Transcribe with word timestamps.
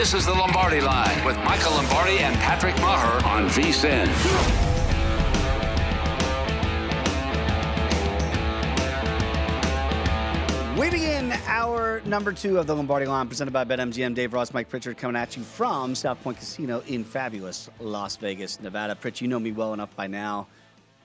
This 0.00 0.14
is 0.14 0.24
the 0.24 0.32
Lombardi 0.32 0.80
Line 0.80 1.22
with 1.26 1.36
Michael 1.44 1.72
Lombardi 1.72 2.20
and 2.20 2.34
Patrick 2.36 2.74
Maher 2.80 3.22
on 3.26 3.46
VSIN. 3.50 4.08
We 10.78 10.88
begin 10.88 11.32
our 11.46 12.00
number 12.06 12.32
two 12.32 12.56
of 12.56 12.66
the 12.66 12.74
Lombardi 12.74 13.04
line 13.04 13.28
presented 13.28 13.50
by 13.50 13.66
BetMGM. 13.66 14.14
Dave 14.14 14.32
Ross, 14.32 14.54
Mike 14.54 14.70
Pritchard 14.70 14.96
coming 14.96 15.20
at 15.20 15.36
you 15.36 15.42
from 15.42 15.94
South 15.94 16.22
Point 16.22 16.38
Casino 16.38 16.82
in 16.86 17.04
fabulous 17.04 17.68
Las 17.78 18.16
Vegas, 18.16 18.58
Nevada. 18.58 18.94
Pritch, 18.94 19.20
you 19.20 19.28
know 19.28 19.38
me 19.38 19.52
well 19.52 19.74
enough 19.74 19.94
by 19.96 20.06
now 20.06 20.46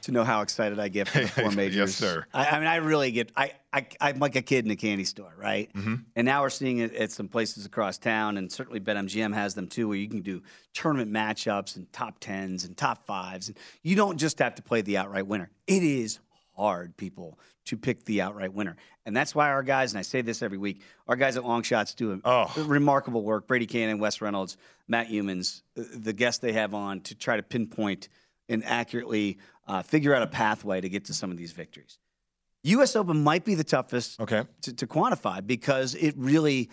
to 0.05 0.11
know 0.11 0.23
how 0.23 0.41
excited 0.41 0.79
I 0.79 0.87
get 0.87 1.07
for 1.07 1.19
the 1.19 1.27
four 1.27 1.51
majors. 1.51 1.75
yes, 1.75 1.95
sir. 1.95 2.25
I, 2.33 2.45
I, 2.45 2.59
mean, 2.59 2.67
I 2.67 2.77
really 2.77 3.11
get. 3.11 3.31
I, 3.35 3.53
I 3.73 3.87
I'm 3.99 4.19
like 4.19 4.35
a 4.35 4.41
kid 4.41 4.65
in 4.65 4.71
a 4.71 4.75
candy 4.75 5.03
store, 5.03 5.33
right? 5.37 5.71
Mm-hmm. 5.73 5.95
And 6.15 6.25
now 6.25 6.41
we're 6.41 6.49
seeing 6.49 6.77
it 6.77 6.93
at 6.95 7.11
some 7.11 7.27
places 7.27 7.65
across 7.65 7.97
town, 7.97 8.37
and 8.37 8.51
certainly 8.51 8.79
BetMGM 8.79 9.33
has 9.33 9.55
them 9.55 9.67
too, 9.67 9.87
where 9.87 9.97
you 9.97 10.07
can 10.07 10.21
do 10.21 10.43
tournament 10.73 11.11
matchups 11.11 11.75
and 11.75 11.91
top 11.91 12.19
tens 12.19 12.65
and 12.65 12.77
top 12.77 13.05
fives, 13.05 13.47
and 13.47 13.57
you 13.81 13.95
don't 13.95 14.17
just 14.17 14.39
have 14.39 14.55
to 14.55 14.61
play 14.61 14.81
the 14.81 14.97
outright 14.97 15.27
winner. 15.27 15.49
It 15.67 15.83
is 15.83 16.19
hard, 16.55 16.95
people, 16.97 17.39
to 17.65 17.75
pick 17.75 18.05
the 18.05 18.21
outright 18.21 18.53
winner. 18.53 18.75
And 19.05 19.15
that's 19.15 19.35
why 19.35 19.49
our 19.49 19.63
guys, 19.63 19.91
and 19.91 19.99
I 19.99 20.03
say 20.03 20.21
this 20.21 20.41
every 20.41 20.57
week, 20.57 20.81
our 21.07 21.15
guys 21.15 21.35
at 21.35 21.43
Long 21.43 21.63
Shots 21.63 21.93
do 21.93 22.19
oh. 22.23 22.51
remarkable 22.57 23.23
work. 23.23 23.47
Brady 23.47 23.67
Kannon, 23.67 23.99
Wes 23.99 24.21
Reynolds, 24.21 24.57
Matt 24.87 25.09
Youmans, 25.09 25.61
the 25.75 26.13
guests 26.13 26.39
they 26.39 26.53
have 26.53 26.73
on 26.73 27.01
to 27.01 27.15
try 27.15 27.37
to 27.37 27.43
pinpoint 27.43 28.09
and 28.49 28.63
accurately 28.63 29.39
uh, 29.67 29.81
figure 29.81 30.13
out 30.13 30.21
a 30.21 30.27
pathway 30.27 30.81
to 30.81 30.89
get 30.89 31.05
to 31.05 31.13
some 31.13 31.31
of 31.31 31.37
these 31.37 31.51
victories. 31.51 31.97
U.S. 32.63 32.95
Open 32.95 33.23
might 33.23 33.45
be 33.45 33.53
the 33.55 33.63
toughest 33.63 34.19
okay. 34.19 34.43
to, 34.61 34.73
to 34.73 34.87
quantify 34.87 35.45
because 35.45 35.93
it 35.95 36.15
really, 36.17 36.69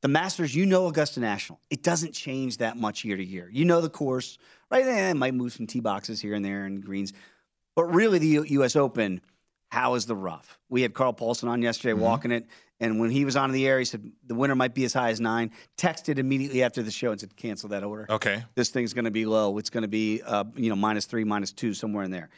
the 0.00 0.08
Masters, 0.08 0.54
you 0.54 0.66
know 0.66 0.86
Augusta 0.86 1.18
National. 1.20 1.58
It 1.68 1.82
doesn't 1.82 2.12
change 2.12 2.58
that 2.58 2.76
much 2.76 3.04
year 3.04 3.16
to 3.16 3.24
year. 3.24 3.48
You 3.52 3.64
know 3.64 3.80
the 3.80 3.90
course, 3.90 4.38
right? 4.70 4.86
Eh, 4.86 5.10
it 5.10 5.14
might 5.14 5.34
move 5.34 5.52
some 5.52 5.66
tee 5.66 5.80
boxes 5.80 6.20
here 6.20 6.34
and 6.34 6.44
there 6.44 6.64
and 6.64 6.84
greens. 6.84 7.12
But 7.74 7.84
really, 7.86 8.18
the 8.18 8.26
U- 8.28 8.44
U.S. 8.48 8.76
Open, 8.76 9.20
how 9.70 9.94
is 9.94 10.06
the 10.06 10.14
rough? 10.14 10.58
We 10.68 10.82
had 10.82 10.94
Carl 10.94 11.12
Paulson 11.12 11.48
on 11.48 11.60
yesterday 11.62 11.92
Mm-hmm. 11.94 12.02
walking 12.02 12.30
it, 12.30 12.46
and 12.82 12.98
when 12.98 13.10
he 13.10 13.24
was 13.24 13.36
on 13.36 13.52
the 13.52 13.64
air, 13.64 13.78
he 13.78 13.84
said 13.84 14.10
the 14.26 14.34
winner 14.34 14.56
might 14.56 14.74
be 14.74 14.84
as 14.84 14.92
high 14.92 15.10
as 15.10 15.20
nine. 15.20 15.52
Texted 15.78 16.18
immediately 16.18 16.64
after 16.64 16.82
the 16.82 16.90
show 16.90 17.12
and 17.12 17.20
said, 17.20 17.36
cancel 17.36 17.68
that 17.68 17.84
order. 17.84 18.06
Okay. 18.10 18.42
This 18.56 18.70
thing's 18.70 18.92
going 18.92 19.04
to 19.04 19.12
be 19.12 19.24
low. 19.24 19.56
It's 19.58 19.70
going 19.70 19.82
to 19.82 19.88
be, 19.88 20.20
uh, 20.20 20.44
you 20.56 20.68
know, 20.68 20.74
minus 20.74 21.06
three, 21.06 21.22
minus 21.22 21.52
two, 21.52 21.74
somewhere 21.74 22.02
in 22.02 22.10
there. 22.10 22.28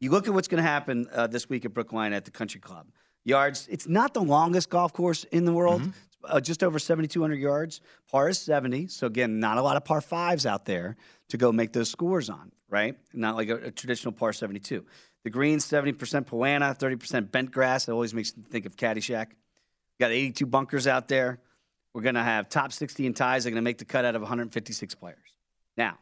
You 0.00 0.10
look 0.10 0.26
at 0.26 0.32
what's 0.32 0.48
going 0.48 0.62
to 0.62 0.68
happen 0.68 1.06
uh, 1.12 1.26
this 1.26 1.50
week 1.50 1.66
at 1.66 1.74
Brookline 1.74 2.14
at 2.14 2.24
the 2.24 2.30
Country 2.30 2.60
Club. 2.60 2.86
Yards, 3.24 3.68
it's 3.70 3.86
not 3.86 4.14
the 4.14 4.22
longest 4.22 4.70
golf 4.70 4.94
course 4.94 5.24
in 5.24 5.44
the 5.44 5.52
world. 5.52 5.82
Mm-hmm. 5.82 5.90
Uh, 6.24 6.40
just 6.40 6.62
over 6.62 6.78
7,200 6.78 7.34
yards. 7.38 7.80
Par 8.10 8.28
is 8.30 8.38
70. 8.38 8.88
So, 8.88 9.06
again, 9.06 9.38
not 9.38 9.56
a 9.56 9.62
lot 9.62 9.76
of 9.76 9.84
par 9.84 10.02
fives 10.02 10.44
out 10.44 10.66
there 10.66 10.96
to 11.28 11.38
go 11.38 11.50
make 11.50 11.72
those 11.72 11.90
scores 11.90 12.28
on, 12.28 12.52
right? 12.68 12.96
Not 13.14 13.36
like 13.36 13.48
a, 13.48 13.56
a 13.56 13.70
traditional 13.70 14.12
par 14.12 14.34
72. 14.34 14.84
The 15.24 15.30
greens, 15.30 15.64
70% 15.64 16.26
Poa 16.26 16.46
annua, 16.48 16.78
30% 16.78 17.30
bent 17.30 17.50
grass. 17.50 17.88
It 17.88 17.92
always 17.92 18.12
makes 18.12 18.36
me 18.36 18.42
think 18.50 18.66
of 18.66 18.76
Caddyshack. 18.76 19.28
Got 20.00 20.12
82 20.12 20.46
bunkers 20.46 20.86
out 20.86 21.08
there. 21.08 21.38
We're 21.92 22.02
going 22.02 22.14
to 22.14 22.22
have 22.22 22.48
top 22.48 22.72
60 22.72 23.04
in 23.04 23.12
ties. 23.14 23.44
They're 23.44 23.50
going 23.50 23.62
to 23.62 23.62
make 23.62 23.78
the 23.78 23.84
cut 23.84 24.06
out 24.06 24.16
of 24.16 24.22
156 24.22 24.94
players. 24.94 25.18
Now, 25.76 25.98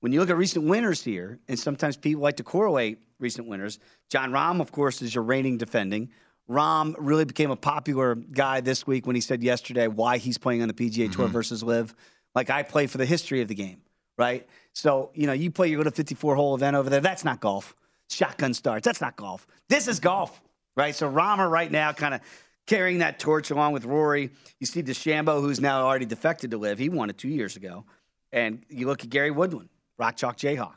when 0.00 0.12
you 0.12 0.20
look 0.20 0.30
at 0.30 0.36
recent 0.36 0.64
winners 0.64 1.02
here, 1.02 1.40
and 1.48 1.58
sometimes 1.58 1.96
people 1.96 2.22
like 2.22 2.36
to 2.36 2.44
correlate 2.44 2.98
recent 3.18 3.48
winners, 3.48 3.80
Jon 4.10 4.30
Rahm, 4.30 4.60
of 4.60 4.70
course, 4.70 5.02
is 5.02 5.14
your 5.14 5.24
reigning 5.24 5.58
defending. 5.58 6.10
Rahm 6.48 6.94
really 6.98 7.24
became 7.24 7.50
a 7.50 7.56
popular 7.56 8.14
guy 8.14 8.60
this 8.60 8.86
week 8.86 9.06
when 9.06 9.16
he 9.16 9.20
said 9.20 9.42
yesterday 9.42 9.88
why 9.88 10.18
he's 10.18 10.38
playing 10.38 10.62
on 10.62 10.68
the 10.68 10.74
PGA 10.74 11.10
Tour 11.10 11.24
mm-hmm. 11.24 11.32
versus 11.32 11.62
LIV. 11.62 11.94
Like 12.34 12.50
I 12.50 12.62
play 12.62 12.86
for 12.86 12.98
the 12.98 13.06
history 13.06 13.42
of 13.42 13.48
the 13.48 13.54
game, 13.54 13.80
right? 14.18 14.46
So 14.72 15.10
you 15.14 15.26
know, 15.26 15.32
you 15.32 15.50
play 15.50 15.68
your 15.68 15.78
little 15.78 15.92
54 15.92 16.34
hole 16.36 16.54
event 16.54 16.76
over 16.76 16.90
there. 16.90 17.00
That's 17.00 17.24
not 17.24 17.40
golf. 17.40 17.74
Shotgun 18.10 18.54
starts. 18.54 18.84
That's 18.84 19.00
not 19.00 19.16
golf. 19.16 19.46
This 19.68 19.88
is 19.88 20.00
golf, 20.00 20.40
right? 20.76 20.94
So 20.94 21.10
Rahm 21.10 21.48
right 21.50 21.70
now, 21.70 21.92
kind 21.92 22.14
of 22.14 22.20
carrying 22.66 22.98
that 22.98 23.18
torch 23.18 23.50
along 23.50 23.72
with 23.72 23.84
Rory. 23.84 24.30
You 24.60 24.66
see 24.66 24.82
DeChambeau, 24.82 25.40
who's 25.40 25.60
now 25.60 25.84
already 25.86 26.06
defected 26.06 26.50
to 26.52 26.58
LIV. 26.58 26.78
He 26.78 26.88
won 26.88 27.10
it 27.10 27.18
two 27.18 27.28
years 27.28 27.56
ago, 27.56 27.84
and 28.32 28.62
you 28.68 28.86
look 28.86 29.02
at 29.04 29.10
Gary 29.10 29.30
Woodland, 29.30 29.68
Rock 29.98 30.16
Chalk 30.16 30.36
Jayhawk, 30.36 30.74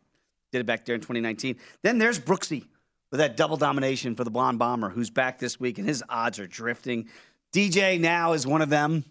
did 0.52 0.62
it 0.62 0.66
back 0.66 0.86
there 0.86 0.96
in 0.96 1.02
2019. 1.02 1.58
Then 1.84 1.98
there's 1.98 2.20
Brooksy 2.20 2.66
with 3.12 3.20
that 3.20 3.38
double 3.38 3.58
domination 3.58 4.16
for 4.16 4.24
the 4.24 4.32
blonde 4.32 4.60
bomber 4.60 4.90
who's 4.90 5.10
back 5.10 5.40
this 5.40 5.60
week 5.60 5.78
and 5.78 5.88
his 5.88 6.04
odds 6.10 6.40
are 6.40 6.48
drifting. 6.48 7.08
DJ 7.54 8.00
now 8.00 8.34
is 8.34 8.46
one 8.46 8.62
of 8.62 8.70
them 8.70 9.06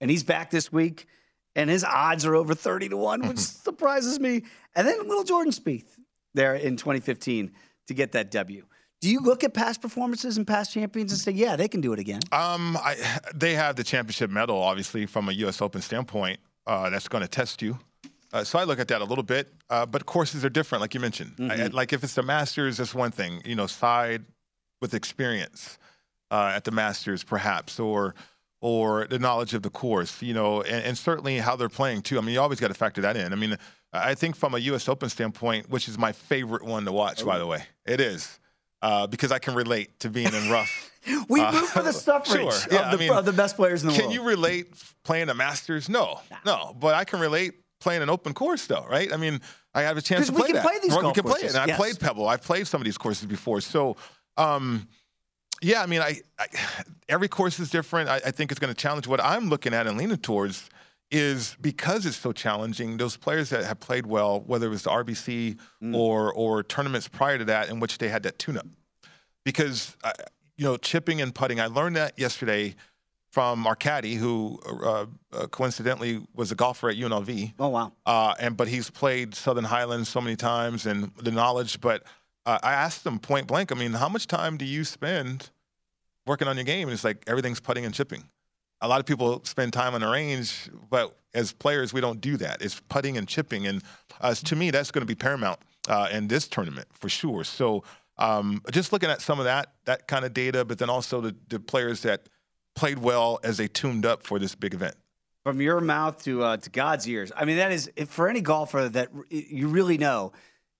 and 0.00 0.10
he's 0.10 0.22
back 0.22 0.50
this 0.50 0.72
week 0.72 1.06
and 1.56 1.68
his 1.68 1.84
odds 1.84 2.24
are 2.24 2.34
over 2.34 2.54
30 2.54 2.90
to 2.90 2.96
1, 2.96 3.20
which 3.20 3.36
mm-hmm. 3.36 3.38
surprises 3.38 4.18
me. 4.18 4.44
And 4.74 4.86
then 4.86 5.06
little 5.06 5.24
Jordan 5.24 5.52
Spieth 5.52 5.98
there 6.32 6.54
in 6.54 6.76
2015 6.76 7.52
to 7.88 7.94
get 7.94 8.12
that 8.12 8.30
W. 8.30 8.64
Do 9.00 9.10
you 9.10 9.20
look 9.20 9.44
at 9.44 9.52
past 9.52 9.82
performances 9.82 10.36
and 10.38 10.46
past 10.46 10.72
champions 10.72 11.12
and 11.12 11.20
say, 11.20 11.32
yeah, 11.32 11.56
they 11.56 11.68
can 11.68 11.80
do 11.82 11.92
it 11.92 11.98
again? 11.98 12.20
Um, 12.32 12.76
I, 12.78 12.96
they 13.34 13.54
have 13.54 13.76
the 13.76 13.84
championship 13.84 14.30
medal, 14.30 14.56
obviously, 14.56 15.04
from 15.06 15.28
a 15.28 15.32
U.S. 15.32 15.60
Open 15.60 15.82
standpoint. 15.82 16.40
Uh, 16.66 16.88
that's 16.88 17.08
going 17.08 17.20
to 17.22 17.28
test 17.28 17.60
you. 17.60 17.78
Uh, 18.32 18.42
so 18.42 18.58
I 18.58 18.64
look 18.64 18.80
at 18.80 18.88
that 18.88 19.02
a 19.02 19.04
little 19.04 19.22
bit, 19.22 19.52
uh, 19.68 19.84
but 19.84 20.06
courses 20.06 20.44
are 20.44 20.48
different, 20.48 20.80
like 20.80 20.94
you 20.94 21.00
mentioned. 21.00 21.34
I- 21.38 21.64
I- 21.64 21.66
like 21.66 21.92
if 21.92 22.02
it's 22.02 22.14
the 22.14 22.22
Masters, 22.22 22.78
that's 22.78 22.94
one 22.94 23.10
thing. 23.10 23.42
You 23.44 23.54
know, 23.54 23.66
side 23.66 24.24
with 24.80 24.94
experience. 24.94 25.78
uh, 26.30 26.52
at 26.56 26.64
the 26.64 26.70
Masters, 26.72 27.22
perhaps, 27.22 27.78
or 27.78 28.14
or 28.60 29.06
the 29.08 29.18
knowledge 29.18 29.52
of 29.52 29.62
the 29.62 29.68
course, 29.70 30.22
you 30.22 30.32
know, 30.32 30.62
and, 30.62 30.82
and 30.84 30.96
certainly 30.98 31.36
how 31.36 31.54
they're 31.54 31.68
playing 31.68 32.00
too. 32.00 32.16
I 32.16 32.22
mean, 32.22 32.32
you 32.32 32.40
always 32.40 32.58
got 32.58 32.68
to 32.68 32.74
factor 32.74 33.02
that 33.02 33.14
in. 33.16 33.32
I 33.32 33.36
mean, 33.36 33.56
I 33.92 34.14
think 34.14 34.34
from 34.34 34.54
a 34.54 34.58
U.S. 34.58 34.88
Open 34.88 35.10
standpoint, 35.10 35.68
which 35.68 35.86
is 35.86 35.98
my 35.98 36.12
favorite 36.12 36.64
one 36.64 36.86
to 36.86 36.92
watch, 36.92 37.22
oh. 37.22 37.26
by 37.26 37.38
the 37.38 37.46
way, 37.46 37.64
it 37.86 38.00
is 38.00 38.40
uh, 38.84 39.06
because 39.06 39.32
I 39.32 39.38
can 39.38 39.54
relate 39.54 39.98
to 40.00 40.10
being 40.10 40.32
in 40.32 40.50
rough. 40.50 40.90
we 41.28 41.40
uh, 41.40 41.52
root 41.52 41.68
for 41.68 41.82
the 41.82 41.92
suffrage 42.06 42.52
sure. 42.52 42.52
yeah, 42.70 42.92
of, 42.92 42.98
the, 42.98 43.04
I 43.04 43.08
mean, 43.08 43.18
of 43.18 43.24
the 43.24 43.32
best 43.32 43.56
players 43.56 43.82
in 43.82 43.88
the 43.88 43.94
can 43.94 44.04
world. 44.04 44.14
Can 44.14 44.22
you 44.22 44.28
relate 44.28 44.66
playing 45.04 45.30
a 45.30 45.34
Masters? 45.34 45.88
No, 45.88 46.20
no, 46.44 46.76
but 46.78 46.94
I 46.94 47.04
can 47.04 47.18
relate 47.18 47.54
playing 47.80 48.02
an 48.02 48.10
open 48.10 48.34
course, 48.34 48.66
though, 48.66 48.86
right? 48.88 49.10
I 49.10 49.16
mean, 49.16 49.40
I 49.74 49.82
have 49.82 49.96
a 49.96 50.02
chance 50.02 50.26
to 50.26 50.32
play 50.32 50.42
we 50.42 50.46
can 50.48 50.56
that. 50.56 50.66
Play 50.66 50.78
these 50.82 50.94
we 50.94 51.12
can 51.12 51.22
courses. 51.22 51.24
play 51.24 51.48
it. 51.48 51.54
And 51.54 51.68
yes. 51.68 51.78
I 51.78 51.82
played 51.82 51.98
Pebble. 51.98 52.28
I've 52.28 52.42
played 52.42 52.66
some 52.66 52.80
of 52.80 52.84
these 52.84 52.98
courses 52.98 53.26
before, 53.26 53.60
so. 53.60 53.96
Um, 54.36 54.86
yeah, 55.62 55.82
I 55.82 55.86
mean, 55.86 56.02
I, 56.02 56.20
I, 56.38 56.46
every 57.08 57.28
course 57.28 57.58
is 57.58 57.70
different. 57.70 58.10
I, 58.10 58.16
I 58.16 58.30
think 58.32 58.50
it's 58.50 58.60
going 58.60 58.74
to 58.74 58.78
challenge. 58.78 59.06
What 59.06 59.22
I'm 59.22 59.48
looking 59.48 59.72
at 59.72 59.86
and 59.86 59.96
leaning 59.96 60.18
towards 60.18 60.68
is 61.10 61.56
because 61.60 62.06
it's 62.06 62.16
so 62.16 62.32
challenging. 62.32 62.96
Those 62.96 63.16
players 63.16 63.50
that 63.50 63.64
have 63.64 63.80
played 63.80 64.06
well, 64.06 64.40
whether 64.40 64.66
it 64.66 64.70
was 64.70 64.82
the 64.82 64.90
RBC 64.90 65.58
mm. 65.82 65.94
or 65.94 66.32
or 66.32 66.62
tournaments 66.62 67.08
prior 67.08 67.38
to 67.38 67.44
that, 67.46 67.68
in 67.68 67.80
which 67.80 67.98
they 67.98 68.08
had 68.08 68.22
that 68.24 68.38
tune-up, 68.38 68.66
because 69.44 69.96
uh, 70.04 70.12
you 70.56 70.64
know 70.64 70.76
chipping 70.76 71.20
and 71.20 71.34
putting. 71.34 71.60
I 71.60 71.66
learned 71.66 71.96
that 71.96 72.18
yesterday 72.18 72.74
from 73.30 73.66
our 73.66 73.74
caddy, 73.74 74.14
who 74.14 74.60
uh, 74.64 75.06
uh, 75.32 75.46
coincidentally 75.48 76.24
was 76.34 76.52
a 76.52 76.54
golfer 76.54 76.88
at 76.88 76.96
UNLV. 76.96 77.54
Oh 77.58 77.68
wow! 77.68 77.92
Uh, 78.06 78.34
and 78.38 78.56
but 78.56 78.68
he's 78.68 78.90
played 78.90 79.34
Southern 79.34 79.64
Highlands 79.64 80.08
so 80.08 80.20
many 80.20 80.36
times, 80.36 80.86
and 80.86 81.10
the 81.16 81.32
knowledge. 81.32 81.80
But 81.80 82.04
uh, 82.46 82.58
I 82.62 82.72
asked 82.72 83.04
him 83.04 83.18
point 83.18 83.46
blank. 83.46 83.72
I 83.72 83.74
mean, 83.74 83.92
how 83.92 84.08
much 84.08 84.26
time 84.26 84.56
do 84.56 84.64
you 84.64 84.84
spend 84.84 85.50
working 86.26 86.48
on 86.48 86.56
your 86.56 86.64
game? 86.64 86.88
And 86.88 86.92
it's 86.92 87.04
like 87.04 87.24
everything's 87.26 87.60
putting 87.60 87.84
and 87.84 87.94
chipping. 87.94 88.24
A 88.84 88.88
lot 88.88 89.00
of 89.00 89.06
people 89.06 89.40
spend 89.44 89.72
time 89.72 89.94
on 89.94 90.02
the 90.02 90.08
range, 90.08 90.70
but 90.90 91.16
as 91.34 91.52
players, 91.52 91.92
we 91.92 92.00
don't 92.00 92.20
do 92.20 92.36
that. 92.36 92.62
It's 92.62 92.80
putting 92.88 93.16
and 93.16 93.26
chipping, 93.26 93.66
and 93.66 93.82
uh, 94.20 94.34
to 94.34 94.56
me, 94.56 94.70
that's 94.70 94.90
going 94.90 95.00
to 95.02 95.06
be 95.06 95.14
paramount 95.14 95.58
uh, 95.88 96.08
in 96.12 96.28
this 96.28 96.48
tournament 96.48 96.88
for 96.92 97.08
sure. 97.08 97.44
So. 97.44 97.82
Um, 98.16 98.62
just 98.70 98.92
looking 98.92 99.10
at 99.10 99.20
some 99.20 99.40
of 99.40 99.46
that 99.46 99.72
that 99.86 100.06
kind 100.06 100.24
of 100.24 100.32
data, 100.32 100.64
but 100.64 100.78
then 100.78 100.88
also 100.88 101.20
the, 101.20 101.34
the 101.48 101.58
players 101.58 102.02
that 102.02 102.28
played 102.74 102.98
well 102.98 103.40
as 103.42 103.56
they 103.56 103.68
tuned 103.68 104.04
up 104.04 104.22
for 104.22 104.38
this 104.38 104.54
big 104.54 104.74
event? 104.74 104.94
From 105.42 105.60
your 105.60 105.80
mouth 105.80 106.22
to 106.24 106.42
uh, 106.42 106.56
to 106.56 106.70
God's 106.70 107.08
ears. 107.08 107.30
I 107.36 107.44
mean, 107.44 107.58
that 107.58 107.70
is 107.70 107.90
for 108.06 108.28
any 108.28 108.40
golfer 108.40 108.88
that 108.88 109.10
you 109.30 109.68
really 109.68 109.98
know. 109.98 110.32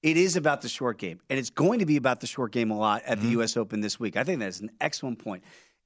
It 0.03 0.19
is 0.19 0.37
about 0.37 0.61
the 0.61 0.69
short 0.69 0.99
game, 0.99 1.21
and 1.31 1.39
it's 1.39 1.51
going 1.51 1.79
to 1.79 1.87
be 1.87 1.97
about 1.97 2.21
the 2.21 2.27
short 2.27 2.53
game 2.53 2.71
a 2.71 2.77
lot 2.77 3.03
at 3.05 3.17
mm-hmm. 3.17 3.27
the 3.27 3.33
U.S. 3.33 3.57
Open 3.57 3.81
this 3.81 3.99
week. 3.99 4.17
I 4.17 4.25
think 4.25 4.41
that 4.41 4.49
is 4.49 4.61
an 4.61 4.71
excellent 4.81 5.19
point. 5.19 5.43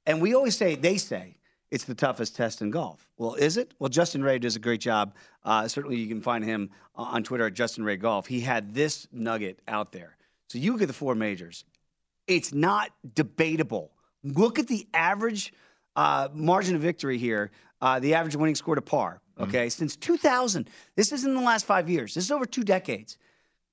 And 0.07 0.21
we 0.21 0.35
always 0.35 0.57
say, 0.57 0.75
they 0.75 0.97
say, 0.97 1.38
it's 1.71 1.85
the 1.85 1.95
toughest 1.95 2.37
test 2.37 2.63
in 2.63 2.71
golf. 2.71 3.09
Well, 3.17 3.35
is 3.35 3.57
it? 3.57 3.75
Well, 3.79 3.89
Justin 3.89 4.23
Ray 4.23 4.39
does 4.39 4.57
a 4.57 4.61
great 4.61 4.81
job. 4.81 5.15
Uh, 5.45 5.69
certainly, 5.69 5.97
you 5.97 6.09
can 6.09 6.21
find 6.21 6.45
him 6.45 6.71
on 6.95 7.23
Twitter 7.23 7.47
at 7.47 7.55
Justin 7.55 7.85
Ray 7.85 7.97
Golf. 7.97 8.27
He 8.27 8.41
had 8.41 8.75
this 8.75 9.07
nugget 9.13 9.61
out 9.69 9.93
there. 9.93 10.17
So 10.49 10.59
you 10.59 10.73
look 10.73 10.83
at 10.83 10.89
the 10.89 10.95
four 10.95 11.15
majors. 11.15 11.65
It's 12.27 12.53
not 12.53 12.91
debatable. 13.15 13.93
Look 14.25 14.59
at 14.59 14.67
the 14.67 14.87
average 14.95 15.53
uh, 15.95 16.29
margin 16.33 16.75
of 16.75 16.83
victory 16.83 17.19
here, 17.19 17.51
uh, 17.81 17.99
the 18.01 18.15
average 18.15 18.37
winning 18.37 18.55
score 18.55 18.75
to 18.75 18.83
par. 18.83 19.21
Mm-hmm. 19.35 19.49
Okay, 19.49 19.67
mm-hmm. 19.67 19.79
since 19.79 19.97
2000. 19.97 20.69
This 20.97 21.13
isn't 21.13 21.31
in 21.31 21.37
the 21.37 21.43
last 21.43 21.67
five 21.67 21.89
years. 21.89 22.15
This 22.15 22.25
is 22.25 22.31
over 22.31 22.47
two 22.47 22.65
decades. 22.65 23.19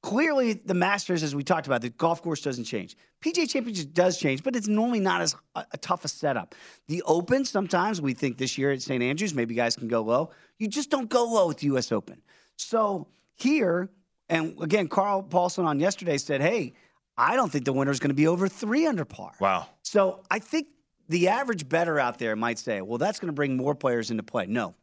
Clearly, 0.05 0.53
the 0.53 0.75
Masters, 0.75 1.23
as 1.23 1.33
we 1.33 1.43
talked 1.43 1.65
about, 1.65 1.81
the 1.81 1.89
golf 1.89 2.21
course 2.21 2.39
doesn't 2.39 2.65
change. 2.65 2.95
PGA 3.23 3.49
Championship 3.49 3.91
does 3.91 4.19
change, 4.19 4.43
but 4.43 4.55
it's 4.55 4.67
normally 4.67 4.99
not 4.99 5.19
as 5.21 5.35
a, 5.55 5.65
a 5.71 5.77
tough 5.79 6.05
a 6.05 6.07
setup. 6.07 6.53
The 6.87 7.01
Open, 7.07 7.43
sometimes 7.43 7.99
we 7.99 8.13
think 8.13 8.37
this 8.37 8.55
year 8.55 8.71
at 8.71 8.83
St. 8.83 9.01
Andrews, 9.01 9.33
maybe 9.33 9.55
guys 9.55 9.75
can 9.75 9.87
go 9.87 10.01
low. 10.03 10.29
You 10.59 10.67
just 10.67 10.91
don't 10.91 11.09
go 11.09 11.25
low 11.25 11.49
at 11.49 11.57
the 11.57 11.65
U.S. 11.67 11.91
Open. 11.91 12.21
So 12.55 13.07
here, 13.33 13.89
and 14.29 14.55
again, 14.61 14.89
Carl 14.89 15.23
Paulson 15.23 15.65
on 15.65 15.79
yesterday 15.79 16.19
said, 16.19 16.39
"Hey, 16.39 16.73
I 17.17 17.35
don't 17.35 17.51
think 17.51 17.65
the 17.65 17.73
winner 17.73 17.89
is 17.89 17.99
going 17.99 18.09
to 18.09 18.15
be 18.15 18.27
over 18.27 18.47
three 18.47 18.85
under 18.85 19.05
par." 19.05 19.31
Wow. 19.39 19.69
So 19.81 20.21
I 20.29 20.37
think 20.37 20.67
the 21.09 21.29
average 21.29 21.67
better 21.67 21.99
out 21.99 22.19
there 22.19 22.35
might 22.35 22.59
say, 22.59 22.81
well, 22.81 22.99
that's 22.99 23.19
going 23.19 23.29
to 23.29 23.33
bring 23.33 23.57
more 23.57 23.73
players 23.73 24.11
into 24.11 24.21
play. 24.21 24.45
No, 24.45 24.75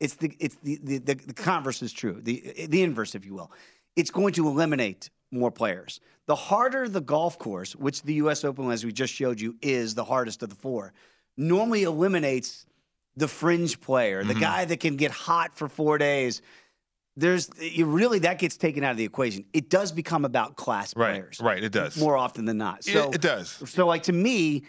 it's 0.00 0.14
the 0.14 0.34
it's 0.40 0.56
the, 0.62 0.80
the, 0.82 0.98
the, 1.00 1.14
the 1.16 1.34
converse 1.34 1.82
is 1.82 1.92
true. 1.92 2.18
The 2.22 2.66
the 2.66 2.82
inverse, 2.82 3.14
if 3.14 3.26
you 3.26 3.34
will. 3.34 3.52
It's 4.00 4.10
going 4.10 4.32
to 4.34 4.48
eliminate 4.48 5.10
more 5.30 5.50
players. 5.50 6.00
The 6.26 6.34
harder 6.34 6.88
the 6.88 7.00
golf 7.00 7.38
course, 7.38 7.76
which 7.76 8.02
the 8.02 8.14
U.S. 8.14 8.44
Open, 8.44 8.70
as 8.70 8.84
we 8.84 8.92
just 8.92 9.12
showed 9.12 9.40
you, 9.40 9.56
is 9.60 9.94
the 9.94 10.04
hardest 10.04 10.42
of 10.42 10.48
the 10.48 10.54
four, 10.54 10.92
normally 11.36 11.82
eliminates 11.82 12.66
the 13.16 13.28
fringe 13.28 13.78
player, 13.80 14.24
the 14.24 14.32
mm-hmm. 14.32 14.40
guy 14.40 14.64
that 14.64 14.80
can 14.80 14.96
get 14.96 15.10
hot 15.10 15.56
for 15.56 15.68
four 15.68 15.98
days. 15.98 16.40
There's 17.16 17.50
you 17.60 17.84
really 17.84 18.20
that 18.20 18.38
gets 18.38 18.56
taken 18.56 18.84
out 18.84 18.92
of 18.92 18.96
the 18.96 19.04
equation. 19.04 19.44
It 19.52 19.68
does 19.68 19.92
become 19.92 20.24
about 20.24 20.56
class 20.56 20.96
right, 20.96 21.12
players, 21.12 21.40
right? 21.40 21.62
It 21.62 21.72
does 21.72 21.98
more 21.98 22.16
often 22.16 22.46
than 22.46 22.56
not. 22.56 22.84
So 22.84 23.08
it, 23.08 23.16
it 23.16 23.20
does. 23.20 23.50
So, 23.66 23.86
like 23.86 24.04
to 24.04 24.12
me, 24.12 24.62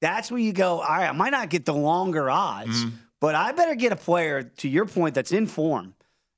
that's 0.00 0.32
where 0.32 0.40
you 0.40 0.52
go, 0.52 0.80
all 0.80 0.88
right, 0.88 1.08
I 1.08 1.12
might 1.12 1.30
not 1.30 1.48
get 1.48 1.64
the 1.64 1.74
longer 1.74 2.28
odds, 2.28 2.84
mm-hmm. 2.84 2.96
but 3.20 3.34
I 3.34 3.52
better 3.52 3.74
get 3.74 3.92
a 3.92 3.96
player, 3.96 4.42
to 4.42 4.68
your 4.68 4.86
point, 4.86 5.14
that's 5.14 5.32
in 5.32 5.46
form. 5.46 5.94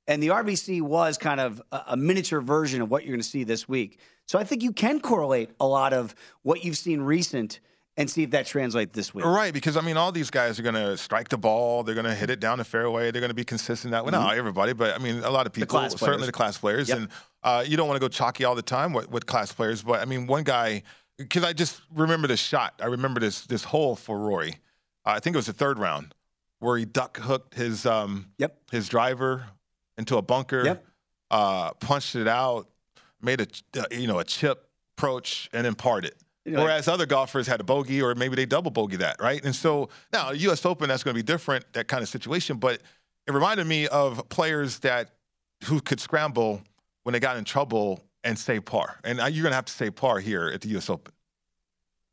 And 0.07 0.23
the 0.23 0.29
RBC 0.29 0.81
was 0.81 1.17
kind 1.17 1.39
of 1.39 1.61
a, 1.71 1.97
miniature 1.97 2.39
version 2.39 2.81
of 2.81 2.89
what 2.89 3.03
you're 3.03 3.11
going 3.11 3.21
to 3.21 3.27
see 3.27 3.43
this 3.43 3.67
week. 3.67 3.99
So 4.25 4.39
I 4.39 4.43
think 4.45 4.63
you 4.63 4.71
can 4.71 4.99
correlate 5.01 5.51
a 5.59 5.67
lot 5.67 5.93
of 5.93 6.15
what 6.43 6.63
you've 6.63 6.77
seen 6.77 7.01
recent 7.01 7.59
and 7.97 8.09
see 8.09 8.23
if 8.23 8.31
that 8.31 8.45
translates 8.45 8.93
this 8.93 9.13
week. 9.13 9.25
Right, 9.25 9.53
because 9.53 9.75
I 9.75 9.81
mean, 9.81 9.97
all 9.97 10.11
these 10.11 10.29
guys 10.29 10.59
are 10.59 10.63
going 10.63 10.75
to 10.75 10.95
strike 10.95 11.29
the 11.29 11.37
ball. 11.37 11.83
They're 11.83 11.95
going 11.95 12.05
to 12.05 12.15
hit 12.15 12.29
it 12.29 12.39
down 12.39 12.59
the 12.59 12.63
fairway. 12.63 13.11
They're 13.11 13.21
going 13.21 13.31
to 13.31 13.35
be 13.35 13.43
consistent. 13.43 13.91
That 13.91 14.05
way, 14.05 14.11
mm-hmm. 14.11 14.21
not 14.21 14.37
everybody, 14.37 14.73
but 14.73 14.95
I 14.95 14.99
mean, 14.99 15.23
a 15.23 15.31
lot 15.31 15.45
of 15.45 15.53
people, 15.53 15.79
the 15.81 15.89
certainly 15.89 16.27
the 16.27 16.31
class 16.31 16.57
players. 16.57 16.89
Yep. 16.89 16.97
And 16.97 17.07
uh, 17.43 17.63
you 17.67 17.75
don't 17.75 17.87
want 17.87 17.97
to 17.97 18.01
go 18.01 18.07
chalky 18.07 18.45
all 18.45 18.55
the 18.55 18.61
time 18.61 18.93
with, 18.93 19.09
with 19.09 19.25
class 19.25 19.51
players. 19.51 19.81
But 19.81 19.99
I 19.99 20.05
mean, 20.05 20.27
one 20.27 20.43
guy 20.43 20.83
because 21.17 21.43
I 21.43 21.53
just 21.53 21.81
remember 21.93 22.27
this 22.27 22.39
shot. 22.39 22.75
I 22.81 22.85
remember 22.85 23.19
this 23.19 23.45
this 23.45 23.63
hole 23.63 23.95
for 23.95 24.17
Rory. 24.17 24.57
Uh, 25.05 25.11
I 25.11 25.19
think 25.19 25.35
it 25.35 25.37
was 25.37 25.47
the 25.47 25.53
third 25.53 25.79
round 25.79 26.13
where 26.59 26.77
he 26.77 26.85
duck 26.85 27.17
hooked 27.17 27.55
his 27.55 27.85
um 27.85 28.27
yep. 28.37 28.57
his 28.71 28.87
driver 28.87 29.45
into 29.97 30.17
a 30.17 30.21
bunker. 30.21 30.63
Yep. 30.63 30.85
Uh, 31.29 31.73
punched 31.73 32.15
it 32.15 32.27
out, 32.27 32.67
made 33.21 33.41
a 33.41 33.47
uh, 33.79 33.85
you 33.91 34.07
know 34.07 34.19
a 34.19 34.23
chip 34.23 34.69
approach, 34.97 35.49
and 35.51 35.65
then 35.65 35.75
parted. 35.75 36.13
You 36.45 36.53
know, 36.53 36.63
Whereas 36.63 36.87
like, 36.87 36.93
other 36.93 37.05
golfers 37.05 37.45
had 37.45 37.59
a 37.59 37.65
bogey, 37.65 38.01
or 38.01 38.15
maybe 38.15 38.37
they 38.37 38.45
double 38.45 38.71
bogey 38.71 38.95
that, 38.97 39.17
right? 39.19 39.43
And 39.43 39.53
so 39.53 39.89
now 40.13 40.31
U.S. 40.31 40.65
Open, 40.65 40.87
that's 40.87 41.03
going 41.03 41.13
to 41.13 41.21
be 41.21 41.25
different, 41.25 41.65
that 41.73 41.89
kind 41.89 42.01
of 42.01 42.07
situation. 42.07 42.55
But 42.55 42.81
it 43.27 43.33
reminded 43.33 43.67
me 43.67 43.87
of 43.87 44.29
players 44.29 44.79
that 44.79 45.09
who 45.65 45.81
could 45.81 45.99
scramble 45.99 46.61
when 47.03 47.11
they 47.11 47.19
got 47.19 47.35
in 47.35 47.43
trouble 47.43 48.01
and 48.23 48.39
say 48.39 48.61
par. 48.61 48.97
And 49.03 49.17
you're 49.17 49.43
going 49.43 49.51
to 49.51 49.55
have 49.55 49.65
to 49.65 49.73
say 49.73 49.89
par 49.89 50.19
here 50.19 50.47
at 50.47 50.61
the 50.61 50.69
U.S. 50.69 50.89
Open. 50.89 51.13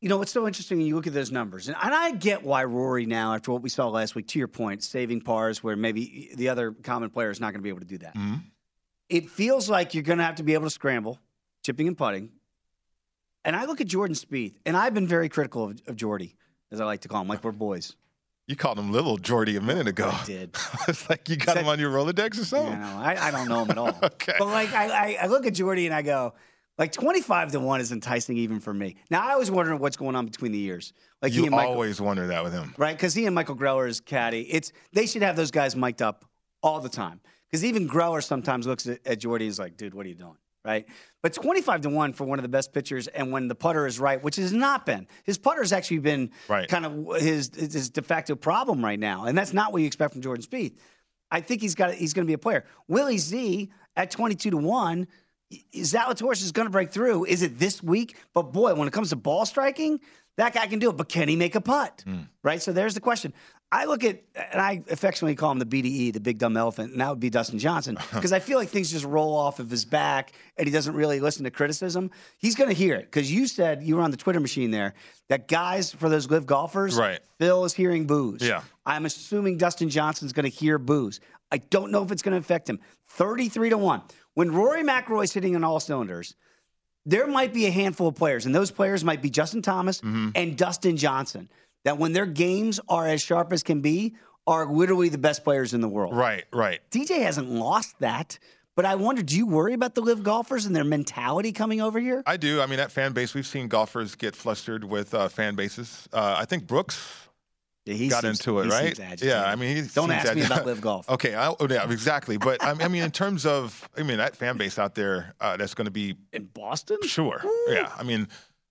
You 0.05 0.09
know, 0.09 0.17
what's 0.17 0.31
so 0.31 0.45
interesting 0.45 0.77
when 0.77 0.85
you 0.85 0.93
look 0.93 1.07
at 1.07 1.13
those 1.13 1.31
numbers, 1.31 1.67
and, 1.67 1.75
and 1.81 1.91
I 1.91 2.11
get 2.11 2.43
why 2.43 2.63
Rory 2.63 3.07
now, 3.07 3.33
after 3.33 3.51
what 3.51 3.63
we 3.63 3.69
saw 3.69 3.87
last 3.87 4.13
week, 4.13 4.27
to 4.27 4.37
your 4.37 4.47
point, 4.47 4.83
saving 4.83 5.21
pars 5.21 5.63
where 5.63 5.75
maybe 5.75 6.29
the 6.35 6.49
other 6.49 6.73
common 6.73 7.09
player 7.09 7.31
is 7.31 7.39
not 7.39 7.53
going 7.53 7.61
to 7.61 7.63
be 7.63 7.69
able 7.69 7.79
to 7.79 7.87
do 7.87 7.97
that. 7.97 8.13
Mm-hmm. 8.13 8.35
It 9.09 9.31
feels 9.31 9.67
like 9.67 9.95
you're 9.95 10.03
going 10.03 10.19
to 10.19 10.23
have 10.23 10.35
to 10.35 10.43
be 10.43 10.53
able 10.53 10.65
to 10.65 10.69
scramble, 10.69 11.17
chipping 11.63 11.87
and 11.87 11.97
putting. 11.97 12.29
And 13.43 13.55
I 13.55 13.65
look 13.65 13.81
at 13.81 13.87
Jordan 13.87 14.15
Spieth, 14.15 14.53
and 14.63 14.77
I've 14.77 14.93
been 14.93 15.07
very 15.07 15.27
critical 15.27 15.63
of, 15.63 15.81
of 15.87 15.95
Jordy, 15.95 16.35
as 16.71 16.79
I 16.79 16.85
like 16.85 17.01
to 17.01 17.07
call 17.07 17.23
him, 17.23 17.27
like 17.27 17.43
we're 17.43 17.51
boys. 17.51 17.95
You 18.45 18.55
called 18.55 18.77
him 18.77 18.91
little 18.91 19.17
Jordy 19.17 19.55
a 19.55 19.61
minute 19.61 19.87
ago. 19.87 20.11
I 20.13 20.23
did. 20.23 20.55
it's 20.87 21.09
like 21.09 21.27
you 21.29 21.35
got 21.35 21.55
that, 21.55 21.63
him 21.63 21.67
on 21.67 21.79
your 21.79 21.89
Rolodex 21.89 22.39
or 22.39 22.45
something. 22.45 22.73
Yeah, 22.73 22.93
no, 22.93 23.01
I, 23.01 23.29
I 23.29 23.31
don't 23.31 23.49
know 23.49 23.63
him 23.63 23.71
at 23.71 23.77
all. 23.79 23.99
okay. 24.03 24.35
But 24.37 24.49
like 24.49 24.71
I, 24.71 25.15
I, 25.15 25.25
look 25.25 25.47
at 25.47 25.55
Jordy 25.55 25.87
and 25.87 25.95
I 25.95 26.03
go, 26.03 26.35
like 26.77 26.91
twenty 26.91 27.21
five 27.21 27.51
to 27.51 27.59
one 27.59 27.81
is 27.81 27.91
enticing 27.91 28.37
even 28.37 28.59
for 28.59 28.73
me. 28.73 28.95
Now 29.09 29.27
I 29.27 29.35
was 29.35 29.49
wondering 29.51 29.79
what's 29.79 29.97
going 29.97 30.15
on 30.15 30.25
between 30.25 30.51
the 30.51 30.57
years. 30.57 30.93
Like 31.21 31.33
you 31.33 31.41
he 31.41 31.47
and 31.47 31.55
Michael, 31.55 31.73
always 31.73 32.01
wonder 32.01 32.27
that 32.27 32.43
with 32.43 32.53
him, 32.53 32.73
right? 32.77 32.95
Because 32.95 33.13
he 33.13 33.25
and 33.25 33.35
Michael 33.35 33.55
Greller 33.55 33.87
is 33.87 33.99
caddy. 33.99 34.41
It's 34.41 34.71
they 34.93 35.05
should 35.05 35.21
have 35.21 35.35
those 35.35 35.51
guys 35.51 35.75
mic'd 35.75 36.01
up 36.01 36.25
all 36.61 36.79
the 36.79 36.89
time. 36.89 37.21
Because 37.49 37.63
even 37.63 37.87
Greller 37.87 38.23
sometimes 38.23 38.67
looks 38.67 38.87
at, 38.87 38.99
at 39.05 39.19
Jordy 39.19 39.45
and 39.45 39.51
is 39.51 39.59
like, 39.59 39.77
dude, 39.77 39.93
what 39.93 40.05
are 40.05 40.09
you 40.09 40.15
doing? 40.15 40.37
right? 40.65 40.85
But 41.21 41.33
25 41.33 41.81
to 41.81 41.89
1 41.89 42.13
for 42.13 42.25
one 42.25 42.39
of 42.39 42.43
the 42.43 42.49
best 42.49 42.73
pitchers, 42.73 43.07
and 43.07 43.31
when 43.31 43.47
the 43.47 43.55
putter 43.55 43.85
is 43.85 43.99
right, 43.99 44.21
which 44.21 44.35
has 44.37 44.51
not 44.51 44.85
been. 44.85 45.07
His 45.23 45.37
putter 45.37 45.61
has 45.61 45.71
actually 45.71 45.99
been 45.99 46.31
right. 46.49 46.67
kind 46.67 46.85
of 46.85 47.21
his, 47.21 47.51
his 47.55 47.89
de 47.91 48.01
facto 48.01 48.35
problem 48.35 48.83
right 48.83 48.99
now, 48.99 49.25
and 49.25 49.37
that's 49.37 49.53
not 49.53 49.71
what 49.71 49.81
you 49.81 49.87
expect 49.87 50.13
from 50.13 50.21
Jordan 50.21 50.43
Spieth. 50.43 50.73
I 51.31 51.41
think 51.41 51.61
he's 51.61 51.75
got 51.75 51.93
he's 51.93 52.13
going 52.13 52.25
to 52.25 52.29
be 52.29 52.33
a 52.33 52.39
player. 52.39 52.65
Willie 52.87 53.17
Z 53.17 53.71
at 53.95 54.11
22 54.11 54.51
to 54.51 54.57
1, 54.57 55.07
Zalatoris 55.75 56.41
is 56.43 56.51
going 56.51 56.65
to 56.67 56.71
break 56.71 56.91
through. 56.91 57.25
Is 57.25 57.41
it 57.41 57.57
this 57.59 57.81
week? 57.83 58.17
But 58.33 58.51
boy, 58.53 58.73
when 58.75 58.87
it 58.87 58.91
comes 58.91 59.09
to 59.09 59.15
ball 59.15 59.45
striking, 59.45 59.99
That 60.37 60.53
guy 60.53 60.67
can 60.67 60.79
do 60.79 60.89
it, 60.89 60.97
but 60.97 61.07
can 61.07 61.29
he 61.29 61.37
make 61.37 61.55
a 61.55 61.61
putt? 61.61 62.03
Mm. 62.05 62.27
Right. 62.43 62.61
So 62.61 62.73
there's 62.73 62.93
the 62.93 62.99
question. 62.99 63.33
I 63.71 63.85
look 63.85 64.03
at, 64.03 64.21
and 64.51 64.61
I 64.61 64.83
affectionately 64.89 65.35
call 65.35 65.51
him 65.51 65.59
the 65.59 65.65
BDE, 65.65 66.11
the 66.13 66.19
big 66.19 66.37
dumb 66.39 66.55
elephant, 66.57 66.91
and 66.91 66.99
that 67.01 67.09
would 67.09 67.19
be 67.21 67.29
Dustin 67.29 67.57
Johnson, 67.57 67.97
because 68.13 68.33
I 68.33 68.39
feel 68.39 68.57
like 68.57 68.67
things 68.69 68.91
just 68.91 69.05
roll 69.05 69.33
off 69.33 69.59
of 69.59 69.69
his 69.69 69.85
back 69.85 70.33
and 70.57 70.67
he 70.67 70.73
doesn't 70.73 70.93
really 70.93 71.19
listen 71.21 71.45
to 71.45 71.51
criticism. 71.51 72.11
He's 72.37 72.55
going 72.55 72.69
to 72.69 72.75
hear 72.75 72.95
it 72.95 73.05
because 73.05 73.31
you 73.31 73.47
said 73.47 73.81
you 73.81 73.95
were 73.95 74.01
on 74.03 74.11
the 74.11 74.17
Twitter 74.17 74.39
machine 74.41 74.71
there 74.71 74.93
that 75.29 75.47
guys 75.47 75.91
for 75.93 76.09
those 76.09 76.29
LIV 76.29 76.45
golfers, 76.45 76.95
Right. 76.97 77.19
Phil 77.39 77.63
is 77.63 77.73
hearing 77.73 78.05
booze. 78.05 78.41
Yeah. 78.41 78.61
I'm 78.85 79.05
assuming 79.05 79.57
Dustin 79.57 79.89
Johnson's 79.89 80.33
going 80.33 80.49
to 80.49 80.55
hear 80.55 80.77
booze. 80.77 81.21
I 81.51 81.57
don't 81.57 81.91
know 81.91 82.03
if 82.03 82.11
it's 82.11 82.21
going 82.21 82.33
to 82.33 82.39
affect 82.39 82.69
him. 82.69 82.79
33 83.07 83.69
to 83.69 83.77
1. 83.77 84.01
When 84.35 84.51
Rory 84.51 84.83
McIlroy's 84.83 85.33
hitting 85.33 85.55
on 85.55 85.63
all 85.63 85.79
cylinders, 85.79 86.35
there 87.05 87.27
might 87.27 87.53
be 87.53 87.65
a 87.65 87.71
handful 87.71 88.07
of 88.07 88.15
players, 88.15 88.45
and 88.45 88.53
those 88.53 88.69
players 88.71 89.03
might 89.03 89.21
be 89.21 89.29
Justin 89.29 89.61
Thomas 89.61 89.99
Mm-hmm. 90.01 90.29
and 90.35 90.57
Dustin 90.57 90.97
Johnson, 90.97 91.49
that 91.83 91.97
when 91.97 92.13
their 92.13 92.25
games 92.25 92.79
are 92.89 93.07
as 93.07 93.21
sharp 93.21 93.51
as 93.53 93.63
can 93.63 93.81
be, 93.81 94.15
are 94.47 94.65
literally 94.65 95.09
the 95.09 95.17
best 95.17 95.43
players 95.43 95.73
in 95.73 95.81
the 95.81 95.87
world. 95.87 96.15
Right, 96.15 96.43
right. 96.53 96.79
DJ 96.91 97.21
hasn't 97.21 97.49
lost 97.49 97.97
that, 97.99 98.37
but 98.75 98.85
I 98.85 98.95
wonder, 98.95 99.23
do 99.23 99.37
you 99.37 99.45
worry 99.47 99.73
about 99.73 99.95
the 99.95 100.01
LIV 100.01 100.21
golfers 100.23 100.65
and 100.65 100.75
their 100.75 100.83
mentality 100.83 101.51
coming 101.51 101.79
over 101.81 101.99
here? 101.99 102.21
I 102.27 102.37
do. 102.37 102.61
I 102.61 102.65
mean, 102.65 102.77
that 102.77 102.91
fan 102.91 103.13
base, 103.13 103.33
we've 103.33 103.47
seen 103.47 103.67
golfers 103.67 104.15
get 104.15 104.35
flustered 104.35 104.83
with 104.83 105.13
uh, 105.13 105.29
fan 105.29 105.55
bases. 105.55 106.09
Uh, 106.11 106.35
I 106.37 106.45
think 106.45 106.67
Brooks 106.67 107.27
Yeah, 107.85 107.93
he 107.93 108.07
got 108.07 108.23
seems- 108.23 108.39
into 108.39 108.59
it, 108.59 108.69
right? 108.69 109.21
Yeah, 109.21 109.43
I 109.43 109.55
mean, 109.55 109.75
he 109.75 109.81
don't 109.83 110.11
ask 110.11 110.33
me 110.33 110.43
about 110.43 110.65
LIV 110.65 110.81
golf. 110.81 111.09
Okay, 111.09 111.35
I, 111.35 111.49
oh, 111.49 111.67
yeah, 111.69 111.89
exactly. 111.89 112.37
But 112.37 112.63
I, 112.63 112.71
I 112.71 112.87
mean, 112.87 113.03
in 113.03 113.11
terms 113.11 113.45
of, 113.45 113.87
I 113.95 114.01
mean, 114.01 114.17
that 114.17 114.35
fan 114.35 114.57
base 114.57 114.79
out 114.79 114.95
there, 114.95 115.35
uh, 115.39 115.55
that's 115.57 115.75
going 115.75 115.85
to 115.85 115.91
be 115.91 116.15
In 116.33 116.45
Boston, 116.45 116.97
sure. 117.03 117.43
Yeah, 117.67 117.91
I 117.95 118.01
mean, 118.01 118.27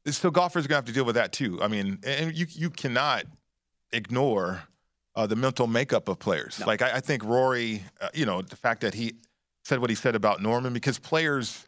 so 0.06 0.33
golfers 0.33 0.64
are 0.64 0.68
going 0.68 0.83
to 0.83 0.87
have 0.87 0.87
to 0.87 0.92
deal 0.92 1.04
with 1.04 1.14
that 1.14 1.33
too. 1.33 1.62
I 1.62 1.68
mean, 1.68 1.99
and 2.04 2.37
you 2.37 2.47
you 2.50 2.71
cannot 2.71 3.25
ignore 3.92 4.62
uh, 5.14 5.26
the 5.26 5.37
mental 5.37 5.66
makeup 5.68 6.09
of 6.09 6.18
players. 6.18 6.61
Like 6.66 6.83
I, 6.83 6.97
I 6.97 7.00
think 7.00 7.25
Rory, 7.25 7.85
uh, 8.00 8.09
you 8.14 8.26
know, 8.26 8.42
the 8.42 8.56
fact 8.56 8.80
that 8.80 8.94
he 8.94 9.14
said 9.64 9.78
what 9.78 9.90
he 9.90 9.97
said 9.97 10.14
about 10.16 10.42
Norman 10.42 10.73
because 10.73 10.99
players 10.99 11.64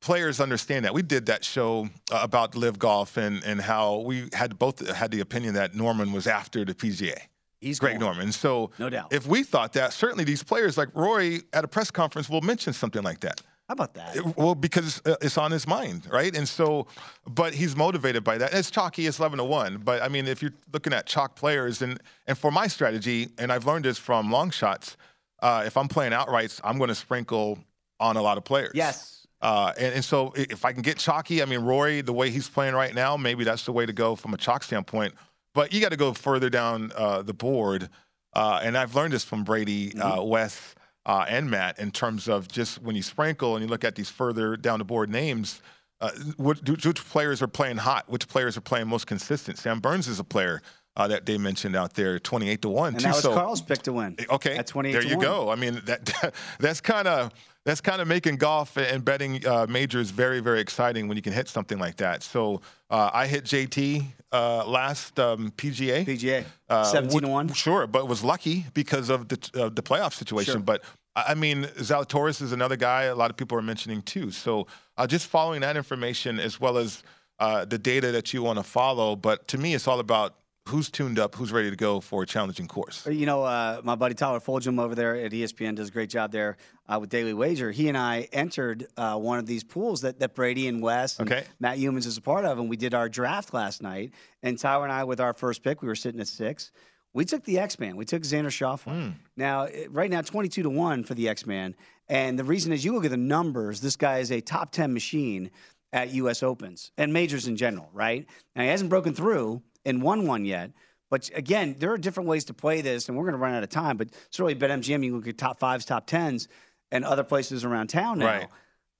players 0.00 0.40
understand 0.40 0.84
that. 0.84 0.94
We 0.94 1.02
did 1.02 1.26
that 1.26 1.44
show 1.44 1.88
uh, 2.12 2.20
about 2.22 2.54
LIV 2.56 2.78
golf 2.78 3.16
and 3.16 3.42
and 3.44 3.60
how 3.60 3.98
we 3.98 4.28
had 4.32 4.58
both 4.58 4.86
had 4.94 5.10
the 5.10 5.20
opinion 5.20 5.54
that 5.54 5.74
Norman 5.74 6.12
was 6.12 6.26
after 6.26 6.64
the 6.64 6.74
PGA. 6.74 7.16
he's 7.60 7.78
Greg 7.78 7.94
gone. 7.94 8.00
Norman. 8.00 8.32
So 8.32 8.70
No 8.78 8.88
doubt. 8.90 9.12
if 9.12 9.26
we 9.26 9.42
thought 9.42 9.72
that, 9.74 9.92
certainly 9.92 10.24
these 10.24 10.42
players 10.42 10.76
like 10.78 10.88
Rory 10.94 11.42
at 11.52 11.64
a 11.64 11.68
press 11.68 11.90
conference 11.90 12.28
will 12.30 12.40
mention 12.40 12.72
something 12.72 13.02
like 13.02 13.20
that. 13.20 13.40
How 13.68 13.74
about 13.74 13.94
that? 13.94 14.16
It- 14.16 14.36
Well, 14.36 14.54
because 14.54 15.00
uh, 15.04 15.14
it's 15.20 15.38
on 15.38 15.50
his 15.52 15.66
mind, 15.66 16.08
right? 16.10 16.34
And 16.36 16.48
so, 16.48 16.86
but 17.26 17.54
he's 17.54 17.76
motivated 17.76 18.24
by 18.24 18.36
that. 18.38 18.50
And 18.50 18.58
It's 18.58 18.70
chalky. 18.70 19.06
It's 19.06 19.18
eleven 19.20 19.38
to 19.38 19.44
one. 19.44 19.76
But 19.84 20.02
I 20.02 20.08
mean, 20.08 20.26
if 20.26 20.40
you're 20.42 20.54
looking 20.72 20.92
at 20.92 21.06
chalk 21.06 21.36
players, 21.36 21.82
and 21.82 22.00
and 22.26 22.36
for 22.36 22.50
my 22.50 22.66
strategy, 22.68 23.28
and 23.38 23.52
I've 23.52 23.66
learned 23.66 23.84
this 23.84 23.98
from 23.98 24.32
long 24.32 24.50
shots, 24.50 24.96
uh, 25.42 25.62
if 25.66 25.76
I'm 25.76 25.86
playing 25.88 26.12
outrights, 26.12 26.60
I'm 26.64 26.78
going 26.78 26.88
to 26.88 26.94
sprinkle 26.96 27.58
on 28.00 28.16
a 28.16 28.22
lot 28.22 28.38
of 28.38 28.44
players. 28.44 28.72
Yes. 28.74 29.19
Uh, 29.42 29.72
and, 29.78 29.94
and 29.94 30.04
so 30.04 30.32
if 30.36 30.64
I 30.64 30.72
can 30.72 30.82
get 30.82 30.98
chalky, 30.98 31.42
I 31.42 31.46
mean, 31.46 31.60
Rory, 31.60 32.00
the 32.02 32.12
way 32.12 32.30
he's 32.30 32.48
playing 32.48 32.74
right 32.74 32.94
now, 32.94 33.16
maybe 33.16 33.44
that's 33.44 33.64
the 33.64 33.72
way 33.72 33.86
to 33.86 33.92
go 33.92 34.14
from 34.16 34.34
a 34.34 34.36
chalk 34.36 34.62
standpoint. 34.62 35.14
But 35.54 35.72
you 35.72 35.80
got 35.80 35.90
to 35.90 35.96
go 35.96 36.12
further 36.12 36.50
down 36.50 36.92
uh, 36.94 37.22
the 37.22 37.34
board. 37.34 37.88
Uh, 38.34 38.60
and 38.62 38.76
I've 38.76 38.94
learned 38.94 39.12
this 39.12 39.24
from 39.24 39.42
Brady, 39.42 39.98
uh, 39.98 40.22
Wes, 40.22 40.74
uh, 41.06 41.24
and 41.28 41.50
Matt 41.50 41.78
in 41.78 41.90
terms 41.90 42.28
of 42.28 42.46
just 42.48 42.80
when 42.82 42.94
you 42.94 43.02
sprinkle 43.02 43.56
and 43.56 43.64
you 43.64 43.68
look 43.68 43.84
at 43.84 43.94
these 43.96 44.10
further 44.10 44.56
down 44.56 44.78
the 44.78 44.84
board 44.84 45.10
names, 45.10 45.62
uh, 46.00 46.10
what, 46.36 46.66
which, 46.68 46.86
which 46.86 47.04
players 47.04 47.42
are 47.42 47.48
playing 47.48 47.78
hot? 47.78 48.08
Which 48.08 48.28
players 48.28 48.56
are 48.56 48.60
playing 48.62 48.86
most 48.88 49.06
consistent? 49.06 49.58
Sam 49.58 49.80
Burns 49.80 50.06
is 50.06 50.20
a 50.20 50.24
player 50.24 50.62
uh, 50.96 51.08
that 51.08 51.26
they 51.26 51.38
mentioned 51.38 51.74
out 51.74 51.94
there, 51.94 52.18
28 52.18 52.62
to 52.62 52.68
1. 52.68 52.88
And 52.88 52.98
too. 52.98 53.04
that 53.04 53.14
was 53.14 53.22
So- 53.22 53.34
Carl's 53.34 53.60
pick 53.62 53.82
to 53.82 53.92
win. 53.92 54.16
Okay, 54.30 54.56
At 54.56 54.66
28 54.66 54.92
there 54.92 55.02
you 55.02 55.16
1. 55.16 55.24
go. 55.24 55.50
I 55.50 55.56
mean, 55.56 55.80
that 55.86 56.32
that's 56.60 56.80
kind 56.80 57.08
of 57.08 57.32
that's 57.64 57.80
kind 57.80 58.00
of 58.00 58.08
making 58.08 58.36
golf 58.36 58.76
and 58.76 59.04
betting 59.04 59.46
uh, 59.46 59.66
majors 59.68 60.10
very 60.10 60.40
very 60.40 60.60
exciting 60.60 61.08
when 61.08 61.16
you 61.16 61.22
can 61.22 61.32
hit 61.32 61.48
something 61.48 61.78
like 61.78 61.96
that. 61.96 62.22
So 62.22 62.60
uh, 62.90 63.10
I 63.12 63.26
hit 63.26 63.44
JT 63.44 64.04
uh, 64.32 64.64
last 64.66 65.18
um, 65.18 65.52
PGA. 65.56 66.06
PGA. 66.06 66.44
Uh, 66.68 66.84
17 66.84 67.22
to 67.22 67.28
1. 67.28 67.52
Sure, 67.52 67.86
but 67.86 68.08
was 68.08 68.22
lucky 68.22 68.66
because 68.74 69.10
of 69.10 69.28
the 69.28 69.50
uh, 69.54 69.68
the 69.68 69.82
playoff 69.82 70.14
situation. 70.14 70.54
Sure. 70.54 70.60
But 70.60 70.84
I 71.16 71.24
I 71.28 71.34
mean, 71.34 71.64
Zalatoris 71.78 72.40
is 72.40 72.52
another 72.52 72.76
guy 72.76 73.04
a 73.04 73.14
lot 73.14 73.30
of 73.30 73.36
people 73.36 73.58
are 73.58 73.62
mentioning 73.62 74.02
too. 74.02 74.30
So 74.30 74.66
uh, 74.96 75.06
just 75.06 75.26
following 75.26 75.60
that 75.62 75.76
information 75.76 76.38
as 76.38 76.60
well 76.60 76.78
as 76.78 77.02
uh, 77.38 77.64
the 77.64 77.78
data 77.78 78.12
that 78.12 78.32
you 78.32 78.42
want 78.42 78.58
to 78.58 78.62
follow. 78.62 79.16
But 79.16 79.48
to 79.48 79.58
me, 79.58 79.74
it's 79.74 79.88
all 79.88 80.00
about 80.00 80.36
who's 80.68 80.90
tuned 80.90 81.18
up, 81.18 81.34
who's 81.34 81.52
ready 81.52 81.70
to 81.70 81.76
go 81.76 82.00
for 82.00 82.22
a 82.22 82.26
challenging 82.26 82.68
course. 82.68 83.06
You 83.06 83.26
know, 83.26 83.42
uh, 83.42 83.80
my 83.82 83.94
buddy 83.94 84.14
Tyler 84.14 84.40
Fulghum 84.40 84.80
over 84.80 84.94
there 84.94 85.16
at 85.16 85.32
ESPN 85.32 85.74
does 85.74 85.88
a 85.88 85.92
great 85.92 86.10
job 86.10 86.30
there 86.32 86.56
uh, 86.88 86.98
with 87.00 87.10
Daily 87.10 87.34
Wager. 87.34 87.70
He 87.70 87.88
and 87.88 87.96
I 87.98 88.28
entered 88.32 88.86
uh, 88.96 89.16
one 89.16 89.38
of 89.38 89.46
these 89.46 89.64
pools 89.64 90.02
that, 90.02 90.20
that 90.20 90.34
Brady 90.34 90.68
and 90.68 90.82
Wes 90.82 91.18
and 91.18 91.30
Okay. 91.30 91.44
Matt 91.58 91.78
Youmans 91.78 92.06
is 92.06 92.16
a 92.16 92.20
part 92.22 92.44
of, 92.44 92.58
and 92.58 92.68
we 92.68 92.76
did 92.76 92.94
our 92.94 93.08
draft 93.08 93.52
last 93.54 93.82
night. 93.82 94.12
And 94.42 94.58
Tyler 94.58 94.84
and 94.84 94.92
I, 94.92 95.04
with 95.04 95.20
our 95.20 95.32
first 95.32 95.62
pick, 95.62 95.82
we 95.82 95.88
were 95.88 95.94
sitting 95.94 96.20
at 96.20 96.28
six. 96.28 96.70
We 97.12 97.24
took 97.24 97.42
the 97.44 97.58
X 97.58 97.78
Man. 97.80 97.96
We 97.96 98.04
took 98.04 98.22
Xander 98.22 98.46
Schauffele. 98.50 99.14
Now, 99.36 99.66
right 99.88 100.10
now, 100.10 100.20
twenty-two 100.22 100.62
to 100.62 100.70
one 100.70 101.02
for 101.02 101.14
the 101.14 101.28
X 101.28 101.44
Man. 101.44 101.74
And 102.08 102.38
the 102.38 102.44
reason 102.44 102.72
is, 102.72 102.84
you 102.84 102.92
look 102.92 103.04
at 103.04 103.10
the 103.10 103.16
numbers. 103.16 103.80
This 103.80 103.96
guy 103.96 104.18
is 104.18 104.30
a 104.30 104.40
top 104.40 104.70
ten 104.70 104.92
machine 104.92 105.50
at 105.92 106.10
U.S. 106.10 106.44
Opens 106.44 106.92
and 106.96 107.12
majors 107.12 107.48
in 107.48 107.56
general. 107.56 107.90
Right 107.92 108.26
now, 108.54 108.62
he 108.62 108.68
hasn't 108.68 108.90
broken 108.90 109.12
through 109.12 109.60
and 109.84 110.02
won 110.02 110.26
one 110.26 110.44
yet. 110.44 110.72
But 111.10 111.28
again, 111.34 111.76
there 111.78 111.92
are 111.92 111.98
different 111.98 112.28
ways 112.28 112.44
to 112.46 112.54
play 112.54 112.80
this, 112.82 113.08
and 113.08 113.18
we're 113.18 113.24
going 113.24 113.34
to 113.34 113.38
run 113.38 113.54
out 113.54 113.62
of 113.62 113.68
time. 113.68 113.96
But 113.96 114.10
certainly, 114.30 114.54
BetMGM, 114.54 115.04
you 115.04 115.16
look 115.16 115.26
at 115.26 115.36
top 115.36 115.58
fives, 115.58 115.84
top 115.84 116.06
tens, 116.06 116.48
and 116.92 117.04
other 117.04 117.24
places 117.24 117.64
around 117.64 117.88
town 117.88 118.20
now. 118.20 118.26
Right. 118.26 118.48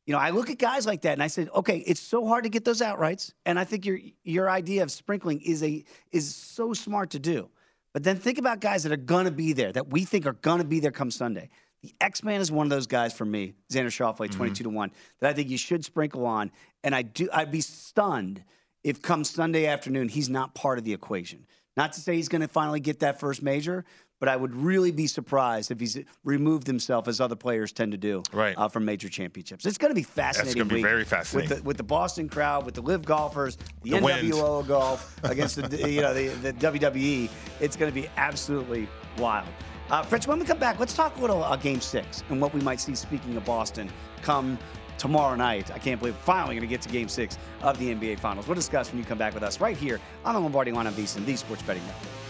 You 0.06 0.14
know, 0.14 0.18
I 0.18 0.30
look 0.30 0.50
at 0.50 0.58
guys 0.58 0.86
like 0.86 1.02
that, 1.02 1.12
and 1.12 1.22
I 1.22 1.28
said, 1.28 1.48
okay, 1.54 1.78
it's 1.78 2.00
so 2.00 2.26
hard 2.26 2.44
to 2.44 2.50
get 2.50 2.64
those 2.64 2.80
outrights, 2.80 3.32
and 3.46 3.58
I 3.58 3.64
think 3.64 3.86
your 3.86 3.98
your 4.24 4.50
idea 4.50 4.82
of 4.82 4.90
sprinkling 4.90 5.40
is 5.40 5.62
a 5.62 5.84
is 6.10 6.34
so 6.34 6.72
smart 6.72 7.10
to 7.10 7.20
do. 7.20 7.48
But 7.92 8.02
then 8.02 8.16
think 8.16 8.38
about 8.38 8.60
guys 8.60 8.82
that 8.84 8.92
are 8.92 8.96
going 8.96 9.26
to 9.26 9.30
be 9.30 9.52
there, 9.52 9.72
that 9.72 9.88
we 9.88 10.04
think 10.04 10.26
are 10.26 10.32
going 10.32 10.58
to 10.58 10.64
be 10.64 10.80
there 10.80 10.90
come 10.90 11.10
Sunday. 11.10 11.48
The 11.82 11.94
X 12.00 12.24
Man 12.24 12.40
is 12.40 12.50
one 12.50 12.66
of 12.66 12.70
those 12.70 12.86
guys 12.86 13.12
for 13.12 13.24
me, 13.24 13.54
Xander 13.70 13.86
Schauffele, 13.86 14.26
mm-hmm. 14.28 14.36
22 14.36 14.64
to 14.64 14.70
1, 14.70 14.90
that 15.20 15.30
I 15.30 15.32
think 15.32 15.48
you 15.48 15.58
should 15.58 15.84
sprinkle 15.84 16.26
on. 16.26 16.50
And 16.82 16.94
I 16.94 17.02
do 17.02 17.28
I'd 17.32 17.52
be 17.52 17.60
stunned 17.60 18.42
if 18.84 19.02
come 19.02 19.24
Sunday 19.24 19.66
afternoon 19.66 20.08
he's 20.08 20.28
not 20.28 20.54
part 20.54 20.78
of 20.78 20.84
the 20.84 20.92
equation. 20.92 21.46
Not 21.76 21.92
to 21.94 22.00
say 22.00 22.16
he's 22.16 22.28
going 22.28 22.40
to 22.42 22.48
finally 22.48 22.80
get 22.80 23.00
that 23.00 23.20
first 23.20 23.42
major, 23.42 23.84
but 24.18 24.28
I 24.28 24.36
would 24.36 24.54
really 24.54 24.90
be 24.90 25.06
surprised 25.06 25.70
if 25.70 25.80
he's 25.80 25.98
removed 26.24 26.66
himself 26.66 27.08
as 27.08 27.20
other 27.20 27.36
players 27.36 27.72
tend 27.72 27.92
to 27.92 27.98
do 27.98 28.22
Right. 28.32 28.54
uh, 28.58 28.68
from 28.68 28.84
major 28.84 29.08
championships. 29.08 29.64
It's 29.64 29.78
going 29.78 29.90
to 29.90 29.94
be 29.94 30.02
fascinating. 30.02 30.58
gonna 30.62 30.74
be 30.74 30.82
very 30.82 31.04
fascinating. 31.04 31.48
with 31.50 31.58
the, 31.58 31.64
with 31.64 31.76
the 31.78 31.82
Boston 31.84 32.28
crowd, 32.28 32.66
with 32.66 32.74
the 32.74 32.82
LIV 32.82 33.04
golfers, 33.06 33.56
the, 33.82 33.90
The 33.92 34.00
wind. 34.00 34.30
NWO 34.32 34.66
golf 34.66 35.16
against 35.24 35.56
the 35.56 35.90
you 35.90 36.02
know 36.02 36.12
the, 36.12 36.28
the 36.28 36.52
WWE. 36.54 37.30
It's 37.60 37.76
going 37.76 37.90
to 37.90 37.98
be 37.98 38.08
absolutely 38.16 38.88
wild. 39.16 39.48
Uh, 39.90 40.02
Fritz, 40.02 40.26
when 40.26 40.38
we 40.38 40.44
come 40.44 40.58
back, 40.58 40.78
let's 40.78 40.94
talk 40.94 41.16
a 41.16 41.20
little 41.20 41.42
uh, 41.42 41.56
Game 41.56 41.80
Six 41.80 42.22
and 42.28 42.40
what 42.40 42.52
we 42.52 42.60
might 42.60 42.80
see. 42.80 42.94
Speaking 42.94 43.36
of 43.36 43.44
Boston, 43.44 43.88
come 44.22 44.58
tomorrow 45.00 45.34
night. 45.34 45.70
I 45.72 45.78
can't 45.78 45.98
believe 45.98 46.14
finally 46.14 46.54
going 46.54 46.60
to 46.60 46.68
get 46.68 46.82
to 46.82 46.88
Game 46.90 47.08
Six 47.08 47.38
of 47.62 47.78
the 47.78 47.94
NBA 47.94 48.18
Finals. 48.18 48.46
We'll 48.46 48.54
discuss 48.54 48.92
when 48.92 48.98
you 48.98 49.04
come 49.04 49.18
back 49.18 49.32
with 49.32 49.42
us 49.42 49.58
right 49.58 49.76
here 49.76 49.98
on 50.24 50.34
the 50.34 50.40
Lombardi 50.40 50.72
Line 50.72 50.86
of 50.86 50.94
VSiN, 50.94 51.24
the 51.24 51.34
Sports 51.36 51.62
Betting 51.62 51.82
Network. 51.86 52.29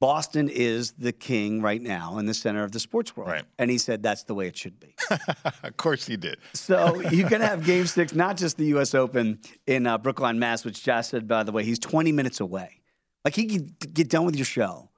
Boston 0.00 0.48
is 0.48 0.92
the 0.92 1.12
king 1.12 1.60
right 1.60 1.82
now 1.82 2.18
in 2.18 2.26
the 2.26 2.34
center 2.34 2.62
of 2.62 2.70
the 2.70 2.78
sports 2.78 3.16
world. 3.16 3.30
Right. 3.30 3.44
And 3.58 3.70
he 3.70 3.78
said 3.78 4.02
that's 4.02 4.22
the 4.24 4.34
way 4.34 4.46
it 4.46 4.56
should 4.56 4.78
be. 4.78 4.94
of 5.62 5.76
course 5.76 6.06
he 6.06 6.16
did. 6.16 6.38
So 6.52 7.00
you're 7.10 7.28
going 7.28 7.40
to 7.42 7.48
have 7.48 7.64
game 7.64 7.86
six, 7.86 8.14
not 8.14 8.36
just 8.36 8.56
the 8.56 8.66
U.S. 8.66 8.94
Open 8.94 9.40
in 9.66 9.86
uh, 9.86 9.98
Brookline, 9.98 10.38
Mass, 10.38 10.64
which 10.64 10.84
Josh 10.84 11.08
said, 11.08 11.26
by 11.26 11.42
the 11.42 11.52
way, 11.52 11.64
he's 11.64 11.80
20 11.80 12.12
minutes 12.12 12.40
away. 12.40 12.80
Like 13.24 13.34
he 13.34 13.46
could 13.46 13.94
get 13.94 14.08
done 14.08 14.24
with 14.24 14.36
your 14.36 14.44
show 14.44 14.88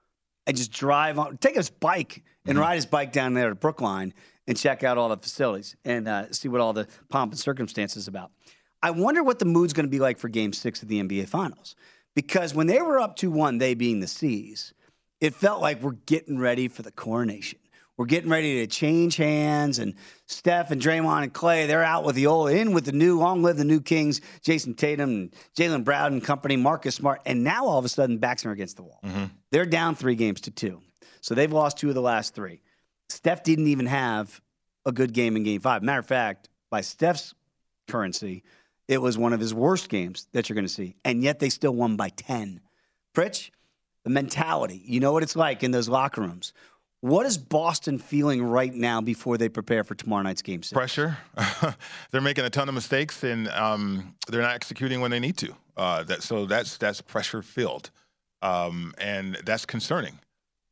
and 0.47 0.57
just 0.57 0.73
drive 0.73 1.19
on, 1.19 1.39
take 1.39 1.57
his 1.57 1.71
bike 1.71 2.23
and 2.45 2.59
ride 2.59 2.75
his 2.75 2.87
bike 2.87 3.13
down 3.13 3.35
there 3.35 3.49
to 3.49 3.55
Brookline 3.55 4.13
and 4.47 4.57
check 4.57 4.85
out 4.85 4.99
all 4.99 5.09
the 5.09 5.17
facilities 5.17 5.77
and 5.85 6.09
uh, 6.09 6.31
see 6.33 6.49
what 6.49 6.61
all 6.61 6.73
the 6.73 6.87
pomp 7.09 7.33
and 7.33 7.39
circumstance 7.39 7.97
is 7.97 8.09
about. 8.09 8.33
I 8.83 8.91
wonder 8.91 9.23
what 9.23 9.39
the 9.39 9.45
mood's 9.45 9.73
going 9.73 9.87
to 9.87 9.91
be 9.91 9.99
like 9.99 10.19
for 10.19 10.29
game 10.29 10.53
six 10.53 10.83
of 10.83 10.89
the 10.89 11.03
NBA 11.03 11.29
Finals. 11.29 11.75
Because 12.15 12.55
when 12.55 12.67
they 12.67 12.83
were 12.83 12.99
up 12.99 13.17
2 13.17 13.31
1, 13.31 13.59
they 13.59 13.75
being 13.75 14.01
the 14.01 14.07
C's, 14.07 14.75
it 15.20 15.35
felt 15.35 15.61
like 15.61 15.83
we're 15.83 15.92
getting 15.92 16.38
ready 16.38 16.68
for 16.68 16.83
the 16.83 16.90
coronation. 16.90 17.59
We're 17.96 18.06
getting 18.06 18.30
ready 18.30 18.61
to 18.61 18.66
change 18.66 19.16
hands, 19.16 19.78
and 19.78 19.94
Steph 20.26 20.70
and 20.70 20.80
Draymond 20.80 21.22
and 21.22 21.35
Clay, 21.35 21.66
they're 21.66 21.85
out 21.85 22.02
with 22.02 22.14
the 22.16 22.28
old, 22.28 22.50
in 22.50 22.72
with 22.72 22.87
the 22.87 22.92
new, 22.92 23.18
long 23.18 23.42
live 23.42 23.59
the 23.59 23.64
new 23.64 23.83
Kings, 23.83 24.22
Jayson 24.40 24.74
Tatum, 24.74 25.11
and 25.11 25.35
Jaylen 25.54 25.85
Brown 25.85 26.14
and 26.14 26.24
company, 26.24 26.56
Marcus 26.56 26.94
Smart, 26.94 27.20
and 27.26 27.44
now 27.44 27.66
all 27.66 27.78
of 27.78 27.85
a 27.85 27.90
sudden 27.90 28.16
backs 28.16 28.46
are 28.46 28.52
against 28.52 28.76
the 28.76 28.85
wall. 28.85 29.00
Mm-hmm. 29.04 29.24
They're 29.50 29.66
down 29.66 29.96
three 29.96 30.14
games 30.14 30.40
to 30.42 30.50
two. 30.50 30.80
So 31.20 31.35
they've 31.35 31.52
lost 31.52 31.76
two 31.76 31.90
of 31.90 31.94
the 31.94 32.00
last 32.00 32.35
three. 32.35 32.62
Steph 33.11 33.42
didn't 33.42 33.66
even 33.66 33.85
have 33.85 34.40
a 34.87 34.92
good 34.92 35.12
game 35.12 35.37
in 35.37 35.42
game 35.42 35.61
five. 35.61 35.83
Matter 35.83 35.98
of 35.98 36.06
fact, 36.06 36.48
by 36.70 36.80
Steph's 36.80 37.35
currency, 37.87 38.44
it 38.88 39.02
was 39.02 39.18
one 39.18 39.33
of 39.33 39.40
his 39.40 39.52
worst 39.52 39.88
games 39.88 40.26
that 40.33 40.48
you're 40.48 40.54
going 40.54 40.66
to 40.66 40.72
see. 40.72 40.96
And 41.04 41.22
yet 41.22 41.38
they 41.38 41.50
still 41.50 41.74
won 41.74 41.96
by 41.96 42.09
10. 42.09 42.61
Pritch, 43.14 43.50
the 44.11 44.14
mentality, 44.14 44.83
you 44.85 45.01
know 45.01 45.12
what 45.12 45.23
it's 45.23 45.37
like 45.37 45.62
in 45.62 45.70
those 45.70 45.88
locker 45.88 46.20
rooms. 46.20 46.53
What 47.03 47.25
is 47.25 47.38
Boston 47.38 47.99
feeling 47.99 48.42
right 48.42 48.75
now 48.75 49.01
before 49.01 49.38
they 49.38 49.49
prepare 49.49 49.85
for 49.85 49.94
tomorrow 49.94 50.23
night's 50.23 50.42
game 50.42 50.62
six? 50.62 50.73
Pressure. 50.73 51.16
they're 52.11 52.20
making 52.20 52.44
a 52.44 52.51
ton 52.51 52.68
of 52.68 52.75
mistakes 52.75 53.23
and 53.25 53.49
um, 53.49 54.14
they're 54.29 54.42
not 54.42 54.55
executing 54.55 55.01
when 55.01 55.11
they 55.11 55.20
need 55.20 55.37
to. 55.38 55.55
Uh, 55.77 56.03
that, 56.05 56.23
so 56.23 56.44
that's 56.44 56.77
that's 56.77 57.01
pressure 57.01 57.40
filled, 57.40 57.90
um, 58.42 58.92
and 58.99 59.37
that's 59.46 59.64
concerning. 59.64 60.18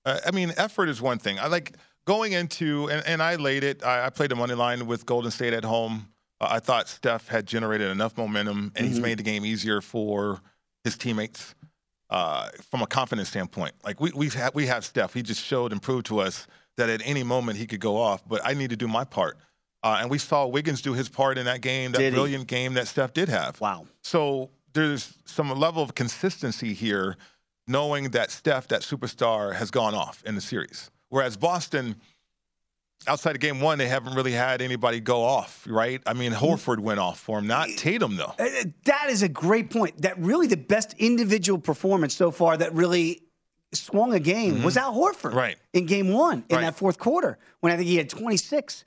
Uh, 0.04 0.18
I 0.26 0.32
mean, 0.32 0.52
effort 0.58 0.90
is 0.90 1.00
one 1.00 1.18
thing. 1.18 1.38
I 1.38 1.46
like 1.46 1.76
going 2.06 2.32
into 2.32 2.90
and, 2.90 3.02
and 3.06 3.22
I 3.22 3.36
laid 3.36 3.64
it. 3.64 3.82
I, 3.82 4.06
I 4.06 4.10
played 4.10 4.30
the 4.30 4.36
money 4.36 4.54
line 4.54 4.86
with 4.86 5.06
Golden 5.06 5.30
State 5.30 5.54
at 5.54 5.64
home. 5.64 6.08
Uh, 6.42 6.48
I 6.50 6.58
thought 6.60 6.88
Steph 6.88 7.28
had 7.28 7.46
generated 7.46 7.90
enough 7.90 8.18
momentum, 8.18 8.72
and 8.76 8.86
he's 8.86 8.98
Mhm. 8.98 9.02
made 9.02 9.18
the 9.18 9.22
game 9.22 9.46
easier 9.46 9.80
for 9.80 10.42
his 10.84 10.98
teammates 10.98 11.54
uh, 12.10 12.48
from 12.70 12.82
a 12.82 12.86
confidence 12.86 13.28
standpoint. 13.28 13.74
Like 13.84 14.00
we 14.00 14.10
we've 14.14 14.34
had, 14.34 14.54
we 14.54 14.66
have 14.66 14.84
Steph. 14.84 15.14
He 15.14 15.22
just 15.22 15.42
showed 15.42 15.72
and 15.72 15.80
proved 15.82 16.06
to 16.06 16.20
us 16.20 16.46
that 16.76 16.88
at 16.88 17.02
any 17.04 17.22
moment 17.22 17.58
he 17.58 17.66
could 17.66 17.80
go 17.80 17.96
off. 17.96 18.26
But 18.26 18.40
I 18.44 18.54
need 18.54 18.70
to 18.70 18.76
do 18.76 18.88
my 18.88 19.04
part. 19.04 19.36
Uh, 19.82 19.98
and 20.00 20.10
we 20.10 20.18
saw 20.18 20.46
Wiggins 20.46 20.82
do 20.82 20.92
his 20.92 21.08
part 21.08 21.38
in 21.38 21.44
that 21.46 21.60
game, 21.60 21.92
that 21.92 21.98
Did 21.98 22.12
he? 22.12 22.16
brilliant 22.18 22.48
game 22.48 22.74
that 22.74 22.88
Steph 22.88 23.12
did 23.12 23.28
have. 23.28 23.60
Wow. 23.60 23.86
So 24.02 24.50
there's 24.72 25.14
some 25.24 25.50
level 25.50 25.82
of 25.82 25.94
consistency 25.94 26.72
here, 26.72 27.16
knowing 27.68 28.10
that 28.10 28.30
Steph, 28.30 28.68
that 28.68 28.80
superstar, 28.82 29.54
has 29.54 29.70
gone 29.70 29.94
off 29.94 30.22
in 30.24 30.34
the 30.34 30.40
series. 30.40 30.90
Whereas 31.10 31.36
Boston, 31.36 31.96
outside 33.06 33.34
of 33.36 33.40
game 33.40 33.60
one, 33.60 33.78
they 33.78 33.88
haven't 33.88 34.14
really 34.14 34.32
had 34.32 34.60
anybody 34.60 35.00
go 35.00 35.22
off, 35.22 35.64
right? 35.68 36.02
I 36.06 36.12
mean, 36.14 36.32
Horford 36.32 36.78
went 36.80 37.00
off 37.00 37.18
for 37.20 37.38
him, 37.38 37.46
not 37.46 37.68
Tatum, 37.76 38.16
though. 38.16 38.34
Uh, 38.38 38.46
That 38.84 39.06
is 39.08 39.22
a 39.22 39.28
great 39.28 39.70
point. 39.70 40.02
That 40.02 40.18
really 40.18 40.46
the 40.46 40.56
best 40.56 40.94
individual 40.98 41.58
performance 41.58 42.14
so 42.14 42.30
far 42.30 42.56
that 42.56 42.74
really 42.74 43.22
swung 43.72 44.14
a 44.14 44.20
game 44.20 44.62
was 44.62 44.76
Al 44.76 44.94
Horford. 44.94 45.30
Mm-hmm. 45.30 45.36
Right. 45.38 45.56
In 45.72 45.86
game 45.86 46.12
one, 46.12 46.44
in 46.48 46.56
Right. 46.56 46.62
that 46.62 46.76
fourth 46.76 46.98
quarter, 46.98 47.38
when 47.60 47.72
I 47.72 47.76
think 47.76 47.88
he 47.88 47.96
had 47.96 48.08
26. 48.08 48.84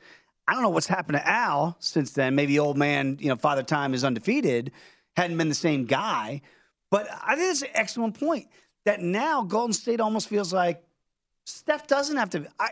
I 0.48 0.54
don't 0.54 0.64
know 0.64 0.70
what's 0.70 0.88
happened 0.88 1.18
to 1.18 1.28
Al 1.28 1.78
since 1.80 2.12
then. 2.12 2.36
Maybe 2.36 2.60
old 2.60 2.78
man, 2.78 3.18
you 3.22 3.30
know, 3.30 3.36
Father 3.38 3.64
Time 3.64 3.94
is 3.94 4.04
undefeated, 4.04 4.72
hadn't 5.16 5.38
been 5.38 5.50
the 5.50 5.56
same 5.56 5.86
guy. 5.86 6.42
But 6.90 7.08
I 7.26 7.36
think 7.36 7.48
that's 7.48 7.62
an 7.62 7.70
excellent 7.74 8.20
point. 8.20 8.48
that 8.86 9.00
now 9.00 9.44
Golden 9.44 9.72
State 9.74 10.00
almost 10.02 10.28
feels 10.28 10.52
like 10.52 10.84
Steph 11.46 11.86
doesn't 11.88 12.18
have 12.18 12.32
to. 12.32 12.48
I, 12.60 12.70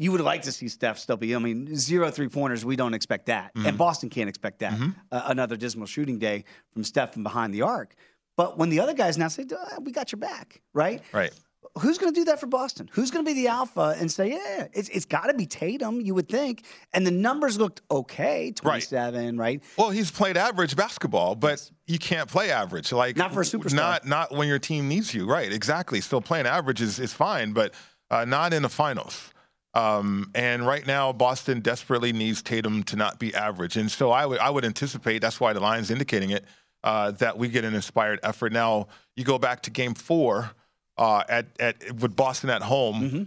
you 0.00 0.10
would 0.12 0.20
like 0.22 0.42
to 0.42 0.52
see 0.52 0.68
Steph 0.68 0.98
still 0.98 1.16
be. 1.18 1.34
I 1.36 1.38
mean, 1.38 1.76
zero 1.76 2.10
three 2.10 2.28
pointers. 2.28 2.64
We 2.64 2.74
don't 2.76 2.94
expect 2.94 3.26
that, 3.26 3.54
Mm-hmm. 3.54 3.66
and 3.66 3.78
Boston 3.78 4.08
can't 4.08 4.28
expect 4.28 4.58
that. 4.60 4.72
Uh, 5.12 5.22
another 5.26 5.56
dismal 5.56 5.86
shooting 5.86 6.18
day 6.18 6.44
from 6.72 6.82
Steph 6.84 7.12
from 7.12 7.22
behind 7.22 7.52
the 7.52 7.62
arc. 7.62 7.94
But 8.36 8.56
when 8.58 8.70
the 8.70 8.80
other 8.80 8.94
guys 8.94 9.18
now 9.18 9.28
say, 9.28 9.44
"Uh, 9.50 9.80
"We 9.80 9.92
got 9.92 10.10
your 10.12 10.18
back," 10.20 10.62
right? 10.72 11.02
Right. 11.12 11.32
Who's 11.78 11.98
going 11.98 12.12
to 12.12 12.20
do 12.20 12.24
that 12.24 12.40
for 12.40 12.46
Boston? 12.46 12.88
Who's 12.92 13.10
going 13.12 13.24
to 13.24 13.28
be 13.30 13.34
the 13.42 13.48
alpha 13.48 13.94
and 14.00 14.10
say, 14.10 14.30
"Yeah, 14.30 14.66
it's 14.72 14.88
it's 14.88 15.04
got 15.04 15.26
to 15.26 15.34
be 15.34 15.46
Tatum"? 15.46 16.00
You 16.00 16.14
would 16.14 16.28
think, 16.28 16.64
and 16.94 17.06
the 17.06 17.10
numbers 17.12 17.58
looked 17.58 17.82
okay, 17.90 18.50
twenty-seven, 18.52 19.36
right? 19.36 19.62
Well, 19.76 19.90
he's 19.90 20.10
played 20.10 20.36
average 20.36 20.74
basketball, 20.74 21.34
but 21.36 21.70
you 21.86 21.98
can't 21.98 22.28
play 22.28 22.50
average. 22.50 22.90
Like 22.92 23.16
Not 23.16 23.32
for 23.34 23.42
a 23.42 23.44
superstar. 23.44 23.74
Not 23.74 24.06
not 24.06 24.32
when 24.32 24.48
your 24.48 24.58
team 24.58 24.88
needs 24.88 25.12
you. 25.14 25.26
Right. 25.26 25.52
Exactly. 25.52 26.00
Still 26.00 26.22
playing 26.22 26.46
average 26.46 26.80
is, 26.80 26.98
is 26.98 27.12
fine, 27.12 27.52
but 27.52 27.74
uh, 28.10 28.24
not 28.24 28.52
in 28.54 28.62
the 28.62 28.68
finals. 28.70 29.32
Um, 29.74 30.30
and 30.34 30.66
right 30.66 30.84
now, 30.86 31.12
Boston 31.12 31.60
desperately 31.60 32.12
needs 32.12 32.42
Tatum 32.42 32.82
to 32.84 32.96
not 32.96 33.18
be 33.18 33.34
average, 33.34 33.76
and 33.76 33.90
so 33.90 34.10
I 34.10 34.26
would 34.26 34.38
I 34.40 34.50
would 34.50 34.64
anticipate 34.64 35.20
that's 35.20 35.38
why 35.38 35.52
the 35.52 35.60
line's 35.60 35.90
indicating 35.90 36.30
it 36.30 36.44
uh, 36.82 37.12
that 37.12 37.38
we 37.38 37.48
get 37.48 37.64
an 37.64 37.74
inspired 37.74 38.18
effort. 38.24 38.52
Now 38.52 38.88
you 39.14 39.24
go 39.24 39.38
back 39.38 39.62
to 39.62 39.70
Game 39.70 39.94
Four 39.94 40.50
uh, 40.98 41.22
at 41.28 41.46
at 41.60 41.76
with 42.00 42.16
Boston 42.16 42.50
at 42.50 42.62
home. 42.62 42.94
Mm-hmm. 43.02 43.22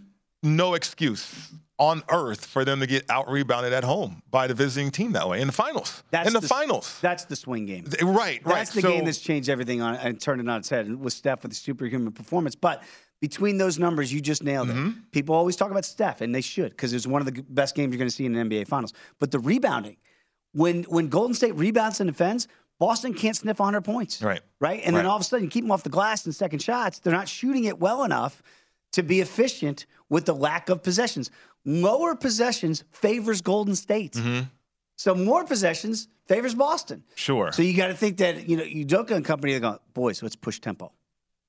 No 0.46 0.74
excuse 0.74 1.54
on 1.80 2.04
earth 2.10 2.46
for 2.46 2.66
them 2.66 2.82
to 2.82 2.86
get 2.88 3.10
out 3.10 3.30
rebounded 3.30 3.72
at 3.74 3.84
home 3.86 4.22
by 4.30 4.46
the 4.46 4.54
visiting 4.54 4.92
team 4.92 5.14
that 5.14 5.28
way 5.28 5.40
in 5.40 5.48
the 5.48 5.54
finals. 5.54 6.04
That's 6.12 6.28
in 6.28 6.34
the, 6.34 6.42
the- 6.42 6.48
finals. 6.48 7.00
That's 7.02 7.24
the 7.26 7.36
swing 7.38 7.66
game. 7.66 7.86
Right, 8.02 8.42
right. 8.44 8.44
That's 8.46 8.74
the 8.74 8.82
So- 8.82 8.92
game 8.92 9.06
that's 9.06 9.20
changed 9.20 9.50
everything 9.50 9.82
on 9.82 9.96
and 9.96 10.20
turned 10.20 10.42
it 10.42 10.50
on 10.50 10.60
its 10.60 10.70
head 10.70 10.94
with 11.00 11.14
Steph 11.14 11.44
with 11.44 11.52
the 11.52 11.56
superhuman 11.56 12.12
performance. 12.12 12.56
But 12.56 12.84
between 13.24 13.58
those 13.58 13.80
numbers, 13.80 14.12
you 14.12 14.20
just 14.20 14.44
nailed 14.44 14.70
it. 14.70 14.76
Mm-hmm. 14.76 15.00
People 15.14 15.34
always 15.34 15.56
talk 15.56 15.72
about 15.72 15.86
Steph, 15.86 16.20
and 16.20 16.36
they 16.36 16.42
should 16.42 16.72
because 16.72 16.92
it's 16.92 17.08
one 17.08 17.22
of 17.22 17.34
the 17.34 17.42
best 17.44 17.74
games 17.74 17.94
you're 17.94 17.98
going 17.98 18.10
to 18.10 18.14
see 18.14 18.26
in 18.26 18.36
an 18.36 18.50
NBA 18.50 18.68
Finals. 18.68 18.92
But 19.18 19.32
the 19.32 19.40
rebounding, 19.40 19.96
when 20.52 20.84
when 20.84 21.08
Golden 21.08 21.34
State 21.34 21.56
rebounds 21.56 22.02
and 22.02 22.10
defends, 22.10 22.50
Boston 22.80 23.14
can't 23.14 23.34
sniff 23.34 23.60
100 23.60 23.80
points. 23.80 24.22
Right. 24.22 24.42
Right. 24.60 24.82
And 24.84 24.94
then 24.94 25.06
all 25.06 25.16
of 25.16 25.22
a 25.22 25.24
sudden, 25.24 25.46
you 25.46 25.50
keep 25.50 25.64
them 25.64 25.72
off 25.72 25.84
the 25.84 25.90
glass 25.90 26.26
in 26.26 26.34
second 26.34 26.62
shots. 26.62 27.00
They're 27.00 27.14
not 27.14 27.30
shooting 27.30 27.64
it 27.64 27.80
well 27.80 28.04
enough 28.04 28.44
to 28.92 29.04
be 29.04 29.22
efficient 29.22 29.86
with 30.10 30.26
the 30.26 30.36
lack 30.36 30.68
of 30.68 30.84
possessions. 30.84 31.32
Lower 31.64 32.16
possessions 32.16 32.84
favors 32.92 33.40
Golden 33.40 33.76
State. 33.76 34.22
So 34.98 35.16
more 35.16 35.46
possessions 35.46 36.10
favors 36.28 36.56
Boston. 36.56 37.06
Sure. 37.16 37.54
So 37.54 37.62
you 37.62 37.74
got 37.74 37.88
to 37.88 37.94
think 37.94 38.18
that 38.18 38.50
you 38.50 38.58
know 38.58 38.66
Udoka 38.66 39.12
and 39.12 39.24
company 39.24 39.54
are 39.54 39.62
going, 39.62 39.80
boys, 39.94 40.22
let's 40.22 40.36
push 40.36 40.60
tempo. 40.60 40.92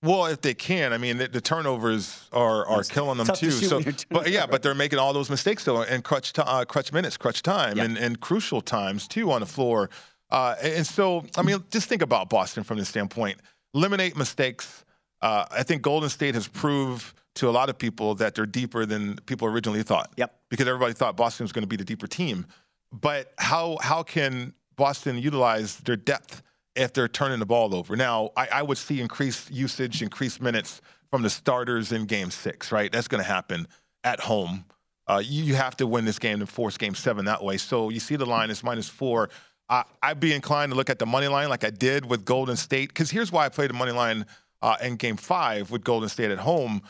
Well, 0.05 0.27
if 0.27 0.43
they 0.43 0.53
can, 0.53 0.93
I 0.93 0.99
mean, 0.99 1.17
the, 1.17 1.29
the 1.29 1.40
turnovers 1.40 2.29
are 2.31 2.67
are 2.67 2.83
killing 2.85 3.17
them 3.17 3.27
tough 3.27 3.38
to 3.38 3.47
too. 3.47 3.51
So, 3.51 3.83
but 4.11 4.31
yeah, 4.31 4.45
but 4.45 4.62
they're 4.62 4.75
making 4.75 4.99
all 4.99 5.14
those 5.14 5.31
mistakes 5.31 5.64
though, 5.64 5.83
in 5.83 6.03
crutch 6.03 6.33
uh, 6.37 6.64
crutch 6.67 6.93
minutes, 6.93 7.17
crutch 7.17 7.43
time, 7.43 7.79
and, 7.79 7.97
and 7.97 8.21
crucial 8.21 8.61
times 8.61 9.09
too 9.09 9.33
on 9.33 9.40
the 9.40 9.47
floor. 9.47 9.88
Uh, 10.31 10.57
and 10.62 10.75
and 10.75 10.87
so, 10.87 11.25
I 11.37 11.43
mean, 11.43 11.64
just 11.71 11.88
think 11.88 12.03
about 12.03 12.29
Boston 12.29 12.64
from 12.64 12.79
this 12.79 12.88
standpoint. 12.88 13.38
Eliminate 13.75 14.17
mistakes. 14.17 14.85
Uh, 15.23 15.47
I 15.51 15.62
think 15.62 15.81
Golden 15.81 16.11
State 16.11 16.35
has 16.35 16.47
proved 16.47 17.14
to 17.37 17.49
a 17.49 17.53
lot 17.53 17.71
of 17.71 17.79
people 17.79 18.14
that 18.17 18.35
they're 18.35 18.47
deeper 18.47 18.85
than 18.85 19.17
people 19.27 19.49
originally 19.49 19.83
thought. 19.83 20.12
Yep. 20.17 20.35
Because 20.51 20.69
everybody 20.69 20.93
thought 20.93 21.17
Boston 21.17 21.45
was 21.45 21.53
going 21.53 21.62
to 21.62 21.69
be 21.69 21.77
the 21.77 21.85
deeper 21.85 22.07
team. 22.07 22.47
But 22.93 23.33
how 23.38 23.79
how 23.81 24.03
can 24.03 24.53
Boston 24.77 25.19
utilize 25.19 25.79
their 25.79 25.97
depth 25.97 26.43
if 26.76 26.92
they're 26.92 27.08
turning 27.08 27.38
the 27.38 27.46
ball 27.46 27.74
over? 27.74 27.96
Now, 27.96 28.30
I, 28.37 28.48
I 28.52 28.62
would 28.62 28.78
see 28.78 29.00
increased 29.00 29.50
usage, 29.50 30.02
increased 30.02 30.40
minutes 30.40 30.80
from 31.10 31.22
the 31.22 31.30
starters 31.30 31.92
in 31.92 32.06
Game 32.06 32.30
Six. 32.30 32.72
Right, 32.72 32.90
that's 32.90 33.08
going 33.08 33.22
to 33.22 33.28
happen 33.28 33.66
at 34.02 34.20
home. 34.20 34.64
Uh, 35.06 35.22
you, 35.24 35.44
you 35.44 35.54
have 35.54 35.76
to 35.76 35.87
win 35.87 36.04
this 36.04 36.18
game 36.18 36.40
to 36.40 36.46
force 36.46 36.76
Game 36.76 36.94
Seven 36.94 37.26
that 37.26 37.42
way. 37.42 37.56
So 37.56 37.90
you 37.90 38.00
see 38.00 38.16
the 38.16 38.26
line 38.26 38.50
is 38.50 38.64
minus 38.64 38.88
four. 38.88 39.30
Uh, 39.68 39.82
I'd 40.02 40.20
be 40.20 40.32
inclined 40.32 40.72
to 40.72 40.76
look 40.76 40.90
at 40.90 40.98
the 40.98 41.06
money 41.06 41.28
line 41.28 41.48
like 41.48 41.64
I 41.64 41.70
did 41.70 42.04
with 42.04 42.24
Golden 42.24 42.56
State 42.56 42.88
because 42.88 43.10
here's 43.10 43.32
why 43.32 43.46
I 43.46 43.48
played 43.48 43.70
the 43.70 43.74
money 43.74 43.92
line 43.92 44.26
uh, 44.62 44.76
in 44.82 44.96
Game 44.96 45.16
Five 45.16 45.70
with 45.70 45.84
Golden 45.84 46.08
State 46.08 46.30
at 46.30 46.38
home 46.38 46.82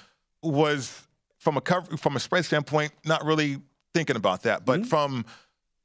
was 0.43 1.07
from 1.39 1.57
a 1.57 1.61
cover 1.61 1.97
from 1.97 2.17
a 2.17 2.21
spread 2.21 2.45
standpoint, 2.45 2.93
not 3.05 3.25
really 3.25 3.59
thinking 3.95 4.17
about 4.17 4.43
that, 4.43 4.65
but 4.65 4.87
from 4.87 5.25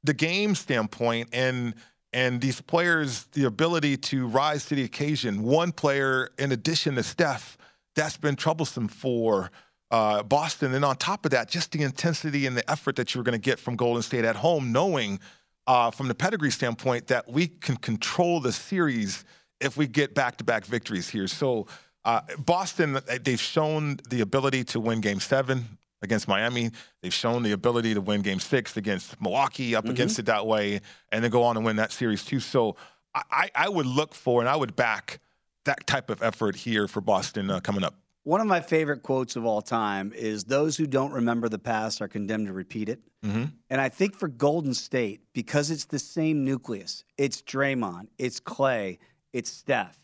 the 0.02 0.14
game 0.14 0.54
standpoint 0.54 1.28
and 1.32 1.74
and 2.12 2.40
these 2.40 2.60
players 2.60 3.24
the 3.32 3.44
ability 3.44 3.96
to 3.96 4.26
rise 4.26 4.66
to 4.66 4.74
the 4.74 4.84
occasion. 4.84 5.42
One 5.42 5.72
player 5.72 6.30
in 6.38 6.52
addition 6.52 6.96
to 6.96 7.02
Steph, 7.02 7.56
that's 7.94 8.16
been 8.16 8.36
troublesome 8.36 8.88
for 8.88 9.50
uh, 9.90 10.22
Boston. 10.22 10.74
And 10.74 10.84
on 10.84 10.96
top 10.96 11.24
of 11.24 11.30
that, 11.32 11.48
just 11.48 11.72
the 11.72 11.82
intensity 11.82 12.46
and 12.46 12.56
the 12.56 12.68
effort 12.70 12.96
that 12.96 13.14
you're 13.14 13.24
going 13.24 13.40
to 13.40 13.50
get 13.50 13.58
from 13.58 13.76
Golden 13.76 14.02
State 14.02 14.24
at 14.24 14.36
home, 14.36 14.72
knowing 14.72 15.20
uh, 15.66 15.90
from 15.90 16.08
the 16.08 16.14
pedigree 16.14 16.50
standpoint 16.50 17.06
that 17.08 17.28
we 17.30 17.48
can 17.48 17.76
control 17.76 18.40
the 18.40 18.52
series 18.52 19.24
if 19.60 19.76
we 19.76 19.86
get 19.86 20.14
back-to-back 20.14 20.64
victories 20.64 21.08
here. 21.08 21.26
So 21.26 21.66
uh, 22.04 22.22
Boston, 22.38 22.98
they've 23.22 23.40
shown 23.40 23.98
the 24.08 24.20
ability 24.22 24.64
to 24.64 24.80
win 24.80 25.00
Game 25.00 25.20
Seven 25.20 25.78
against 26.02 26.28
Miami. 26.28 26.70
They've 27.02 27.12
shown 27.12 27.42
the 27.42 27.52
ability 27.52 27.94
to 27.94 28.00
win 28.00 28.22
Game 28.22 28.40
Six 28.40 28.76
against 28.76 29.20
Milwaukee, 29.20 29.74
up 29.74 29.86
against 29.86 30.18
it 30.18 30.26
that 30.26 30.46
way, 30.46 30.80
and 31.12 31.22
then 31.22 31.30
go 31.30 31.42
on 31.42 31.56
and 31.56 31.64
win 31.64 31.76
that 31.76 31.92
series 31.92 32.24
too. 32.24 32.40
So 32.40 32.76
I, 33.14 33.22
I 33.30 33.50
I 33.54 33.68
would 33.68 33.86
look 33.86 34.14
for 34.14 34.40
and 34.40 34.48
I 34.48 34.56
would 34.56 34.76
back 34.76 35.20
that 35.64 35.86
type 35.86 36.10
of 36.10 36.22
effort 36.22 36.56
here 36.56 36.88
for 36.88 37.00
Boston 37.00 37.50
uh, 37.50 37.60
coming 37.60 37.84
up. 37.84 37.94
One 38.24 38.40
of 38.40 38.46
my 38.46 38.60
favorite 38.60 39.02
quotes 39.02 39.36
of 39.36 39.46
all 39.46 39.62
time 39.62 40.12
is 40.14 40.44
those 40.44 40.76
who 40.76 40.86
don't 40.86 41.12
remember 41.12 41.48
the 41.48 41.58
past 41.58 42.02
are 42.02 42.08
condemned 42.08 42.48
to 42.48 42.52
repeat 42.52 42.88
it. 42.88 43.00
Mm-hmm. 43.24 43.44
And 43.70 43.80
I 43.80 43.88
think 43.88 44.14
for 44.14 44.28
Golden 44.28 44.74
State, 44.74 45.22
because 45.32 45.70
it's 45.70 45.86
the 45.86 45.98
same 45.98 46.44
nucleus, 46.44 47.04
it's 47.16 47.40
Draymond, 47.40 48.08
it's 48.18 48.38
Clay, 48.38 48.98
it's 49.32 49.50
Steph, 49.50 49.98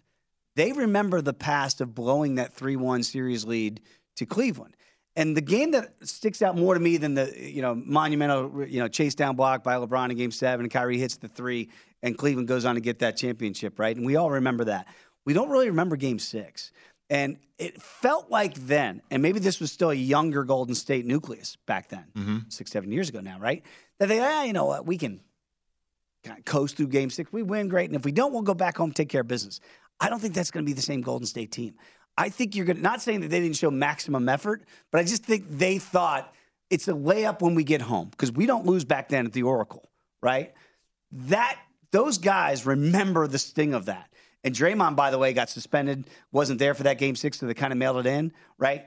they 0.56 0.72
remember 0.72 1.20
the 1.20 1.34
past 1.34 1.80
of 1.82 1.94
blowing 1.94 2.36
that 2.36 2.52
3 2.52 2.76
1 2.76 3.02
series 3.02 3.44
lead 3.44 3.80
to 4.16 4.26
Cleveland. 4.26 4.76
And 5.18 5.34
the 5.36 5.40
game 5.40 5.70
that 5.70 5.94
sticks 6.02 6.42
out 6.42 6.56
more 6.56 6.74
to 6.74 6.80
me 6.80 6.98
than 6.98 7.14
the 7.14 7.32
you 7.36 7.62
know 7.62 7.74
monumental 7.74 8.66
you 8.66 8.80
know 8.80 8.88
chase 8.88 9.14
down 9.14 9.34
block 9.34 9.64
by 9.64 9.76
LeBron 9.76 10.10
in 10.10 10.16
Game 10.16 10.30
Seven, 10.30 10.64
and 10.64 10.70
Kyrie 10.70 10.98
hits 10.98 11.16
the 11.16 11.28
three, 11.28 11.70
and 12.02 12.16
Cleveland 12.18 12.48
goes 12.48 12.64
on 12.64 12.74
to 12.74 12.80
get 12.82 12.98
that 12.98 13.16
championship, 13.16 13.78
right? 13.78 13.96
And 13.96 14.04
we 14.04 14.16
all 14.16 14.30
remember 14.30 14.64
that. 14.64 14.86
We 15.24 15.32
don't 15.32 15.48
really 15.48 15.68
remember 15.68 15.96
Game 15.96 16.18
Six, 16.18 16.70
and 17.08 17.38
it 17.58 17.80
felt 17.80 18.30
like 18.30 18.54
then, 18.54 19.00
and 19.10 19.22
maybe 19.22 19.38
this 19.38 19.58
was 19.58 19.72
still 19.72 19.90
a 19.90 19.94
younger 19.94 20.44
Golden 20.44 20.74
State 20.74 21.06
nucleus 21.06 21.56
back 21.66 21.88
then, 21.88 22.04
Mm-hmm. 22.14 22.38
six 22.50 22.70
seven 22.70 22.92
years 22.92 23.08
ago 23.08 23.20
now, 23.20 23.38
right? 23.38 23.62
That 23.98 24.08
they, 24.08 24.20
ah, 24.20 24.42
you 24.42 24.52
know 24.52 24.66
what, 24.66 24.84
we 24.84 24.98
can 24.98 25.20
kind 26.24 26.38
of 26.38 26.44
coast 26.44 26.76
through 26.76 26.88
Game 26.88 27.08
Six. 27.08 27.32
We 27.32 27.42
win, 27.42 27.68
great, 27.68 27.88
and 27.88 27.96
if 27.96 28.04
we 28.04 28.12
don't, 28.12 28.32
we'll 28.34 28.42
go 28.42 28.54
back 28.54 28.76
home, 28.76 28.92
take 28.92 29.08
care 29.08 29.22
of 29.22 29.28
business. 29.28 29.60
I 29.98 30.10
don't 30.10 30.20
think 30.20 30.34
that's 30.34 30.50
going 30.50 30.62
to 30.62 30.68
be 30.68 30.74
the 30.74 30.82
same 30.82 31.00
Golden 31.00 31.26
State 31.26 31.50
team. 31.52 31.74
I 32.18 32.28
think 32.28 32.54
you're 32.54 32.64
going 32.64 32.76
to, 32.76 32.82
not 32.82 33.02
saying 33.02 33.20
that 33.20 33.28
they 33.28 33.40
didn't 33.40 33.56
show 33.56 33.70
maximum 33.70 34.28
effort, 34.28 34.64
but 34.90 35.00
I 35.00 35.04
just 35.04 35.24
think 35.24 35.44
they 35.48 35.78
thought 35.78 36.32
it's 36.70 36.88
a 36.88 36.92
layup 36.92 37.42
when 37.42 37.54
we 37.54 37.64
get 37.64 37.82
home 37.82 38.08
because 38.08 38.32
we 38.32 38.46
don't 38.46 38.66
lose 38.66 38.84
back 38.84 39.08
then 39.08 39.26
at 39.26 39.32
the 39.32 39.42
Oracle, 39.42 39.88
right? 40.22 40.54
That, 41.12 41.58
those 41.90 42.18
guys 42.18 42.66
remember 42.66 43.26
the 43.26 43.38
sting 43.38 43.74
of 43.74 43.86
that. 43.86 44.10
And 44.42 44.54
Draymond, 44.54 44.96
by 44.96 45.10
the 45.10 45.18
way, 45.18 45.32
got 45.32 45.50
suspended, 45.50 46.08
wasn't 46.32 46.58
there 46.58 46.74
for 46.74 46.84
that 46.84 46.98
game 46.98 47.16
six, 47.16 47.38
so 47.38 47.46
they 47.46 47.54
kind 47.54 47.72
of 47.72 47.78
mailed 47.78 47.98
it 47.98 48.06
in, 48.06 48.32
right? 48.58 48.86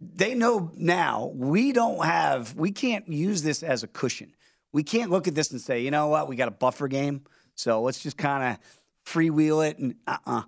They 0.00 0.34
know 0.34 0.70
now 0.76 1.32
we 1.34 1.72
don't 1.72 2.04
have, 2.04 2.54
we 2.56 2.70
can't 2.70 3.08
use 3.08 3.42
this 3.42 3.62
as 3.62 3.82
a 3.82 3.88
cushion. 3.88 4.34
We 4.72 4.82
can't 4.82 5.10
look 5.10 5.28
at 5.28 5.34
this 5.34 5.50
and 5.50 5.60
say, 5.60 5.80
you 5.82 5.90
know 5.90 6.08
what, 6.08 6.28
we 6.28 6.36
got 6.36 6.48
a 6.48 6.52
buffer 6.52 6.88
game, 6.88 7.24
so 7.54 7.82
let's 7.82 8.00
just 8.02 8.16
kind 8.16 8.44
of 8.44 8.58
freewheel 9.06 9.68
it 9.68 9.78
and 9.78 9.94
uh 10.06 10.16
uh 10.26 10.42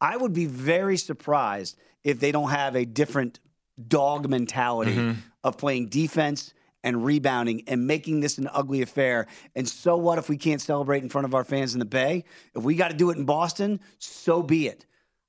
I 0.00 0.16
would 0.16 0.32
be 0.32 0.46
very 0.46 0.96
surprised 0.96 1.76
if 2.04 2.20
they 2.20 2.32
don't 2.32 2.50
have 2.50 2.74
a 2.76 2.84
different 2.84 3.40
dog 3.88 4.28
mentality 4.28 4.94
mm-hmm. 4.94 5.20
of 5.44 5.58
playing 5.58 5.88
defense 5.88 6.54
and 6.82 7.04
rebounding 7.04 7.62
and 7.66 7.86
making 7.86 8.20
this 8.20 8.38
an 8.38 8.48
ugly 8.52 8.82
affair. 8.82 9.26
And 9.54 9.68
so 9.68 9.96
what 9.96 10.18
if 10.18 10.28
we 10.28 10.36
can't 10.36 10.60
celebrate 10.60 11.02
in 11.02 11.08
front 11.08 11.26
of 11.26 11.34
our 11.34 11.44
fans 11.44 11.74
in 11.74 11.78
the 11.78 11.84
Bay? 11.84 12.24
If 12.54 12.62
we 12.62 12.74
got 12.74 12.90
to 12.90 12.96
do 12.96 13.10
it 13.10 13.18
in 13.18 13.24
Boston, 13.24 13.80
so 13.98 14.42
be 14.42 14.66
it. 14.66 14.86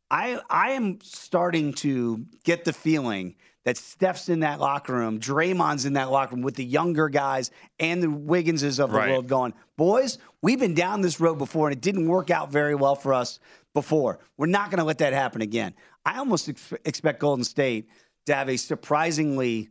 I 0.10 0.39
I 0.49 0.71
am 0.71 0.99
starting 1.01 1.73
to 1.75 2.25
get 2.43 2.65
the 2.65 2.73
feeling 2.73 3.36
that 3.63 3.77
Steph's 3.77 4.27
in 4.27 4.39
that 4.39 4.60
locker 4.60 4.93
room, 4.93 5.19
Draymond's 5.19 5.86
in 5.86 5.93
that 5.93 6.10
locker 6.10 6.36
room 6.36 6.43
with 6.43 6.55
the 6.55 6.65
younger 6.65 7.10
guys 7.10 7.51
and 7.79 8.01
the 8.01 8.07
Wigginses 8.07 8.79
of 8.79 8.91
the 8.91 8.97
Right. 8.97 9.12
world 9.12 9.27
going, 9.27 9.53
boys, 9.77 10.17
we've 10.41 10.60
been 10.60 10.73
down 10.73 11.01
this 11.01 11.19
road 11.19 11.38
before 11.38 11.67
and 11.67 11.77
it 11.77 11.81
didn't 11.81 12.07
work 12.07 12.31
out 12.31 12.51
very 12.51 12.73
well 12.73 12.95
for 12.95 13.13
us 13.13 13.39
before. 13.73 14.19
We're 14.38 14.47
not 14.47 14.69
going 14.69 14.79
to 14.79 14.84
let 14.84 14.97
that 14.99 15.13
happen 15.13 15.41
again. 15.41 15.73
I 16.05 16.17
almost 16.17 16.49
ex- 16.49 16.73
expect 16.86 17.19
Golden 17.19 17.43
State 17.43 17.88
to 18.25 18.36
have 18.36 18.49
a 18.49 18.57
surprisingly 18.57 19.69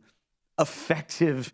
effective 0.59 1.51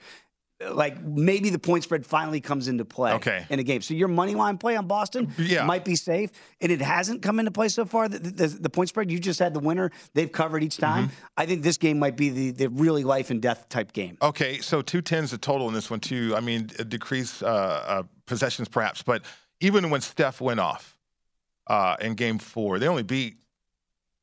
like 0.72 1.00
maybe 1.04 1.52
the 1.52 1.60
point 1.60 1.84
spread 1.84 2.04
finally 2.04 2.42
comes 2.42 2.68
into 2.68 2.84
play 2.84 3.14
Okay. 3.14 3.46
in 3.52 3.60
a 3.60 3.64
game. 3.64 3.80
So 3.84 3.94
your 3.94 4.08
money 4.08 4.34
line 4.34 4.58
play 4.58 4.76
on 4.76 4.88
Boston 4.88 5.32
Yeah. 5.38 5.66
might 5.66 5.86
be 5.86 5.96
safe, 5.96 6.32
and 6.60 6.72
it 6.72 6.82
hasn't 6.82 7.22
come 7.22 7.38
into 7.38 7.52
play 7.52 7.70
so 7.70 7.86
far. 7.86 8.10
The, 8.10 8.18
the, 8.18 8.48
the 8.48 8.70
point 8.70 8.90
spread 8.90 9.12
you 9.12 9.20
just 9.20 9.38
had 9.38 9.54
the 9.54 9.60
winner; 9.60 9.92
they've 10.16 10.32
covered 10.32 10.64
each 10.64 10.78
time. 10.78 11.10
Mm-hmm. 11.10 11.26
I 11.38 11.46
think 11.46 11.62
this 11.62 11.78
game 11.78 12.00
might 12.00 12.18
be 12.18 12.30
the, 12.32 12.50
the 12.52 12.70
really 12.70 13.04
life 13.04 13.30
and 13.30 13.40
death 13.40 13.70
type 13.70 13.94
game. 13.94 14.18
Okay, 14.20 14.58
so 14.58 14.82
two 14.82 15.04
tens 15.04 15.30
the 15.30 15.38
total 15.38 15.68
in 15.68 15.76
this 15.76 15.92
one 15.92 16.00
too. 16.00 16.34
I 16.36 16.40
mean, 16.40 16.72
a 16.80 16.84
decreased 16.84 17.44
uh, 17.44 17.46
uh, 17.46 18.04
possessions 18.26 18.68
perhaps, 18.68 19.04
but 19.04 19.22
even 19.60 19.92
when 19.92 20.02
Steph 20.02 20.42
went 20.42 20.60
off 20.60 20.97
uh, 21.68 21.98
in 22.00 22.16
Game 22.16 22.40
Four, 22.40 22.80
they 22.80 22.88
only 22.88 23.04
beat 23.04 23.38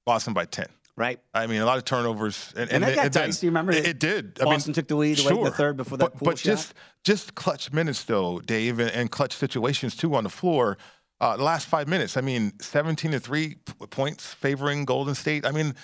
Boston 0.06 0.32
by 0.34 0.44
ten. 0.44 0.66
Right. 0.96 1.18
I 1.34 1.48
mean, 1.48 1.60
a 1.60 1.66
lot 1.66 1.78
of 1.78 1.84
turnovers, 1.84 2.54
and, 2.56 2.70
And 2.70 2.84
that 2.84 2.92
it- 2.92 2.94
got 2.94 3.10
dicey, 3.12 3.48
remember? 3.48 3.72
It, 3.72 3.84
it 3.84 3.98
did. 3.98 4.38
I 4.40 4.44
Boston 4.44 4.70
mean, 4.70 4.74
took 4.74 4.86
the 4.86 4.94
lead 4.94 5.18
late 5.24 5.36
in 5.36 5.42
the 5.42 5.50
third 5.50 5.76
before 5.76 5.98
that 5.98 6.12
But, 6.12 6.22
but 6.22 6.36
just 6.36 6.72
just 7.02 7.34
clutch 7.34 7.72
minutes 7.72 8.04
though, 8.04 8.38
Dave, 8.38 8.78
and, 8.78 8.90
and 8.90 9.10
clutch 9.10 9.32
situations 9.32 9.96
too 9.96 10.14
on 10.14 10.22
the 10.22 10.30
floor. 10.30 10.78
Uh, 11.20 11.36
the 11.36 11.42
last 11.42 11.66
five 11.66 11.88
minutes, 11.88 12.16
I 12.16 12.20
mean, 12.20 12.52
seventeen 12.60 13.10
to 13.10 13.18
three 13.18 13.56
points 13.90 14.32
favoring 14.34 14.84
Golden 14.84 15.16
State. 15.16 15.44
I 15.44 15.50
mean, 15.50 15.74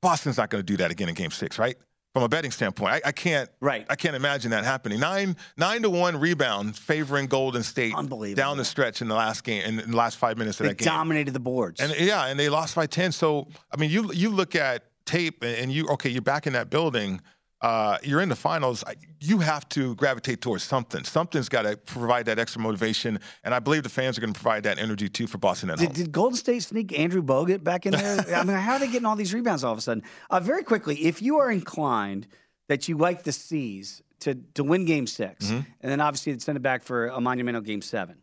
Boston's 0.00 0.36
not 0.36 0.48
going 0.48 0.60
to 0.60 0.66
do 0.66 0.76
that 0.76 0.92
again 0.92 1.08
in 1.08 1.14
Game 1.16 1.30
Six, 1.32 1.58
right? 1.58 1.76
From 2.12 2.24
a 2.24 2.28
betting 2.28 2.50
standpoint, 2.50 2.92
I, 2.92 3.00
I 3.08 3.12
can't. 3.12 3.48
Right. 3.60 3.86
I 3.88 3.94
can't 3.94 4.16
imagine 4.16 4.50
that 4.50 4.64
happening. 4.64 4.98
Nine 4.98 5.36
nine 5.56 5.82
to 5.82 5.90
one 5.90 6.18
rebound 6.18 6.76
favoring 6.76 7.26
Golden 7.26 7.62
State. 7.62 7.94
Down 8.34 8.56
the 8.56 8.64
stretch 8.64 9.00
in 9.00 9.06
the 9.06 9.14
last 9.14 9.44
game, 9.44 9.62
in, 9.64 9.78
in 9.78 9.92
the 9.92 9.96
last 9.96 10.16
five 10.16 10.36
minutes 10.36 10.58
of 10.58 10.64
They 10.64 10.70
that 10.70 10.78
game. 10.78 10.86
dominated 10.86 11.32
the 11.34 11.40
boards. 11.40 11.80
And 11.80 11.94
yeah, 12.00 12.26
and 12.26 12.38
they 12.38 12.48
lost 12.48 12.74
by 12.74 12.86
ten. 12.86 13.12
So 13.12 13.46
I 13.72 13.76
mean, 13.76 13.90
you 13.90 14.12
you 14.12 14.30
look 14.30 14.56
at 14.56 14.86
tape 15.06 15.44
and 15.44 15.70
you 15.70 15.86
okay, 15.90 16.08
you're 16.10 16.20
back 16.20 16.48
in 16.48 16.52
that 16.54 16.68
building. 16.68 17.20
Uh, 17.60 17.98
you're 18.02 18.20
in 18.22 18.28
the 18.30 18.36
finals. 18.36 18.82
You 19.20 19.40
have 19.40 19.68
to 19.70 19.94
gravitate 19.96 20.40
towards 20.40 20.62
something. 20.62 21.04
Something's 21.04 21.48
got 21.50 21.62
to 21.62 21.76
provide 21.76 22.24
that 22.26 22.38
extra 22.38 22.60
motivation, 22.62 23.20
and 23.44 23.52
I 23.54 23.58
believe 23.58 23.82
the 23.82 23.90
fans 23.90 24.16
are 24.16 24.22
going 24.22 24.32
to 24.32 24.40
provide 24.40 24.62
that 24.62 24.78
energy 24.78 25.08
too 25.10 25.26
for 25.26 25.36
Boston 25.38 25.68
at 25.70 25.78
Did, 25.78 25.84
home. 25.88 25.94
did 25.94 26.12
Golden 26.12 26.36
State 26.36 26.62
sneak 26.62 26.98
Andrew 26.98 27.22
Bogut 27.22 27.62
back 27.62 27.84
in 27.84 27.92
there? 27.92 28.18
I 28.34 28.44
mean, 28.44 28.56
how 28.56 28.72
are 28.74 28.78
they 28.78 28.86
getting 28.88 29.04
all 29.04 29.16
these 29.16 29.34
rebounds 29.34 29.62
all 29.62 29.72
of 29.72 29.78
a 29.78 29.82
sudden? 29.82 30.02
Uh, 30.30 30.40
very 30.40 30.62
quickly, 30.62 31.04
if 31.04 31.20
you 31.20 31.38
are 31.40 31.50
inclined 31.50 32.26
that 32.68 32.88
you 32.88 32.96
like 32.96 33.24
the 33.24 33.32
C's 33.32 34.00
to, 34.20 34.36
to 34.54 34.64
win 34.64 34.84
game 34.86 35.06
6 35.06 35.44
Mm-hmm. 35.44 35.54
and 35.56 35.92
then 35.92 36.00
obviously 36.00 36.38
send 36.38 36.56
it 36.56 36.60
back 36.62 36.82
for 36.82 37.08
a 37.08 37.20
monumental 37.20 37.60
game 37.62 37.82
seven, 37.82 38.16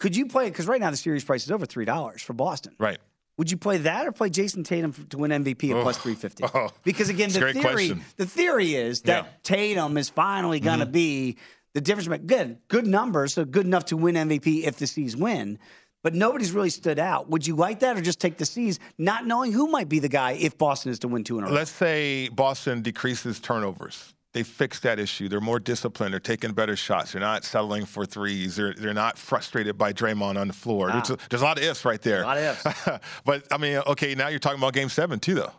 could 0.00 0.16
you 0.16 0.26
play 0.26 0.46
it? 0.46 0.50
Because 0.50 0.66
right 0.66 0.80
now 0.80 0.90
the 0.90 0.96
series 0.96 1.24
price 1.24 1.44
is 1.44 1.50
over 1.52 1.66
$3 1.66 2.20
for 2.20 2.32
Boston. 2.32 2.74
Right. 2.78 2.98
Would 3.36 3.50
you 3.50 3.56
play 3.56 3.78
that 3.78 4.06
or 4.06 4.12
play 4.12 4.30
Jayson 4.30 4.62
Tatum 4.64 4.92
to 5.10 5.18
win 5.18 5.30
MVP 5.32 5.70
at 5.70 5.76
Oh. 5.76 5.82
plus 5.82 5.98
350? 6.02 6.44
Oh. 6.54 6.68
Because 6.84 7.08
again, 7.08 7.30
the 7.30 7.40
theory, 7.52 7.60
question. 7.60 8.04
the 8.16 8.26
theory 8.26 8.74
is 8.74 9.02
that 9.02 9.08
Yeah. 9.12 9.20
Mm-hmm. 9.22 9.36
Tatum 9.42 9.96
is 9.98 10.08
finally 10.08 10.60
going 10.60 10.78
to 10.78 10.86
be 10.86 11.36
the 11.74 11.80
difference. 11.80 12.08
maker. 12.08 12.24
Good, 12.24 12.58
good 12.68 12.86
numbers, 12.86 13.34
so 13.34 13.44
good 13.44 13.66
enough 13.66 13.86
to 13.86 13.96
win 13.96 14.14
MVP 14.14 14.64
if 14.64 14.76
the 14.76 14.86
C's 14.86 15.16
win. 15.16 15.58
But 16.04 16.14
nobody's 16.14 16.52
really 16.52 16.68
stood 16.70 16.98
out. 16.98 17.30
Would 17.30 17.46
you 17.46 17.56
like 17.56 17.80
that 17.80 17.96
or 17.96 18.02
just 18.02 18.20
take 18.20 18.36
the 18.36 18.44
C's, 18.44 18.78
not 18.98 19.26
knowing 19.26 19.52
who 19.52 19.68
might 19.68 19.88
be 19.88 19.98
the 20.00 20.08
guy 20.08 20.32
if 20.32 20.58
Boston 20.58 20.92
is 20.92 20.98
to 21.00 21.08
win 21.08 21.24
two 21.24 21.38
in 21.38 21.44
a 21.44 21.46
row? 21.48 21.52
Let's 21.54 21.70
say 21.70 22.28
Boston 22.28 22.82
decreases 22.82 23.40
turnovers. 23.40 24.12
They 24.34 24.42
fixed 24.42 24.82
that 24.82 24.98
issue. 24.98 25.28
They're 25.28 25.40
more 25.40 25.60
disciplined. 25.60 26.12
They're 26.12 26.20
taking 26.20 26.52
better 26.52 26.74
shots. 26.74 27.12
They're 27.12 27.20
not 27.20 27.44
settling 27.44 27.86
for 27.86 28.04
threes. 28.04 28.56
They're, 28.56 28.74
they're 28.74 28.92
not 28.92 29.16
frustrated 29.16 29.78
by 29.78 29.92
Draymond 29.92 30.36
on 30.36 30.48
the 30.48 30.52
floor. 30.52 30.90
There's, 30.90 31.10
a, 31.10 31.18
there's 31.30 31.40
a 31.40 31.44
lot 31.44 31.56
of 31.56 31.62
ifs 31.62 31.84
right 31.84 32.02
there. 32.02 32.22
A 32.22 32.26
lot 32.26 32.38
of 32.38 32.66
ifs. 32.66 32.90
but 33.24 33.44
I 33.52 33.58
mean, 33.58 33.76
okay, 33.86 34.16
now 34.16 34.26
you're 34.28 34.40
talking 34.40 34.58
about 34.58 34.72
Game 34.72 34.88
Seven 34.88 35.20
too, 35.20 35.36
though. 35.36 35.52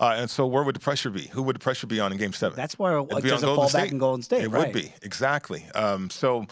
Uh, 0.00 0.16
and 0.18 0.30
so, 0.30 0.46
where 0.46 0.62
would 0.62 0.76
the 0.76 0.80
pressure 0.80 1.10
be? 1.10 1.26
Who 1.28 1.42
would 1.44 1.56
the 1.56 1.60
pressure 1.60 1.86
be 1.86 2.00
on 2.00 2.12
in 2.12 2.18
Game 2.18 2.32
Seven? 2.32 2.56
That's 2.56 2.78
where 2.78 3.02
be 3.02 3.20
doesn't 3.22 3.54
fall 3.54 3.70
back 3.70 3.90
in 3.90 3.98
Golden 3.98 4.22
State. 4.22 4.42
It 4.42 4.48
right. 4.48 4.66
would 4.66 4.72
be 4.72 4.92
exactly. 5.02 5.64
Um, 5.74 6.10
so, 6.10 6.46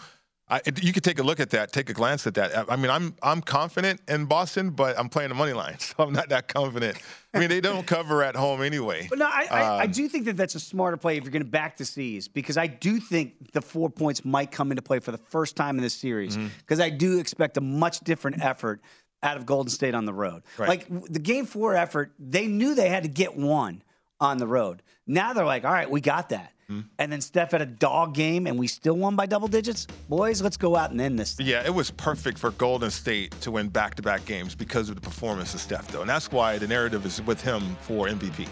I, 0.49 0.61
you 0.81 0.93
could 0.93 1.03
take 1.03 1.19
a 1.19 1.23
look 1.23 1.41
at 1.41 1.49
that, 1.49 1.73
take 1.73 1.89
a 1.89 1.93
glance 1.93 2.25
at 2.25 2.33
that. 2.35 2.71
I 2.71 2.77
mean, 2.77 2.89
I'm 2.89 3.15
I'm 3.21 3.41
confident 3.41 3.99
in 4.07 4.25
Boston, 4.27 4.69
but 4.69 4.97
I'm 4.97 5.09
playing 5.09 5.27
the 5.29 5.35
money 5.35 5.51
line, 5.51 5.77
so 5.79 5.95
I'm 5.99 6.13
not 6.13 6.29
that 6.29 6.47
confident. 6.47 6.97
I 7.33 7.39
mean, 7.39 7.49
they 7.49 7.59
don't 7.59 7.85
cover 7.95 8.23
at 8.23 8.35
home 8.35 8.61
anyway. 8.61 9.07
But 9.09 9.19
no, 9.19 9.25
I, 9.25 9.47
I, 9.51 9.61
I 9.61 9.83
Um, 9.83 9.91
do 9.91 10.07
think 10.07 10.23
that 10.25 10.37
that's 10.37 10.55
a 10.55 10.59
smarter 10.61 10.95
play 10.95 11.17
if 11.17 11.23
you're 11.25 11.31
going 11.31 11.43
to 11.43 11.49
back 11.49 11.75
the 11.75 11.83
C's 11.83 12.29
because 12.29 12.55
I 12.57 12.67
do 12.67 12.99
think 13.01 13.51
the 13.51 13.61
four 13.61 13.89
points 13.89 14.23
might 14.23 14.51
come 14.51 14.71
into 14.71 14.81
play 14.81 14.99
for 14.99 15.11
the 15.11 15.17
first 15.17 15.57
time 15.57 15.75
in 15.77 15.83
this 15.83 15.93
series 15.95 16.37
Mm-hmm. 16.37 16.47
because 16.59 16.79
I 16.79 16.89
do 16.91 17.19
expect 17.19 17.57
a 17.57 17.61
much 17.61 17.99
different 18.01 18.41
effort 18.43 18.79
out 19.23 19.35
of 19.35 19.45
Golden 19.45 19.69
State 19.69 19.95
on 19.95 20.05
the 20.05 20.13
road. 20.13 20.43
Right. 20.57 20.69
Like 20.69 21.11
the 21.11 21.19
game 21.19 21.45
four 21.45 21.75
effort, 21.75 22.13
they 22.19 22.47
knew 22.47 22.73
they 22.73 22.87
had 22.89 23.03
to 23.03 23.09
get 23.09 23.35
one 23.35 23.81
on 24.21 24.37
the 24.37 24.47
road. 24.47 24.81
Now 25.05 25.33
they're 25.33 25.45
like, 25.45 25.65
all 25.65 25.71
right, 25.73 25.89
we 25.89 25.99
got 26.01 26.29
that. 26.29 26.53
Mm-hmm. 26.69 26.81
And 26.99 27.11
then 27.11 27.21
Steph 27.21 27.51
had 27.51 27.61
a 27.61 27.65
dog 27.65 28.13
game 28.13 28.45
and 28.45 28.59
we 28.59 28.67
still 28.67 28.95
won 28.95 29.15
by 29.15 29.25
double 29.25 29.47
digits. 29.47 29.87
Boys, 30.09 30.41
let's 30.41 30.57
go 30.57 30.75
out 30.75 30.91
and 30.91 30.99
end 30.99 31.17
this. 31.17 31.39
Yeah, 31.39 31.65
it 31.65 31.73
was 31.73 31.91
perfect 31.91 32.37
for 32.37 32.51
Golden 32.51 32.91
State 32.91 33.31
to 33.41 33.51
win 33.51 33.69
back-to-back 33.69 34.25
games 34.25 34.53
because 34.53 34.89
of 34.89 34.95
the 34.95 35.01
performance 35.01 35.53
of 35.53 35.61
Steph, 35.61 35.87
though, 35.87 36.01
and 36.01 36.09
that's 36.09 36.29
why 36.31 36.57
the 36.57 36.67
narrative 36.67 37.05
is 37.05 37.21
with 37.21 37.41
him 37.41 37.77
for 37.81 38.07
MVP. 38.07 38.47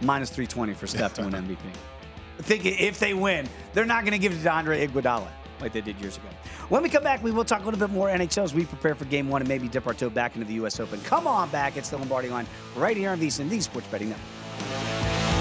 Minus 0.00 0.30
320 0.30 0.74
for 0.74 0.86
Steph 0.88 1.14
to 1.14 1.22
win 1.22 1.32
MVP. 1.32 1.58
I 2.38 2.42
think 2.42 2.64
if 2.66 2.98
they 2.98 3.14
win, 3.14 3.48
they're 3.72 3.84
not 3.84 4.02
going 4.02 4.12
to 4.12 4.18
give 4.18 4.32
it 4.32 4.42
to 4.42 4.50
Andre 4.50 4.86
Iguodala 4.86 5.28
like 5.60 5.72
they 5.72 5.80
did 5.80 6.00
years 6.00 6.16
ago. 6.16 6.28
When 6.68 6.82
we 6.82 6.88
come 6.88 7.02
back, 7.02 7.22
we 7.22 7.30
will 7.30 7.44
talk 7.44 7.62
a 7.62 7.64
little 7.64 7.80
bit 7.80 7.90
more 7.90 8.08
NHL 8.08 8.44
as 8.44 8.54
we 8.54 8.64
prepare 8.64 8.94
for 8.94 9.06
Game 9.06 9.28
One 9.28 9.42
and 9.42 9.48
maybe 9.48 9.68
dip 9.68 9.86
our 9.86 9.94
toe 9.94 10.10
back 10.10 10.34
into 10.34 10.46
the 10.46 10.54
U.S. 10.54 10.78
Open. 10.80 11.00
Come 11.02 11.26
on 11.26 11.48
back, 11.50 11.76
it's 11.76 11.90
the 11.90 11.98
Lombardi 11.98 12.28
Line 12.28 12.46
right 12.76 12.96
here 12.96 13.10
on 13.10 13.20
VSiN, 13.20 13.48
the 13.48 13.60
Sports 13.60 13.88
Betting 13.88 14.10
Network. 14.10 15.37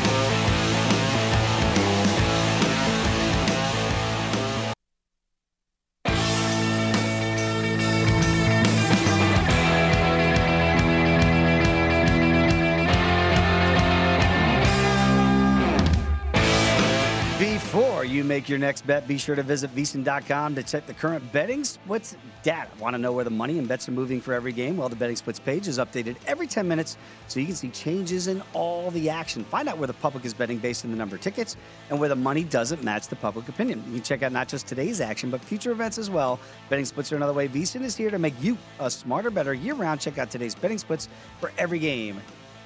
Make 18.47 18.49
your 18.49 18.60
next 18.60 18.88
bet, 18.88 19.05
be 19.10 19.17
sure 19.17 19.36
to 19.36 19.43
visit 19.43 19.75
VSiN.com 19.75 20.55
to 20.55 20.63
check 20.63 20.88
the 20.88 20.93
current 20.93 21.33
betting 21.33 21.65
splits 21.65 22.15
data. 22.43 22.69
Want 22.79 22.93
to 22.93 22.97
know 22.97 23.12
where 23.12 23.25
the 23.25 23.29
money 23.29 23.60
and 23.60 23.67
bets 23.67 23.89
are 23.89 23.91
moving 23.91 24.21
for 24.21 24.33
every 24.33 24.53
game? 24.53 24.77
Well, 24.77 24.88
the 24.88 24.95
betting 24.95 25.17
splits 25.17 25.38
page 25.38 25.67
is 25.67 25.79
updated 25.79 26.15
every 26.27 26.47
10 26.47 26.65
minutes 26.65 26.95
so 27.27 27.41
you 27.41 27.45
can 27.45 27.55
see 27.55 27.69
changes 27.71 28.27
in 28.27 28.41
all 28.53 28.89
the 28.91 29.10
action. 29.10 29.43
Find 29.43 29.67
out 29.67 29.77
where 29.77 29.88
the 29.88 29.93
public 29.93 30.23
is 30.23 30.33
betting 30.33 30.60
based 30.60 30.86
on 30.86 30.91
the 30.91 30.97
number 30.97 31.17
of 31.17 31.21
tickets 31.21 31.57
and 31.89 31.99
where 31.99 32.07
the 32.07 32.15
money 32.15 32.45
doesn't 32.45 32.81
match 32.86 33.10
the 33.10 33.17
public 33.17 33.49
opinion. 33.49 33.83
You 33.88 33.95
can 33.95 34.03
check 34.03 34.23
out 34.23 34.31
not 34.31 34.47
just 34.47 34.65
today's 34.65 35.01
action, 35.01 35.29
but 35.29 35.43
future 35.43 35.71
events 35.71 35.97
as 35.97 36.10
well. 36.10 36.39
Betting 36.69 36.86
splits 36.86 37.12
are 37.12 37.17
another 37.17 37.33
way. 37.33 37.49
VSiN 37.49 37.81
is 37.81 37.97
here 37.97 38.12
to 38.12 38.19
make 38.19 38.41
you 38.41 38.57
a 38.79 38.89
smarter, 38.89 39.29
better 39.29 39.53
year 39.53 39.73
round. 39.73 39.99
Check 39.99 40.19
out 40.19 40.31
today's 40.31 40.55
betting 40.55 40.77
splits 40.77 41.10
for 41.41 41.51
every 41.57 41.79
game 41.79 42.21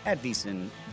at 0.05 0.21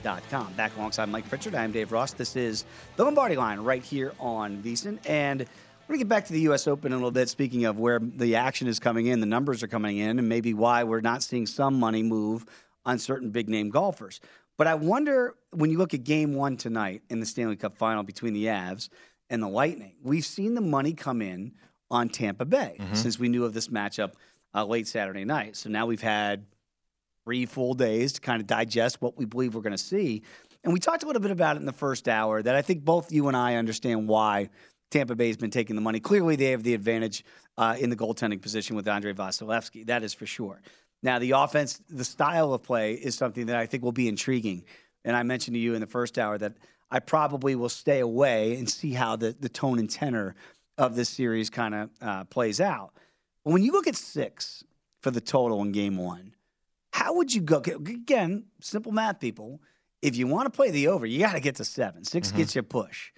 Back 0.03 0.77
alongside 0.77 1.09
Mike 1.09 1.29
Pritchard, 1.29 1.55
I'm 1.55 1.73
Dave 1.73 1.91
Ross. 1.93 2.13
This 2.13 2.37
is 2.37 2.65
the 2.97 3.05
Lombardi 3.05 3.37
line 3.37 3.59
right 3.61 3.83
here 3.83 4.13
on 4.21 4.63
VSiN. 4.63 4.99
And 5.07 5.41
we're 5.41 5.47
going 5.89 5.99
to 5.99 6.05
get 6.05 6.09
back 6.09 6.27
to 6.27 6.33
the 6.33 6.41
U.S. 6.43 6.69
Open 6.69 6.93
in 6.93 6.95
a 6.95 6.97
little 6.97 7.11
bit. 7.11 7.29
Speaking 7.29 7.65
of 7.65 7.79
where 7.79 7.99
the 7.99 8.37
action 8.37 8.69
is 8.69 8.79
coming 8.79 9.07
in, 9.07 9.21
the 9.21 9.27
numbers 9.27 9.63
are 9.63 9.69
coming 9.69 9.99
in, 9.99 10.19
and 10.19 10.29
maybe 10.29 10.55
why 10.55 10.85
we're 10.85 11.01
not 11.01 11.23
seeing 11.23 11.47
some 11.47 11.79
money 11.79 12.03
move 12.03 12.47
on 12.87 12.99
certain 12.99 13.31
big 13.31 13.49
name 13.49 13.71
golfers. 13.71 14.21
But 14.57 14.67
I 14.67 14.75
wonder 14.75 15.35
when 15.51 15.71
you 15.71 15.79
look 15.79 15.95
at 15.95 16.05
game 16.05 16.35
one 16.35 16.57
tonight 16.57 17.03
in 17.11 17.21
the 17.21 17.27
Stanley 17.27 17.57
Cup 17.57 17.77
final 17.77 18.03
between 18.03 18.35
the 18.35 18.45
Avs 18.47 18.89
and 19.31 19.43
the 19.43 19.49
Lightning, 19.49 19.97
we've 20.03 20.25
seen 20.25 20.55
the 20.55 20.61
money 20.61 20.93
come 20.93 21.21
in 21.23 21.53
on 21.91 22.09
Tampa 22.09 22.45
Bay 22.45 22.77
since 22.93 23.19
we 23.19 23.29
knew 23.29 23.45
of 23.45 23.53
this 23.53 23.69
matchup 23.69 24.13
uh, 24.55 24.65
late 24.65 24.87
Saturday 24.87 25.25
night. 25.25 25.57
So 25.57 25.69
now 25.71 25.87
we've 25.87 26.03
had 26.03 26.45
three 27.29 27.45
full 27.45 27.75
days 27.75 28.15
to 28.15 28.23
kind 28.23 28.41
of 28.41 28.47
digest 28.47 29.03
what 29.03 29.19
we 29.19 29.27
believe 29.27 29.55
we're 29.55 29.61
going 29.61 29.71
to 29.71 29.77
see. 29.77 30.23
And 30.65 30.73
we 30.73 30.81
talked 30.81 31.03
a 31.03 31.07
little 31.07 31.21
bit 31.21 31.31
about 31.31 31.57
it 31.57 31.61
in 31.61 31.67
the 31.67 31.75
first 31.75 32.09
hour 32.09 32.43
that 32.43 32.55
I 32.55 32.63
think 32.63 32.87
both 32.87 33.13
you 33.13 33.29
and 33.29 33.37
I 33.37 33.57
understand 33.57 34.09
why 34.09 34.49
Tampa 34.91 35.15
Bay 35.15 35.27
has 35.27 35.37
been 35.37 35.51
taking 35.51 35.77
the 35.77 35.83
money. 35.83 36.01
Clearly, 36.01 36.37
they 36.37 36.53
have 36.53 36.63
the 36.63 36.73
advantage 36.73 37.27
uh, 37.59 37.77
in 37.79 37.91
the 37.91 37.97
goaltending 37.97 38.41
position 38.41 38.77
with 38.77 38.89
Andrei 38.89 39.13
Vasilevskiy. 39.13 39.89
That 39.89 40.03
is 40.05 40.15
for 40.15 40.25
sure. 40.25 40.63
Now, 41.03 41.19
the 41.19 41.33
offense, 41.33 41.83
the 41.91 42.03
style 42.03 42.55
of 42.55 42.63
play 42.63 42.95
is 42.95 43.15
something 43.15 43.45
that 43.47 43.57
I 43.57 43.67
think 43.67 43.83
will 43.83 43.93
be 43.93 44.09
intriguing. 44.09 44.65
And 45.05 45.15
I 45.15 45.23
mentioned 45.23 45.55
to 45.55 45.61
you 45.61 45.75
in 45.75 45.83
the 45.83 45.87
first 45.87 46.19
hour 46.19 46.39
that 46.39 46.55
I 46.91 47.01
probably 47.01 47.57
will 47.57 47.69
stay 47.69 48.01
away 48.01 48.57
and 48.57 48.71
see 48.71 48.93
how 48.95 49.17
the, 49.17 49.37
the 49.39 49.51
tone 49.51 49.79
and 49.79 49.91
tenor 49.91 50.35
of 50.79 50.97
this 50.97 51.11
series 51.11 51.51
kind 51.51 51.75
of 51.75 51.91
uh, 52.01 52.25
plays 52.25 52.59
out. 52.59 52.95
When 53.43 53.63
you 53.63 53.73
look 53.73 53.87
at 53.87 53.97
six 53.97 54.65
for 55.03 55.11
the 55.11 55.21
total 55.21 55.61
in 55.61 55.73
game 55.73 55.99
one, 55.99 56.33
how 56.99 57.15
would 57.15 57.33
you 57.33 57.41
go? 57.41 57.59
Again, 57.59 58.47
simple 58.61 58.91
math, 58.91 59.21
people. 59.21 59.61
If 60.03 60.17
you 60.17 60.27
want 60.27 60.47
to 60.47 60.51
play 60.51 60.73
the 60.73 60.89
over, 60.89 61.07
you 61.07 61.21
got 61.21 61.35
to 61.35 61.41
get 61.41 61.55
to 61.57 61.65
seven. 61.65 62.03
6 62.03 62.29
mm-hmm. 62.29 62.37
gets 62.37 62.57
you 62.57 62.61
a 62.61 62.65
push. 62.65 63.13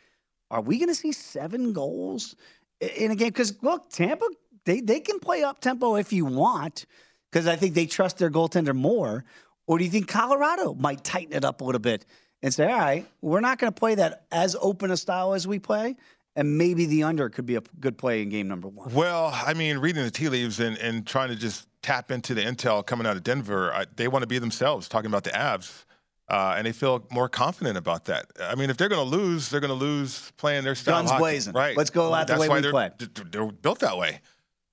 Are 0.50 0.60
we 0.60 0.76
going 0.76 0.90
to 0.90 0.94
see 0.94 1.12
seven 1.12 1.72
goals 1.72 2.36
in 2.80 3.10
a 3.10 3.16
game? 3.16 3.28
Because 3.28 3.62
look, 3.62 3.88
Tampa, 3.88 4.26
they 4.66 4.82
they 4.82 5.00
can 5.00 5.18
play 5.18 5.42
up 5.42 5.60
tempo 5.60 5.94
if 5.94 6.12
you 6.12 6.26
want, 6.26 6.84
because 7.30 7.46
I 7.46 7.56
think 7.56 7.74
they 7.74 7.86
trust 7.86 8.18
their 8.18 8.30
goaltender 8.30 8.74
more. 8.74 9.24
Or 9.66 9.78
do 9.78 9.84
you 9.84 9.90
think 9.90 10.08
Colorado 10.08 10.74
might 10.74 11.02
tighten 11.02 11.32
it 11.32 11.44
up 11.44 11.62
a 11.62 11.64
little 11.64 11.80
bit 11.80 12.04
and 12.42 12.52
say, 12.52 12.70
all 12.70 12.78
right, 12.78 13.06
we're 13.22 13.40
not 13.40 13.58
going 13.58 13.72
to 13.72 13.78
play 13.78 13.94
that 13.94 14.26
as 14.30 14.56
open 14.60 14.90
a 14.90 14.96
style 14.96 15.32
as 15.32 15.46
we 15.48 15.58
play, 15.58 15.96
and 16.36 16.58
maybe 16.58 16.84
the 16.84 17.04
under 17.04 17.30
could 17.30 17.46
be 17.46 17.56
a 17.56 17.62
good 17.78 17.96
play 17.96 18.20
in 18.20 18.28
game 18.28 18.46
number 18.46 18.68
one. 18.68 18.92
Well, 18.92 19.30
I 19.32 19.54
mean, 19.54 19.78
reading 19.78 20.02
the 20.04 20.10
tea 20.10 20.28
leaves 20.28 20.60
and, 20.60 20.76
and 20.78 21.06
trying 21.06 21.28
to 21.30 21.36
just 21.36 21.66
tap 21.82 22.10
into 22.10 22.34
the 22.34 22.42
intel 22.42 22.84
coming 22.84 23.06
out 23.06 23.16
of 23.16 23.22
Denver, 23.22 23.72
I, 23.72 23.86
they 23.96 24.08
want 24.08 24.22
to 24.22 24.26
be 24.26 24.38
themselves, 24.38 24.88
talking 24.88 25.10
about 25.10 25.24
the 25.24 25.30
Avs. 25.30 25.84
Uh, 26.28 26.54
and 26.56 26.64
they 26.64 26.72
feel 26.72 27.04
more 27.10 27.28
confident 27.28 27.76
about 27.76 28.04
that. 28.04 28.26
I 28.40 28.54
mean, 28.54 28.70
if 28.70 28.76
they're 28.76 28.88
going 28.88 29.04
to 29.04 29.16
lose, 29.16 29.48
they're 29.48 29.58
going 29.58 29.76
to 29.76 29.84
lose 29.84 30.30
playing 30.36 30.62
their 30.62 30.76
style. 30.76 30.98
Guns 30.98 31.10
hockey. 31.10 31.22
blazing. 31.22 31.52
right? 31.54 31.76
Let's 31.76 31.90
go 31.90 32.14
out 32.14 32.28
the 32.28 32.38
way 32.38 32.48
we 32.48 32.60
they're, 32.60 32.70
play. 32.70 32.90
They're 33.30 33.46
built 33.46 33.80
that 33.80 33.98
way. 33.98 34.20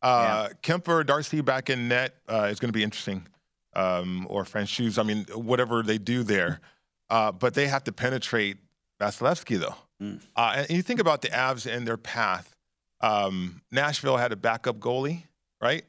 Uh, 0.03 0.49
Kuemper, 0.61 1.03
Darcy 1.03 1.41
back 1.41 1.71
in 1.71 1.87
net 1.87 2.13
uh, 2.29 2.49
is 2.51 2.59
going 2.59 2.69
to 2.69 2.77
be 2.77 2.83
interesting, 2.83 3.27
um, 3.73 4.27
or 4.29 4.43
Francouz. 4.43 4.99
I 4.99 5.03
mean, 5.03 5.25
whatever 5.33 5.81
they 5.81 5.97
do 5.97 6.21
there, 6.21 6.59
uh, 7.09 7.31
but 7.31 7.55
they 7.55 7.67
have 7.67 7.83
to 7.85 7.91
penetrate 7.91 8.57
Vasilevskiy 9.01 9.59
though. 9.59 9.75
Mm. 10.01 10.21
Uh, 10.35 10.53
and 10.57 10.69
you 10.69 10.83
think 10.83 10.99
about 10.99 11.21
the 11.21 11.29
Avs 11.29 11.71
and 11.71 11.87
their 11.87 11.97
path. 11.97 12.55
Um, 13.01 13.61
Nashville 13.71 14.17
had 14.17 14.31
a 14.31 14.35
backup 14.35 14.77
goalie, 14.77 15.23
right? 15.61 15.85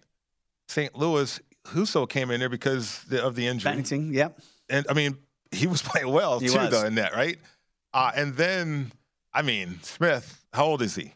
St. 0.69 0.95
Louis, 0.97 1.41
Husso 1.67 2.09
came 2.09 2.31
in 2.31 2.41
there 2.41 2.49
because 2.49 3.05
of 3.13 3.35
the 3.35 3.47
injury. 3.47 3.73
Binnington, 3.73 4.13
yep. 4.13 4.39
And 4.71 4.87
I 4.89 4.93
mean, 4.95 5.17
he 5.51 5.67
was 5.67 5.83
playing 5.83 6.13
well 6.13 6.39
He 6.41 6.49
too, 6.49 6.59
was. 6.59 6.71
though, 6.71 6.85
in 6.85 6.97
that, 6.97 7.15
right? 7.15 7.39
Uh, 7.95 8.11
and 8.15 8.35
then, 8.37 8.93
I 9.33 9.43
mean, 9.43 9.79
Smith, 9.83 10.45
how 10.53 10.67
old 10.67 10.83
is 10.83 10.95
he? 10.95 11.15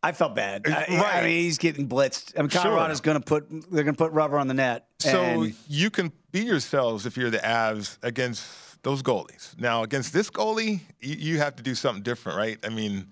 I 0.00 0.12
felt 0.12 0.36
bad. 0.36 0.62
I, 0.68 0.84
I 1.18 1.22
mean, 1.22 1.40
he's 1.40 1.58
getting 1.58 1.88
blitzed. 1.88 2.32
I 2.38 2.42
mean, 2.42 2.50
Sure. 2.50 2.62
Colorado's 2.62 3.00
going 3.00 3.18
to 3.20 3.24
put 3.24 3.50
they're 3.50 3.82
going 3.82 3.96
to 3.96 3.98
put 3.98 4.12
rubber 4.12 4.38
on 4.38 4.46
the 4.46 4.54
net. 4.54 4.86
So 5.00 5.48
you 5.68 5.90
can 5.90 6.12
be 6.30 6.40
yourselves 6.44 7.04
if 7.04 7.16
you're 7.16 7.30
the 7.30 7.38
Avs 7.38 7.98
against 8.04 8.80
those 8.84 9.02
goalies. 9.02 9.58
Now 9.58 9.82
against 9.82 10.12
this 10.12 10.30
goalie, 10.30 10.80
you, 11.00 11.16
you 11.16 11.38
have 11.38 11.56
to 11.56 11.64
do 11.64 11.74
something 11.74 12.04
different, 12.04 12.38
right? 12.38 12.58
I 12.64 12.68
mean, 12.68 13.08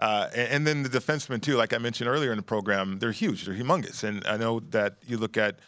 uh, 0.00 0.28
and, 0.34 0.66
then 0.66 0.82
the 0.82 0.88
defensemen 0.88 1.42
too. 1.42 1.56
Like 1.56 1.72
I 1.72 1.78
mentioned 1.78 2.08
earlier 2.08 2.30
in 2.30 2.36
the 2.36 2.42
program, 2.42 2.98
they're 2.98 3.12
huge, 3.12 3.44
they're 3.44 3.54
humongous, 3.54 4.04
and 4.04 4.24
I 4.26 4.36
know 4.36 4.60
that 4.70 4.96
you 5.06 5.16
look 5.16 5.36
at 5.36 5.58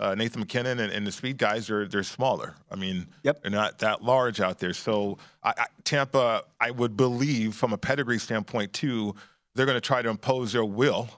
uh, 0.00 0.14
Nathan 0.14 0.40
MacKinnon 0.40 0.78
and, 0.78 0.92
and 0.92 1.06
the 1.06 1.12
speed 1.12 1.38
guys 1.38 1.70
are 1.70 1.86
they're 1.86 2.02
smaller. 2.02 2.54
I 2.70 2.76
mean, 2.76 3.06
yep. 3.22 3.42
they're 3.42 3.50
not 3.50 3.78
that 3.80 4.02
large 4.02 4.40
out 4.40 4.58
there. 4.58 4.72
So 4.72 5.18
I, 5.42 5.54
I, 5.56 5.66
Tampa, 5.84 6.44
I 6.60 6.70
would 6.70 6.96
believe 6.96 7.54
from 7.54 7.72
a 7.72 7.78
pedigree 7.78 8.18
standpoint 8.18 8.72
too, 8.72 9.14
they're 9.54 9.66
going 9.66 9.76
to 9.76 9.80
try 9.80 10.02
to 10.02 10.08
impose 10.08 10.52
their 10.52 10.64
will 10.64 11.08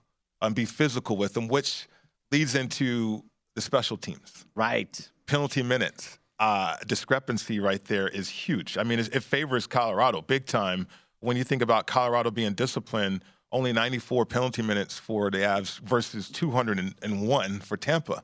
and 0.41 0.55
be 0.55 0.65
physical 0.65 1.17
with 1.17 1.35
them, 1.35 1.49
which 1.49 1.89
leads 2.33 2.55
into 2.55 3.23
the 3.55 3.61
special 3.61 3.97
teams. 3.97 4.47
Right. 4.55 5.11
Penalty 5.27 5.63
minutes. 5.63 6.19
Uh, 6.39 6.75
discrepancy 6.87 7.61
right 7.61 7.85
there 7.85 8.09
is 8.09 8.31
huge. 8.31 8.79
I 8.79 8.83
mean, 8.83 8.99
it, 8.99 9.15
it 9.15 9.23
favors 9.23 9.67
Colorado 9.67 10.23
big 10.23 10.47
time. 10.47 10.87
When 11.21 11.37
you 11.37 11.45
think 11.45 11.63
about 11.63 11.87
Colorado 11.87 12.31
being 12.31 12.55
disciplined, 12.55 13.25
only 13.53 13.73
94 13.73 14.27
penalty 14.27 14.63
minutes 14.63 14.99
for 14.99 15.31
the 15.31 15.39
Avs 15.39 15.79
versus 15.81 16.31
201 16.31 17.61
for 17.61 17.77
Tampa. 17.77 18.23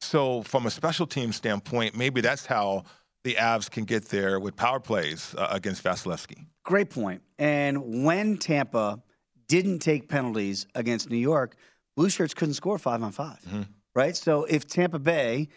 So, 0.00 0.42
from 0.42 0.66
a 0.66 0.70
special 0.70 1.06
team 1.06 1.32
standpoint, 1.32 1.96
maybe 1.96 2.20
that's 2.20 2.46
how 2.46 2.84
the 3.24 3.34
Avs 3.34 3.70
can 3.70 3.84
get 3.84 4.06
there 4.06 4.38
with 4.38 4.54
power 4.54 4.78
plays 4.78 5.34
uh, 5.36 5.48
against 5.50 5.82
Vasilevskiy. 5.82 6.46
Great 6.64 6.90
point. 6.90 7.22
And 7.38 8.04
when 8.04 8.36
Tampa 8.36 9.02
didn't 9.48 9.80
take 9.80 10.08
penalties 10.08 10.66
against 10.74 11.10
New 11.10 11.16
York, 11.18 11.56
Blue 11.96 12.10
Shirts 12.10 12.34
couldn't 12.34 12.54
score 12.54 12.78
five 12.78 13.02
on 13.02 13.12
5 13.12 13.38
Mm-hmm. 13.40 13.62
Right. 13.94 14.16
So 14.16 14.44
if 14.44 14.68
Tampa 14.68 15.00
Bay 15.00 15.48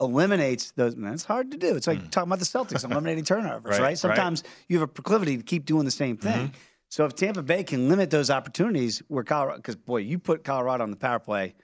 eliminates 0.00 0.70
those, 0.72 0.96
man, 0.96 1.14
it's 1.14 1.24
hard 1.24 1.50
to 1.50 1.56
do. 1.56 1.76
It's 1.76 1.86
like 1.86 2.10
talking 2.10 2.28
about 2.28 2.38
the 2.38 2.44
Celtics 2.44 2.84
eliminating 2.90 3.24
turnovers, 3.24 3.62
Mm. 3.62 3.64
Right, 3.70 3.78
right? 3.80 3.86
right. 3.88 3.98
Sometimes 3.98 4.42
you 4.68 4.78
have 4.78 4.88
a 4.88 4.92
proclivity 4.92 5.36
to 5.36 5.42
keep 5.42 5.66
doing 5.66 5.84
the 5.84 5.90
same 5.90 6.16
thing. 6.16 6.48
Mm-hmm. 6.48 6.54
So 6.88 7.04
if 7.04 7.14
Tampa 7.14 7.42
Bay 7.42 7.62
can 7.62 7.88
limit 7.88 8.10
those 8.10 8.30
opportunities, 8.30 9.00
where 9.08 9.22
Colorado, 9.22 9.58
because 9.58 9.76
boy, 9.76 9.98
you 9.98 10.18
put 10.18 10.42
Colorado 10.42 10.82
on 10.82 10.90
the 10.90 10.96
power 10.96 11.18
play, 11.20 11.54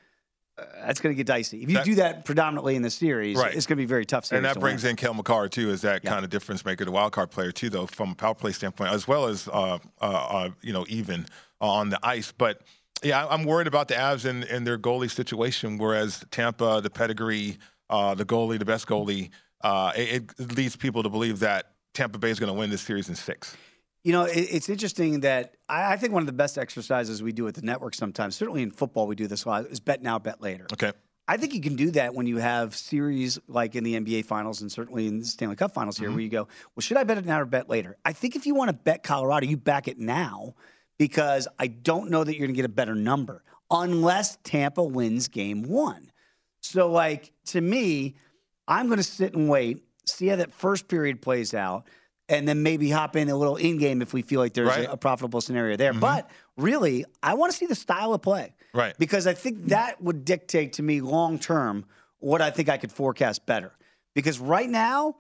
uh, 0.59 0.63
that's 0.87 1.01
going 1.01 1.13
to 1.13 1.17
get 1.17 1.27
dicey. 1.27 1.63
If 1.63 1.69
you 1.69 1.77
That- 1.77 1.85
do 1.85 1.95
that 1.97 2.25
predominantly 2.25 2.77
in 2.77 2.83
the 2.83 2.91
series, 2.91 3.37
Right. 3.37 3.55
it's 3.55 3.67
going 3.67 3.77
to 3.77 3.83
be 3.83 3.87
very 3.87 4.07
tough. 4.07 4.25
Series 4.27 4.39
And 4.39 4.45
that 4.45 4.55
to 4.55 4.61
brings 4.61 4.85
win. 4.85 4.91
in 4.91 4.97
Cale 4.97 5.15
Makar 5.15 5.49
too, 5.49 5.71
as 5.71 5.81
that 5.83 6.03
kind 6.05 6.25
of 6.25 6.31
difference 6.31 6.65
maker, 6.65 6.85
the 6.85 6.93
wild 6.93 7.13
card 7.13 7.31
player 7.31 7.51
too, 7.53 7.69
though, 7.71 7.87
from 7.87 8.13
a 8.13 8.15
power 8.15 8.35
play 8.35 8.53
standpoint, 8.53 8.93
as 8.93 9.09
well 9.09 9.27
as 9.27 9.49
uh, 9.49 9.79
uh, 10.01 10.05
uh, 10.05 10.51
you 10.63 10.73
know 10.73 10.85
even 10.89 11.27
on 11.61 11.89
the 11.91 11.99
ice. 12.03 12.33
But 12.33 12.63
yeah, 13.03 13.27
I'm 13.29 13.45
worried 13.45 13.67
about 13.67 13.89
the 13.89 13.95
Avs 13.95 14.25
and, 14.25 14.45
and 14.45 14.67
their 14.67 14.79
goalie 14.79 15.11
situation. 15.11 15.77
Whereas 15.77 16.25
Tampa, 16.31 16.81
the 16.83 16.89
pedigree, 16.91 17.59
uh, 17.91 18.15
the 18.15 18.25
goalie, 18.25 18.59
the 18.59 18.65
best 18.65 18.87
goalie, 18.87 19.31
uh, 19.63 19.93
it, 19.97 20.31
it 20.39 20.57
leads 20.57 20.77
people 20.77 21.03
to 21.03 21.09
believe 21.09 21.41
that 21.41 21.73
Tampa 21.95 22.19
Bay 22.19 22.31
is 22.31 22.39
going 22.39 22.53
to 22.53 22.59
win 22.59 22.71
this 22.71 22.83
series 22.83 23.09
in 23.09 23.15
six. 23.15 23.57
You 24.05 24.13
know, 24.13 24.25
it, 24.25 24.37
it's 24.39 24.69
interesting 24.69 25.21
that 25.21 25.55
I, 25.69 25.95
I 25.95 25.97
think 25.97 26.13
one 26.13 26.23
of 26.23 26.27
the 26.27 26.33
best 26.33 26.59
exercises 26.59 27.23
we 27.23 27.33
do 27.33 27.49
at 27.49 27.55
the 27.55 27.63
network 27.63 27.95
sometimes, 27.95 28.37
certainly 28.37 28.63
in 28.63 28.71
football, 28.71 29.07
we 29.07 29.17
do 29.17 29.27
this 29.27 29.45
a 29.45 29.49
lot, 29.49 29.67
is 29.67 29.81
bet 29.81 30.03
now, 30.03 30.19
bet 30.19 30.41
later. 30.41 30.67
Okay. 30.73 30.93
I 31.29 31.37
think 31.39 31.55
you 31.55 31.61
can 31.61 31.75
do 31.75 31.91
that 31.93 32.15
when 32.15 32.29
you 32.29 32.37
have 32.37 32.77
series 32.77 33.37
like 33.49 33.75
in 33.75 33.83
the 33.83 33.95
NBA 33.99 34.27
Finals 34.27 34.61
and 34.61 34.71
certainly 34.71 35.09
in 35.09 35.19
the 35.19 35.25
Stanley 35.25 35.57
Cup 35.57 35.75
Finals 35.75 35.99
here, 35.99 36.09
Mhm. 36.09 36.13
where 36.13 36.21
you 36.23 36.29
go, 36.29 36.47
well, 36.77 36.83
should 36.83 36.97
I 36.99 37.03
bet 37.03 37.19
it 37.19 37.27
now 37.27 37.41
or 37.41 37.45
bet 37.45 37.69
later? 37.69 37.97
I 38.05 38.13
think 38.13 38.37
if 38.37 38.47
you 38.47 38.55
want 38.55 38.69
to 38.69 38.75
bet 38.75 39.03
Colorado, 39.03 39.47
you 39.47 39.57
back 39.57 39.89
it 39.89 39.99
now 39.99 40.55
because 40.99 41.49
I 41.59 41.67
don't 41.67 42.11
know 42.11 42.23
that 42.23 42.33
you're 42.35 42.47
going 42.47 42.55
to 42.55 42.57
get 42.57 42.65
a 42.65 42.69
better 42.69 42.95
number 42.95 43.43
unless 43.73 44.39
Tampa 44.45 44.85
wins 44.85 45.27
game 45.27 45.65
one. 45.65 46.13
So, 46.67 46.91
like, 46.91 47.33
to 47.47 47.61
me, 47.61 48.17
I'm 48.69 48.87
going 48.87 48.99
to 48.99 49.03
sit 49.03 49.35
and 49.35 49.49
wait, 49.49 49.83
see 50.07 50.27
how 50.29 50.37
that 50.37 50.53
first 50.53 50.89
period 50.89 51.23
plays 51.23 51.55
out, 51.55 51.87
and 52.29 52.47
then 52.49 52.63
maybe 52.63 52.91
hop 52.91 53.15
in 53.17 53.29
a 53.29 53.37
little 53.37 53.57
in 53.57 53.79
game 53.79 54.03
if 54.03 54.13
we 54.13 54.23
feel 54.23 54.41
like 54.41 54.53
there's 54.55 54.69
Right. 54.69 54.85
a, 54.87 54.93
a 54.93 54.97
profitable 54.97 55.41
scenario 55.41 55.77
there. 55.77 55.93
Mhm. 55.93 56.01
But 56.01 56.29
really, 56.57 57.05
I 57.23 57.35
want 57.35 57.53
to 57.53 57.59
see 57.59 57.67
the 57.67 57.75
style 57.77 58.13
of 58.15 58.23
play 58.23 58.55
Right. 58.75 58.95
because 58.99 59.27
I 59.27 59.35
think 59.35 59.67
that 59.67 60.03
would 60.03 60.25
dictate 60.25 60.75
to 60.75 60.83
me 60.83 61.01
long 61.01 61.39
term 61.39 61.85
what 62.19 62.43
I 62.43 62.51
think 62.51 62.69
I 62.69 62.79
could 62.79 62.91
forecast 62.91 63.47
better. 63.47 63.73
Because 64.15 64.41
right 64.41 64.69
now, 64.69 65.17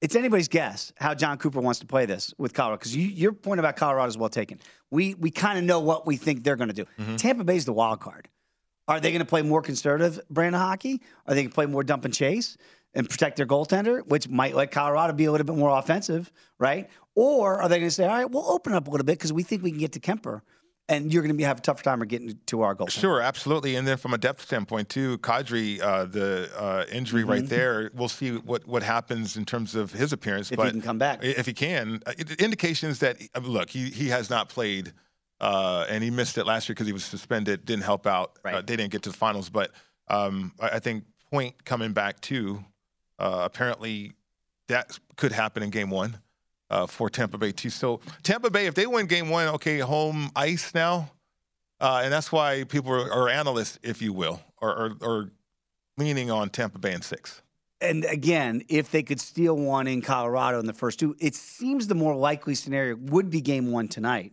it's 0.00 0.16
anybody's 0.16 0.48
guess 0.48 0.92
how 0.96 1.14
Jon 1.14 1.38
Cooper 1.38 1.60
wants 1.60 1.78
to 1.80 1.86
play 1.86 2.06
this 2.06 2.34
with 2.38 2.54
Colorado. 2.54 2.78
Because 2.78 2.96
you, 2.96 3.06
your 3.06 3.32
point 3.32 3.60
about 3.60 3.76
Colorado 3.76 4.08
is 4.08 4.18
well 4.18 4.30
taken. 4.30 4.58
We 4.90 5.14
we 5.14 5.30
kind 5.30 5.58
of 5.58 5.64
know 5.64 5.78
what 5.78 6.06
we 6.08 6.16
think 6.16 6.42
they're 6.42 6.56
going 6.56 6.70
to 6.70 6.74
do. 6.74 6.86
Mm-hmm. 6.98 7.16
Tampa 7.16 7.44
Bay's 7.44 7.66
the 7.66 7.72
wild 7.72 8.00
card. 8.00 8.28
Are 8.88 9.00
they 9.00 9.10
going 9.10 9.20
to 9.20 9.26
play 9.26 9.42
more 9.42 9.62
conservative 9.62 10.20
brand 10.28 10.54
of 10.54 10.60
hockey? 10.60 11.00
Are 11.26 11.34
they 11.34 11.42
going 11.42 11.50
to 11.50 11.54
play 11.54 11.66
more 11.66 11.84
dump 11.84 12.04
and 12.04 12.12
chase 12.12 12.56
and 12.94 13.08
protect 13.08 13.36
their 13.36 13.46
goaltender, 13.46 14.06
which 14.06 14.28
might 14.28 14.54
let 14.54 14.70
Colorado 14.70 15.12
be 15.12 15.24
a 15.24 15.32
little 15.32 15.46
bit 15.46 15.56
more 15.56 15.78
offensive, 15.78 16.30
right? 16.58 16.90
Or 17.14 17.62
are 17.62 17.68
they 17.68 17.78
going 17.78 17.88
to 17.88 17.94
say, 17.94 18.04
all 18.04 18.10
right, 18.16 18.30
we'll 18.30 18.50
open 18.50 18.72
up 18.74 18.88
a 18.88 18.90
little 18.90 19.04
bit 19.04 19.18
because 19.18 19.32
we 19.32 19.42
think 19.44 19.62
we 19.62 19.70
can 19.70 19.78
get 19.80 19.92
to 19.92 20.00
Kuemper, 20.00 20.40
and 20.88 21.12
you're 21.12 21.22
going 21.22 21.32
to 21.32 21.36
be 21.36 21.44
have 21.44 21.58
a 21.58 21.62
tougher 21.62 21.82
time 21.84 22.00
getting 22.00 22.38
to 22.46 22.62
our 22.62 22.74
goaltender. 22.74 22.90
Sure, 22.90 23.20
absolutely. 23.22 23.76
And 23.76 23.86
then 23.86 23.96
from 23.96 24.12
a 24.12 24.18
depth 24.18 24.42
standpoint 24.42 24.88
too, 24.88 25.16
Kadri, 25.18 25.80
uh, 25.80 26.04
the 26.06 26.50
uh, 26.58 26.84
injury 26.92 27.24
right 27.24 27.44
Mhm. 27.44 27.48
there, 27.48 27.90
we'll 27.94 28.08
see 28.08 28.32
what, 28.32 28.66
what 28.66 28.82
happens 28.82 29.36
in 29.36 29.44
terms 29.44 29.74
of 29.74 29.92
his 29.92 30.12
appearance. 30.12 30.50
If 30.50 30.56
but 30.56 30.66
he 30.66 30.72
can 30.72 30.82
come 30.82 30.98
back. 30.98 31.22
if 31.22 31.46
he 31.46 31.54
can, 31.54 32.02
uh, 32.04 32.12
it, 32.18 32.32
indications 32.40 32.98
that 32.98 33.16
uh, 33.34 33.40
look, 33.40 33.70
he 33.70 33.90
he 33.90 34.08
has 34.08 34.28
not 34.28 34.48
played, 34.48 34.92
uh, 35.42 35.84
and 35.90 36.02
he 36.02 36.10
missed 36.10 36.38
it 36.38 36.46
last 36.46 36.68
year 36.68 36.74
because 36.74 36.86
he 36.86 36.92
was 36.94 37.04
suspended. 37.04 37.66
Didn't 37.66 37.84
help 37.84 38.06
out. 38.06 38.38
Uh, 38.44 38.62
they 38.62 38.76
didn't 38.76 38.92
get 38.92 39.02
to 39.02 39.10
the 39.10 39.16
finals, 39.16 39.50
but 39.50 39.72
um, 40.08 40.52
I, 40.58 40.68
I 40.70 40.78
think 40.78 41.04
Point 41.30 41.64
coming 41.64 41.92
back 41.94 42.20
too. 42.20 42.62
Uh, 43.18 43.40
apparently, 43.44 44.12
that 44.68 44.98
could 45.16 45.32
happen 45.32 45.62
in 45.62 45.70
Game 45.70 45.90
One. 45.90 46.18
Uh, 46.70 46.86
for 46.86 47.10
Tampa 47.10 47.36
Bay 47.36 47.52
too. 47.52 47.68
So 47.68 48.00
Tampa 48.22 48.48
Bay, 48.48 48.64
if 48.64 48.74
they 48.74 48.86
win 48.86 49.04
Game 49.04 49.28
One, 49.28 49.48
okay, 49.48 49.78
home 49.78 50.30
ice 50.34 50.74
now, 50.74 51.10
uh, 51.80 52.00
and 52.02 52.10
that's 52.10 52.32
why 52.32 52.64
people 52.64 52.92
are, 52.92 53.12
are 53.12 53.28
analysts, 53.28 53.78
if 53.82 54.00
you 54.00 54.14
will, 54.14 54.40
are, 54.62 54.70
are, 54.70 54.96
are 55.02 55.30
leaning 55.98 56.30
on 56.30 56.48
Tampa 56.48 56.78
Bay 56.78 56.92
in 56.92 57.02
six. 57.02 57.42
And 57.82 58.04
again, 58.04 58.62
if 58.68 58.90
they 58.90 59.02
could 59.02 59.20
steal 59.20 59.56
one 59.56 59.86
in 59.86 60.00
Colorado 60.02 60.60
in 60.60 60.66
the 60.66 60.72
first 60.72 61.00
two, 61.00 61.16
it 61.18 61.34
seems 61.34 61.88
the 61.88 61.94
more 61.94 62.14
likely 62.14 62.54
scenario 62.54 62.96
would 62.96 63.28
be 63.28 63.40
game 63.40 63.70
one 63.72 63.88
tonight. 63.88 64.32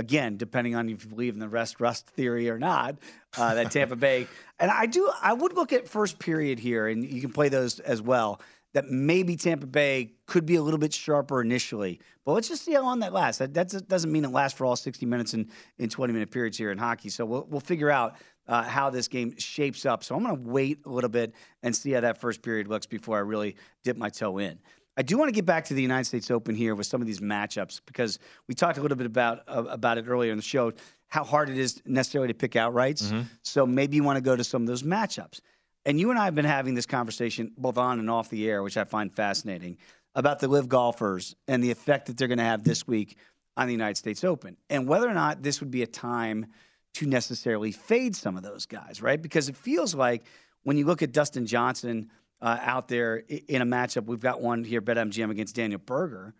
Again, 0.00 0.38
depending 0.38 0.74
on 0.74 0.88
if 0.88 1.04
you 1.04 1.10
believe 1.10 1.34
in 1.34 1.40
the 1.40 1.48
rest 1.48 1.78
rust 1.78 2.06
theory 2.06 2.48
or 2.48 2.58
not, 2.58 2.96
uh, 3.36 3.54
that 3.54 3.70
Tampa 3.70 3.96
Bay. 3.96 4.26
And 4.58 4.70
I 4.70 4.84
do, 4.84 5.10
I 5.22 5.32
would 5.32 5.54
look 5.54 5.72
at 5.72 5.88
first 5.88 6.18
period 6.18 6.58
here, 6.58 6.86
and 6.86 7.02
you 7.02 7.22
can 7.22 7.32
play 7.32 7.48
those 7.48 7.80
as 7.80 8.02
well. 8.02 8.42
That 8.74 8.90
maybe 8.90 9.34
Tampa 9.34 9.66
Bay 9.66 10.12
could 10.26 10.44
be 10.44 10.56
a 10.56 10.62
little 10.62 10.78
bit 10.78 10.92
sharper 10.92 11.40
initially, 11.40 11.98
but 12.26 12.32
let's 12.32 12.48
just 12.48 12.66
see 12.66 12.74
how 12.74 12.82
long 12.82 12.98
that 12.98 13.14
lasts. 13.14 13.38
That, 13.38 13.54
that 13.54 13.88
doesn't 13.88 14.12
mean 14.12 14.26
it 14.26 14.32
lasts 14.32 14.58
for 14.58 14.66
all 14.66 14.76
60 14.76 15.06
minutes 15.06 15.32
in, 15.32 15.48
in 15.78 15.88
20 15.88 16.12
minute 16.12 16.30
periods 16.30 16.58
here 16.58 16.70
in 16.70 16.76
hockey. 16.76 17.08
So 17.08 17.24
we'll, 17.24 17.46
we'll 17.48 17.60
figure 17.60 17.90
out 17.90 18.16
uh, 18.50 18.64
how 18.64 18.90
this 18.90 19.08
game 19.08 19.34
shapes 19.38 19.86
up. 19.86 20.04
So 20.04 20.14
I'm 20.14 20.22
going 20.22 20.36
to 20.36 20.50
wait 20.50 20.80
a 20.84 20.90
little 20.90 21.08
bit 21.08 21.32
and 21.62 21.74
see 21.74 21.92
how 21.92 22.00
that 22.00 22.20
first 22.20 22.42
period 22.42 22.68
looks 22.68 22.84
before 22.84 23.16
I 23.16 23.20
really 23.20 23.56
dip 23.82 23.96
my 23.96 24.10
toe 24.10 24.38
in. 24.38 24.58
I 24.96 25.02
do 25.02 25.16
want 25.16 25.28
to 25.28 25.32
get 25.32 25.46
back 25.46 25.66
to 25.66 25.74
the 25.74 25.82
United 25.82 26.04
States 26.04 26.30
Open 26.30 26.54
here 26.54 26.74
with 26.74 26.86
some 26.86 27.00
of 27.00 27.06
these 27.06 27.20
matchups 27.20 27.80
because 27.86 28.18
we 28.48 28.54
talked 28.54 28.76
a 28.78 28.82
little 28.82 28.96
bit 28.96 29.06
about 29.06 29.42
uh, 29.48 29.64
about 29.68 29.98
it 29.98 30.06
earlier 30.08 30.30
in 30.32 30.36
the 30.36 30.42
show 30.42 30.72
how 31.08 31.24
hard 31.24 31.48
it 31.48 31.58
is 31.58 31.82
necessarily 31.86 32.28
to 32.28 32.34
pick 32.34 32.52
outrights. 32.52 33.10
So 33.42 33.66
maybe 33.66 33.96
you 33.96 34.04
want 34.04 34.16
to 34.16 34.22
go 34.22 34.36
to 34.36 34.44
some 34.44 34.62
of 34.62 34.68
those 34.68 34.82
matchups. 34.82 35.40
And 35.84 35.98
you 35.98 36.10
and 36.10 36.18
I 36.18 36.26
have 36.26 36.34
been 36.34 36.44
having 36.44 36.74
this 36.74 36.86
conversation 36.86 37.52
both 37.56 37.78
on 37.78 37.98
and 37.98 38.10
off 38.10 38.28
the 38.30 38.48
air, 38.48 38.62
which 38.62 38.76
I 38.76 38.84
find 38.84 39.12
fascinating, 39.12 39.78
about 40.14 40.38
the 40.40 40.46
LIV 40.48 40.68
golfers 40.68 41.34
and 41.48 41.64
the 41.64 41.70
effect 41.70 42.06
that 42.06 42.16
they're 42.16 42.28
going 42.28 42.38
to 42.38 42.44
have 42.44 42.62
this 42.62 42.86
week 42.86 43.16
on 43.56 43.66
the 43.66 43.72
United 43.72 43.96
States 43.96 44.22
Open, 44.24 44.56
and 44.68 44.86
whether 44.86 45.08
or 45.08 45.14
not 45.14 45.42
this 45.42 45.60
would 45.60 45.70
be 45.70 45.82
a 45.82 45.86
time 45.86 46.46
to 46.94 47.06
necessarily 47.06 47.72
fade 47.72 48.14
some 48.14 48.36
of 48.36 48.42
those 48.42 48.66
guys, 48.66 49.02
right? 49.02 49.20
Because 49.20 49.48
it 49.48 49.56
feels 49.56 49.94
like 49.94 50.24
when 50.62 50.76
you 50.76 50.86
look 50.86 51.02
at 51.02 51.12
Dustin 51.12 51.46
Johnson 51.46 52.10
uh, 52.42 52.58
out 52.60 52.88
there 52.88 53.16
in 53.48 53.62
a 53.62 53.66
matchup, 53.66 54.06
we've 54.06 54.20
got 54.20 54.40
one 54.40 54.64
here, 54.64 54.80
BetMGM 54.80 55.30
against 55.30 55.54
Daniel 55.54 55.80
Berger, 55.84 56.34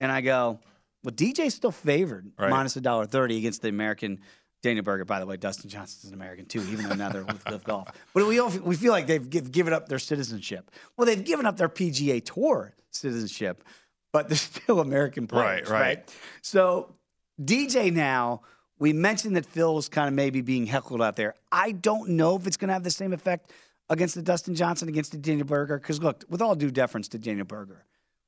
and 0.00 0.12
I 0.12 0.20
go, 0.20 0.60
well, 1.02 1.14
DJ's 1.14 1.54
still 1.54 1.70
favored 1.72 2.30
Right. 2.38 2.50
minus 2.50 2.76
a 2.76 2.80
dollar 2.80 3.06
thirty 3.06 3.38
against 3.38 3.62
the 3.62 3.68
American 3.68 4.20
Daniel 4.62 4.82
Berger. 4.84 5.04
By 5.04 5.20
the 5.20 5.26
way, 5.26 5.36
Dustin 5.36 5.70
Johnson's 5.70 6.04
an 6.10 6.14
American 6.14 6.46
too, 6.46 6.60
even 6.70 6.88
though 6.88 6.94
now 6.94 7.10
they're 7.10 7.24
with 7.24 7.48
LIV 7.48 7.64
Golf. 7.64 7.88
But 8.14 8.26
we 8.26 8.38
all, 8.40 8.50
we 8.50 8.74
feel 8.76 8.92
like 8.92 9.06
they've 9.06 9.28
give, 9.28 9.52
given 9.52 9.72
up 9.72 9.88
their 9.88 9.98
citizenship. 9.98 10.70
Well, 10.96 11.06
they've 11.06 11.22
given 11.24 11.46
up 11.46 11.56
their 11.56 11.68
PGA 11.68 12.24
Tour 12.24 12.74
citizenship, 12.90 13.62
but 14.12 14.28
they're 14.28 14.36
still 14.36 14.80
American 14.80 15.26
players, 15.26 15.68
Right, 15.70 15.80
right. 15.80 16.14
So 16.42 16.94
DJ 17.40 17.92
now. 17.92 18.42
We 18.78 18.92
mentioned 18.92 19.36
that 19.36 19.46
Phil's 19.46 19.88
kind 19.88 20.06
of 20.06 20.12
maybe 20.12 20.42
being 20.42 20.66
heckled 20.66 21.00
out 21.00 21.16
there. 21.16 21.34
I 21.50 21.72
don't 21.72 22.10
know 22.10 22.36
if 22.36 22.46
it's 22.46 22.58
going 22.58 22.68
to 22.68 22.74
have 22.74 22.84
the 22.84 22.90
same 22.90 23.14
effect 23.14 23.50
against 23.88 24.14
the 24.14 24.22
Dustin 24.22 24.54
Johnson, 24.54 24.88
against 24.88 25.12
the 25.12 25.18
Daniel 25.18 25.46
Berger. 25.46 25.78
Because 25.78 26.02
look, 26.02 26.24
with 26.28 26.42
all 26.42 26.54
due 26.54 26.70
deference 26.70 27.08
to 27.08 27.18
Daniel 27.18 27.46
Berger, 27.46 27.84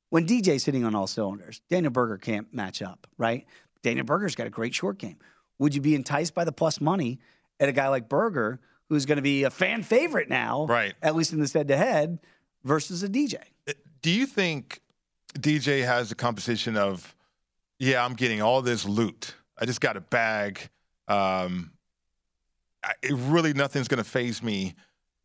when 0.09 0.25
DJ's 0.25 0.65
hitting 0.65 0.83
on 0.83 0.95
all 0.95 1.07
cylinders, 1.07 1.61
Daniel 1.69 1.91
Berger 1.91 2.17
can't 2.17 2.53
match 2.53 2.81
up, 2.81 3.07
right? 3.17 3.45
Daniel 3.83 4.05
Berger's 4.05 4.35
got 4.35 4.47
a 4.47 4.49
great 4.51 4.73
short 4.73 4.97
game. 4.97 5.17
Would 5.59 5.75
you 5.75 5.81
be 5.81 5.95
enticed 5.95 6.33
by 6.33 6.45
the 6.45 6.51
plus 6.51 6.81
money 6.81 7.19
at 7.59 7.69
a 7.69 7.71
guy 7.71 7.89
like 7.89 8.09
Berger, 8.09 8.59
who's 8.87 9.05
going 9.05 9.17
to 9.17 9.21
be 9.21 9.43
a 9.43 9.49
fan 9.49 9.83
favorite 9.83 10.29
now, 10.29 10.65
Right. 10.65 10.93
At 11.01 11.15
least 11.15 11.33
in 11.33 11.39
this 11.39 11.53
head-to-head, 11.53 12.19
versus 12.63 13.03
a 13.03 13.09
DJ? 13.09 13.37
Do 14.01 14.09
you 14.09 14.25
think 14.25 14.81
DJ 15.37 15.85
has 15.85 16.09
the 16.09 16.15
composition 16.15 16.77
of, 16.77 17.15
yeah, 17.77 18.03
I'm 18.03 18.13
getting 18.13 18.41
all 18.41 18.61
this 18.61 18.85
loot. 18.85 19.35
I 19.57 19.65
just 19.65 19.81
got 19.81 19.97
a 19.97 20.01
bag. 20.01 20.69
Um, 21.07 21.71
I, 22.83 22.93
it 23.01 23.13
really 23.13 23.53
nothing's 23.53 23.87
going 23.87 24.03
to 24.03 24.09
phase 24.09 24.41
me, 24.41 24.75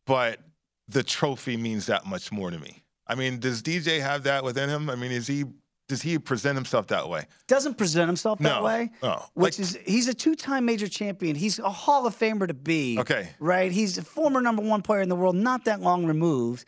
but 0.05 0.39
the 0.87 1.03
trophy 1.03 1.57
means 1.57 1.87
that 1.87 2.05
much 2.05 2.31
more 2.31 2.51
to 2.51 2.59
me. 2.59 2.83
I 3.07 3.15
mean, 3.15 3.39
does 3.39 3.61
DJ 3.61 4.01
have 4.01 4.23
that 4.23 4.43
within 4.43 4.69
him? 4.69 4.89
I 4.89 4.95
mean, 4.95 5.11
is 5.11 5.27
he 5.27 5.45
does 5.87 6.01
he 6.01 6.17
present 6.17 6.55
himself 6.55 6.87
that 6.87 7.07
way? 7.09 7.25
Doesn't 7.47 7.75
present 7.77 8.07
himself 8.07 8.39
that 8.39 8.57
No. 8.57 8.63
way. 8.63 8.89
Oh, 9.03 9.23
Which 9.35 9.59
is 9.59 9.77
he's 9.85 10.07
a 10.07 10.15
two-time 10.15 10.65
major 10.65 10.87
champion. 10.87 11.35
He's 11.35 11.59
a 11.59 11.69
Hall 11.69 12.07
of 12.07 12.17
Famer 12.17 12.47
to 12.47 12.55
be. 12.55 12.97
Okay. 12.99 13.29
Right? 13.39 13.71
He's 13.71 13.99
a 13.99 14.01
former 14.03 14.41
number 14.41 14.63
one 14.63 14.81
player 14.81 15.01
in 15.01 15.09
the 15.09 15.15
world, 15.15 15.35
not 15.35 15.65
that 15.65 15.81
long 15.81 16.07
removed. 16.07 16.67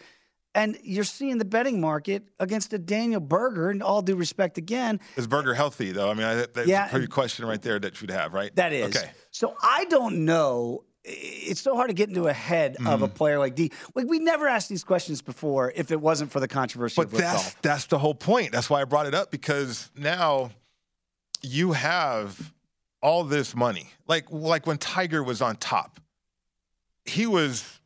And 0.54 0.78
you're 0.84 1.04
seeing 1.04 1.40
the 1.40 1.46
betting 1.46 1.82
market 1.82 2.30
against 2.40 2.74
a 2.74 2.78
Daniel 2.80 3.20
Berger, 3.20 3.70
and 3.72 3.82
all 3.82 4.04
due 4.04 4.16
respect 4.16 4.58
again, 4.60 5.00
Is 5.16 5.26
Berger 5.28 5.56
healthy 5.56 5.92
though? 5.92 6.12
I 6.12 6.14
mean, 6.14 6.24
I, 6.26 6.36
that's 6.54 6.68
Yeah. 6.68 6.86
a 6.86 6.90
pretty 6.90 7.08
question 7.08 7.46
right 7.46 7.62
there 7.62 7.80
that 7.80 8.00
you'd 8.02 8.12
have, 8.12 8.34
right? 8.34 8.56
that 8.56 8.72
is. 8.72 8.96
okay. 8.96 9.10
So 9.32 9.56
I 9.64 9.86
don't 9.86 10.26
know. 10.26 10.84
It's 11.10 11.62
so 11.62 11.76
hard 11.76 11.88
to 11.90 11.94
get 11.94 12.10
into 12.10 12.28
a 12.28 12.34
head 12.34 12.76
of 12.86 13.00
Mm. 13.00 13.04
a 13.04 13.08
player 13.08 13.40
like 13.40 13.56
D. 13.56 13.72
Like 13.96 14.08
we 14.08 14.20
never 14.20 14.48
asked 14.48 14.68
these 14.68 14.84
questions 14.84 15.22
before 15.22 15.72
if 15.76 15.90
it 15.92 16.02
wasn't 16.02 16.32
for 16.32 16.40
the 16.42 16.48
controversy 16.50 16.96
But 16.98 17.06
of 17.06 17.12
that's 17.14 17.34
golf. 17.44 17.62
that's 17.62 17.86
the 17.86 17.98
whole 17.98 18.14
point. 18.16 18.52
That's 18.52 18.70
why 18.70 18.82
I 18.82 18.84
brought 18.86 19.06
it 19.06 19.14
up 19.16 19.32
because 19.32 19.90
now 19.96 20.52
you 21.42 21.72
have 21.72 22.52
all 23.02 23.24
this 23.24 23.56
money. 23.56 23.90
Like 24.08 24.26
like 24.32 24.68
when 24.68 24.78
Tiger 24.78 25.24
was 25.24 25.42
on 25.42 25.56
top, 25.56 26.00
he 27.06 27.26
was 27.26 27.80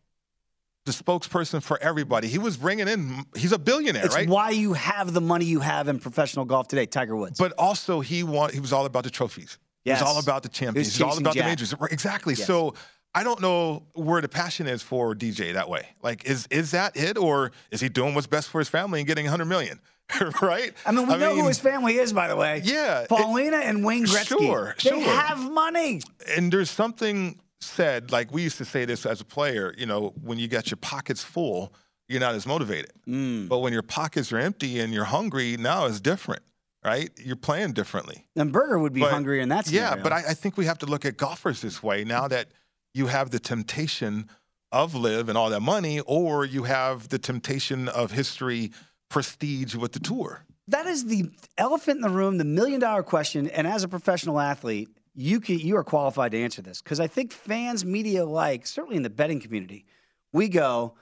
the 0.86 0.92
spokesperson 0.92 1.62
for 1.62 1.78
everybody. 1.80 2.28
He 2.28 2.40
was 2.40 2.58
bringing 2.58 2.88
in. 2.88 3.24
He's 3.36 3.52
a 3.52 3.60
billionaire, 3.60 4.06
It's 4.06 4.16
right? 4.16 4.28
why 4.28 4.50
you 4.50 4.74
have 4.74 5.14
the 5.14 5.22
money 5.22 5.46
you 5.46 5.60
have 5.60 5.88
in 5.90 6.00
professional 6.00 6.44
golf 6.46 6.68
today, 6.70 6.88
Tiger 6.88 7.16
Woods. 7.16 7.38
But 7.38 7.54
also 7.58 8.00
he 8.00 8.24
want 8.24 8.54
he 8.56 8.60
was 8.60 8.74
all 8.74 8.86
about 8.88 9.04
the 9.04 9.12
trophies. 9.12 9.60
He 9.84 9.92
Yes. 9.92 10.02
was 10.02 10.10
all 10.10 10.20
about 10.20 10.42
the 10.44 10.50
champions. 10.50 10.88
He 10.88 10.90
was 10.90 10.96
He's 10.96 11.02
all 11.04 11.18
about 11.20 11.36
Jack. 11.36 11.44
the 11.44 11.50
majors. 11.50 11.76
Exactly. 11.92 12.34
Yes. 12.34 12.48
So 12.48 12.74
I 13.14 13.24
don't 13.24 13.42
know 13.42 13.84
where 13.94 14.22
the 14.22 14.30
passion 14.30 14.68
is 14.68 14.82
for 14.82 15.14
DJ 15.14 15.54
that 15.54 15.68
way. 15.70 15.90
Like, 16.02 16.26
is 16.26 16.48
is 16.50 16.72
that 16.72 16.96
it, 16.96 17.18
or 17.18 17.52
is 17.72 17.82
he 17.82 17.90
doing 17.90 18.16
what's 18.16 18.28
best 18.28 18.50
for 18.50 18.60
his 18.60 18.70
family 18.70 19.00
and 19.02 19.08
getting 19.08 19.26
100 19.26 19.46
million? 19.46 19.80
right? 20.42 20.74
I 20.86 20.92
mean, 20.92 21.08
we 21.08 21.18
know 21.18 21.36
who 21.36 21.48
his 21.48 21.60
family 21.60 21.96
is, 21.98 22.12
by 22.14 22.28
the 22.28 22.36
way. 22.36 22.62
Yeah, 22.64 23.02
it- 23.02 23.10
Paulina 23.10 23.58
and 23.58 23.84
Wayne 23.84 24.06
Gretzky. 24.06 24.40
Sure, 24.40 24.76
they 24.84 24.90
sure. 24.90 25.02
have 25.02 25.40
money. 25.52 26.02
and 26.36 26.52
there's 26.52 26.70
something 26.70 27.40
said 27.64 28.12
like 28.12 28.32
we 28.34 28.42
used 28.42 28.58
to 28.58 28.66
say 28.66 28.86
this 28.86 29.06
as 29.06 29.22
a 29.22 29.24
player 29.24 29.72
you 29.78 29.86
know 29.86 30.14
when 30.24 30.40
you 30.40 30.48
got 30.48 30.72
your 30.72 30.78
pockets 30.78 31.24
full 31.24 31.72
you're 32.08 32.20
not 32.20 32.34
as 32.34 32.48
motivated 32.48 32.92
Mm. 33.08 33.48
but 33.48 33.60
when 33.60 33.72
your 33.72 33.84
pockets 33.84 34.34
are 34.34 34.40
empty 34.40 34.80
and 34.80 34.92
you're 34.92 35.04
hungry 35.06 35.58
now 35.58 35.86
it's 35.86 36.02
different 36.02 36.42
right 36.84 37.12
you're 37.24 37.36
playing 37.36 37.74
differently 37.74 38.26
And 38.36 38.52
Berger 38.52 38.80
would 38.80 38.94
be 38.94 39.02
But- 39.02 39.12
hungrier 39.12 39.42
in 39.42 39.50
that 39.50 39.70
yeah 39.70 39.96
but 39.96 40.12
I, 40.12 40.30
I 40.30 40.34
think 40.34 40.58
we 40.58 40.66
have 40.66 40.80
to 40.80 40.88
look 40.88 41.06
at 41.06 41.18
golfers 41.18 41.62
this 41.62 41.84
way 41.84 42.04
now 42.04 42.28
that 42.30 42.48
you 42.94 43.08
have 43.08 43.32
the 43.32 43.40
temptation 43.40 44.30
of 44.72 44.96
LIV 44.96 45.30
and 45.30 45.38
all 45.38 45.50
that 45.50 45.62
money 45.62 46.00
or 46.02 46.46
you 46.46 46.64
have 46.64 47.10
the 47.10 47.20
temptation 47.20 47.88
of 47.90 48.12
history 48.12 48.72
prestige 49.10 49.76
with 49.76 49.92
the 49.92 50.00
tour 50.00 50.46
that 50.72 50.88
is 50.88 51.06
the 51.06 51.30
elephant 51.58 51.98
in 51.98 52.02
the 52.02 52.10
room, 52.10 52.38
the 52.38 52.46
million 52.46 52.80
dollar 52.80 53.04
question. 53.04 53.48
And 53.48 53.68
as 53.68 53.84
a 53.84 53.88
professional 53.88 54.40
athlete, 54.40 54.90
you 55.14 55.40
can 55.40 55.60
you 55.60 55.76
are 55.76 55.84
qualified 55.84 56.32
to 56.32 56.42
answer 56.42 56.62
this 56.62 56.82
because 56.82 57.00
I 57.00 57.08
think 57.08 57.32
fans, 57.32 57.84
media 57.84 58.24
alike, 58.24 58.66
certainly 58.66 58.98
in 58.98 59.04
the 59.04 59.10
betting 59.10 59.40
community, 59.40 59.86
we 60.32 60.48
go 60.48 60.96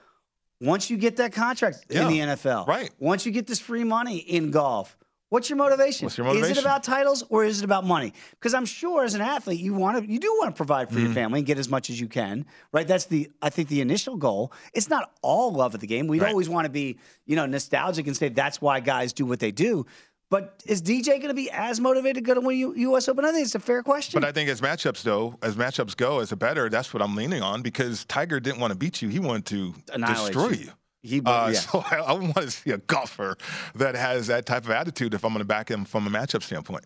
once 0.62 0.90
you 0.90 0.98
get 0.98 1.18
that 1.18 1.32
contract 1.32 1.86
in 1.90 2.08
the 2.08 2.20
NFL, 2.20 2.68
right. 2.68 2.90
Once 3.00 3.26
you 3.26 3.32
get 3.32 3.48
this 3.48 3.60
free 3.60 3.84
money 3.84 4.18
in 4.18 4.52
golf. 4.52 4.98
What's 5.30 5.48
your 5.50 5.58
motivation? 5.58 6.06
What's 6.06 6.18
your 6.18 6.28
Is 6.36 6.50
it 6.50 6.58
about 6.58 6.84
titles 6.84 7.24
or 7.30 7.44
is 7.46 7.60
it 7.62 7.66
about 7.66 7.86
money? 7.86 8.14
Because 8.32 8.56
I'm 8.56 8.66
sure 8.66 9.04
as 9.04 9.14
an 9.14 9.22
athlete, 9.22 9.60
you 9.60 9.74
want 9.76 9.98
to, 10.04 10.12
you 10.12 10.20
do 10.20 10.28
want 10.40 10.54
to 10.56 10.58
provide 10.58 10.90
for 10.90 10.96
Mm-hmm. 10.96 11.06
your 11.06 11.14
family 11.14 11.40
and 11.42 11.46
get 11.48 11.60
as 11.60 11.70
much 11.70 11.90
as 11.92 12.00
you 12.02 12.08
can, 12.08 12.46
right? 12.72 12.88
That's 12.88 13.06
the, 13.06 13.30
I 13.42 13.50
think, 13.52 13.70
the 13.70 13.82
initial 13.82 14.18
goal. 14.18 14.52
It's 14.74 14.90
not 14.90 15.12
all 15.22 15.52
love 15.54 15.76
of 15.76 15.82
the 15.82 15.88
game. 15.88 16.08
We'd 16.08 16.24
Right. 16.24 16.32
always 16.32 16.50
want 16.50 16.66
to 16.66 16.70
be, 16.72 16.98
you 17.28 17.36
know, 17.36 17.46
nostalgic 17.46 18.08
and 18.08 18.18
say 18.18 18.30
that's 18.30 18.60
why 18.60 18.80
guys 18.80 19.14
do 19.14 19.26
what 19.26 19.40
they 19.40 19.52
do. 19.52 19.86
But 20.32 20.62
is 20.68 20.82
DJ 20.82 21.18
going 21.18 21.30
to 21.30 21.34
be 21.34 21.50
as 21.52 21.80
motivated 21.80 22.16
to 22.16 22.22
go 22.22 22.34
to 22.36 22.42
win 22.42 22.58
U- 22.58 22.74
U.S. 22.76 23.08
Open? 23.08 23.26
I 23.26 23.32
think 23.32 23.46
it's 23.46 23.56
a 23.56 23.60
fair 23.60 23.82
question. 23.82 24.20
But 24.22 24.28
I 24.28 24.32
think 24.32 24.48
as 24.50 24.62
matchups 24.62 25.02
though, 25.02 25.38
as 25.42 25.56
matchups 25.56 25.98
go, 25.98 26.20
as 26.20 26.32
a 26.32 26.36
better, 26.36 26.70
that's 26.70 26.94
what 26.94 27.02
I'm 27.02 27.16
leaning 27.16 27.42
on 27.42 27.64
because 27.64 28.06
Tiger 28.06 28.40
didn't 28.40 28.60
want 28.60 28.72
to 28.72 28.78
beat 28.78 29.02
you; 29.02 29.10
he 29.10 29.18
wanted 29.18 29.46
to 29.48 29.74
Annihilate 29.94 30.34
destroy 30.34 30.50
you. 30.52 30.66
you. 30.66 30.72
He, 31.02 31.22
Uh, 31.26 31.50
yeah. 31.54 31.60
So 31.60 31.84
I, 31.90 31.98
I 31.98 32.14
want 32.14 32.36
to 32.36 32.52
see 32.52 32.72
a 32.72 32.78
golfer 32.78 33.38
that 33.76 33.96
has 33.96 34.28
that 34.28 34.46
type 34.46 34.66
of 34.66 34.72
attitude 34.72 35.14
if 35.14 35.24
I'm 35.24 35.32
going 35.32 35.40
to 35.40 35.46
back 35.46 35.70
him 35.70 35.86
from 35.86 36.08
a 36.08 36.10
matchup 36.10 36.44
standpoint. 36.44 36.86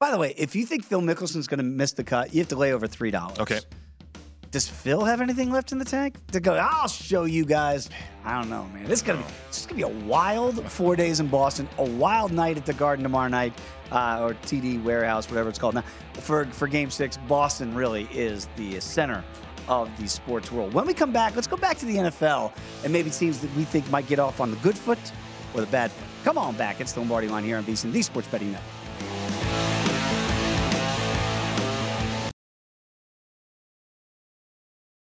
By 0.00 0.10
the 0.12 0.18
way, 0.18 0.32
if 0.36 0.54
you 0.54 0.64
think 0.64 0.84
Phil 0.84 1.00
Mickelson's 1.00 1.48
going 1.48 1.58
to 1.58 1.64
miss 1.64 1.92
the 1.92 2.04
cut, 2.04 2.32
you 2.32 2.40
have 2.40 2.48
to 2.48 2.56
lay 2.56 2.72
over 2.72 2.86
three 2.86 3.10
dollars. 3.10 3.38
Okay. 3.40 3.60
Does 4.50 4.66
Phil 4.66 5.04
have 5.04 5.20
anything 5.20 5.50
left 5.50 5.72
in 5.72 5.78
the 5.78 5.84
tank 5.84 6.14
to 6.32 6.40
go? 6.40 6.54
I'll 6.54 6.88
show 6.88 7.24
you 7.24 7.44
guys. 7.44 7.90
I 8.24 8.40
don't 8.40 8.48
know, 8.48 8.64
man. 8.72 8.84
This 8.84 9.00
is 9.00 9.02
gonna 9.02 9.18
be 9.18 9.24
this 9.48 9.60
is 9.60 9.66
gonna 9.66 9.76
be 9.76 9.82
a 9.82 10.06
wild 10.06 10.64
four 10.70 10.96
days 10.96 11.20
in 11.20 11.26
Boston. 11.28 11.68
A 11.76 11.84
wild 11.84 12.32
night 12.32 12.56
at 12.56 12.64
the 12.64 12.72
Garden 12.72 13.02
tomorrow 13.02 13.28
night, 13.28 13.52
uh, 13.92 14.20
or 14.22 14.32
TD 14.34 14.82
Warehouse, 14.82 15.28
whatever 15.28 15.50
it's 15.50 15.58
called 15.58 15.74
now. 15.74 15.84
For 16.14 16.46
for 16.46 16.66
Game 16.66 16.90
Six, 16.90 17.18
Boston 17.28 17.74
really 17.74 18.08
is 18.10 18.48
the 18.56 18.80
center 18.80 19.22
of 19.68 19.90
the 20.00 20.08
sports 20.08 20.50
world. 20.50 20.74
When 20.74 20.86
we 20.86 20.94
come 20.94 21.12
back, 21.12 21.34
let's 21.34 21.46
go 21.46 21.56
back 21.56 21.78
to 21.78 21.86
the 21.86 21.96
NFL 21.96 22.52
and 22.84 22.92
maybe 22.92 23.10
teams 23.10 23.40
that 23.40 23.54
we 23.56 23.64
think 23.64 23.88
might 23.90 24.06
get 24.06 24.18
off 24.18 24.40
on 24.40 24.50
the 24.50 24.56
good 24.58 24.76
foot 24.76 24.98
or 25.54 25.60
the 25.60 25.66
bad 25.66 25.90
foot. 25.90 26.08
Come 26.24 26.38
on 26.38 26.56
back. 26.56 26.80
It's 26.80 26.92
the 26.92 27.00
Lombardi 27.00 27.28
line 27.28 27.44
here 27.44 27.56
on 27.56 27.64
VSiN, 27.64 27.92
the 27.92 28.02
Sports 28.02 28.28
Betting 28.28 28.52
Network. 28.52 29.77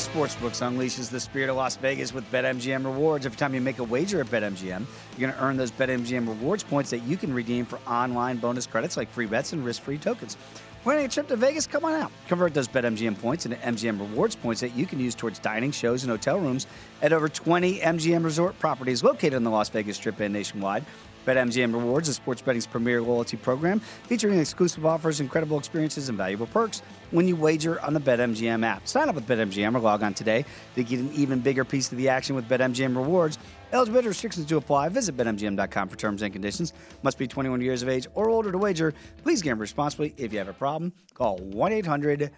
Of 0.00 0.14
sportsbooks, 0.14 0.62
unleashes 0.62 1.10
the 1.10 1.20
spirit 1.20 1.50
of 1.50 1.56
Las 1.56 1.76
Vegas 1.76 2.14
with 2.14 2.24
BetMGM 2.32 2.86
rewards. 2.86 3.26
Every 3.26 3.36
time 3.36 3.54
you 3.54 3.60
make 3.60 3.80
a 3.80 3.84
wager 3.84 4.22
at 4.22 4.28
BetMGM, 4.28 4.86
you're 5.18 5.28
going 5.28 5.32
to 5.32 5.44
earn 5.44 5.58
those 5.58 5.70
BetMGM 5.70 6.26
rewards 6.26 6.62
points 6.62 6.88
that 6.88 7.00
you 7.00 7.18
can 7.18 7.34
redeem 7.34 7.66
for 7.66 7.78
online 7.86 8.38
bonus 8.38 8.66
credits 8.66 8.96
like 8.96 9.10
free 9.10 9.26
bets 9.26 9.52
and 9.52 9.62
risk-free 9.62 9.98
tokens. 9.98 10.38
Planning 10.84 11.04
a 11.04 11.08
trip 11.08 11.28
to 11.28 11.36
Vegas? 11.36 11.66
Come 11.66 11.84
on 11.84 11.92
out. 11.92 12.10
Convert 12.28 12.54
those 12.54 12.66
BetMGM 12.66 13.20
points 13.20 13.44
into 13.44 13.58
MGM 13.58 14.00
rewards 14.00 14.34
points 14.34 14.62
that 14.62 14.74
you 14.74 14.86
can 14.86 14.98
use 14.98 15.14
towards 15.14 15.38
dining, 15.38 15.70
shows, 15.70 16.02
and 16.02 16.10
hotel 16.10 16.40
rooms 16.40 16.66
at 17.02 17.12
over 17.12 17.28
20 17.28 17.80
MGM 17.80 18.24
resort 18.24 18.58
properties 18.58 19.04
located 19.04 19.34
on 19.34 19.44
the 19.44 19.50
Las 19.50 19.68
Vegas 19.68 19.96
Strip 19.96 20.18
and 20.20 20.32
nationwide. 20.32 20.82
BetMGM 21.26 21.72
Rewards 21.74 22.08
is 22.08 22.16
sports 22.16 22.42
betting's 22.42 22.66
premier 22.66 23.02
loyalty 23.02 23.36
program 23.36 23.80
featuring 23.80 24.38
exclusive 24.38 24.86
offers, 24.86 25.20
incredible 25.20 25.58
experiences, 25.58 26.08
and 26.08 26.16
valuable 26.16 26.46
perks 26.46 26.82
when 27.10 27.28
you 27.28 27.36
wager 27.36 27.80
on 27.82 27.94
the 27.94 28.00
BetMGM 28.00 28.64
app. 28.64 28.86
Sign 28.88 29.08
up 29.08 29.14
with 29.14 29.26
BetMGM 29.26 29.74
or 29.74 29.80
log 29.80 30.02
on 30.02 30.14
today 30.14 30.44
to 30.74 30.84
get 30.84 31.00
an 31.00 31.10
even 31.12 31.40
bigger 31.40 31.64
piece 31.64 31.90
of 31.92 31.98
the 31.98 32.08
action 32.08 32.34
with 32.34 32.48
BetMGM 32.48 32.96
Rewards. 32.96 33.38
Eligibility 33.72 34.08
restrictions 34.08 34.46
to 34.46 34.56
apply. 34.56 34.88
Visit 34.88 35.16
BetMGM.com 35.16 35.88
for 35.88 35.96
terms 35.96 36.22
and 36.22 36.32
conditions. 36.32 36.72
Must 37.02 37.18
be 37.18 37.26
21 37.26 37.60
years 37.60 37.82
of 37.82 37.88
age 37.88 38.06
or 38.14 38.28
older 38.28 38.50
to 38.50 38.58
wager. 38.58 38.94
Please 39.22 39.42
gamble 39.42 39.60
responsibly. 39.60 40.14
If 40.16 40.32
you 40.32 40.38
have 40.38 40.48
a 40.48 40.52
problem, 40.52 40.92
call 41.14 41.36
1 41.38 41.72
800 41.72 42.30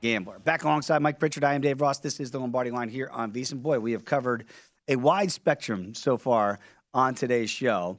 Gambler. 0.00 0.38
Back 0.38 0.64
alongside 0.64 1.02
Mike 1.02 1.18
Pritchard, 1.18 1.44
I 1.44 1.54
am 1.54 1.60
Dave 1.60 1.80
Ross. 1.80 1.98
This 1.98 2.20
is 2.20 2.30
the 2.30 2.40
Lombardi 2.40 2.70
line 2.70 2.88
here 2.88 3.10
on 3.12 3.32
VSiN. 3.32 3.62
Boy, 3.62 3.78
we 3.78 3.92
have 3.92 4.04
covered 4.04 4.46
a 4.88 4.96
wide 4.96 5.30
spectrum 5.30 5.94
so 5.94 6.16
far 6.16 6.58
on 6.94 7.14
today's 7.14 7.50
show. 7.50 7.98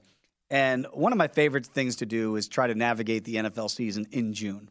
And 0.51 0.85
one 0.91 1.13
of 1.13 1.17
my 1.17 1.29
favorite 1.29 1.65
things 1.65 1.95
to 1.97 2.05
do 2.05 2.35
is 2.35 2.49
try 2.49 2.67
to 2.67 2.75
navigate 2.75 3.23
the 3.23 3.35
NFL 3.35 3.71
season 3.71 4.05
in 4.11 4.33
June. 4.33 4.69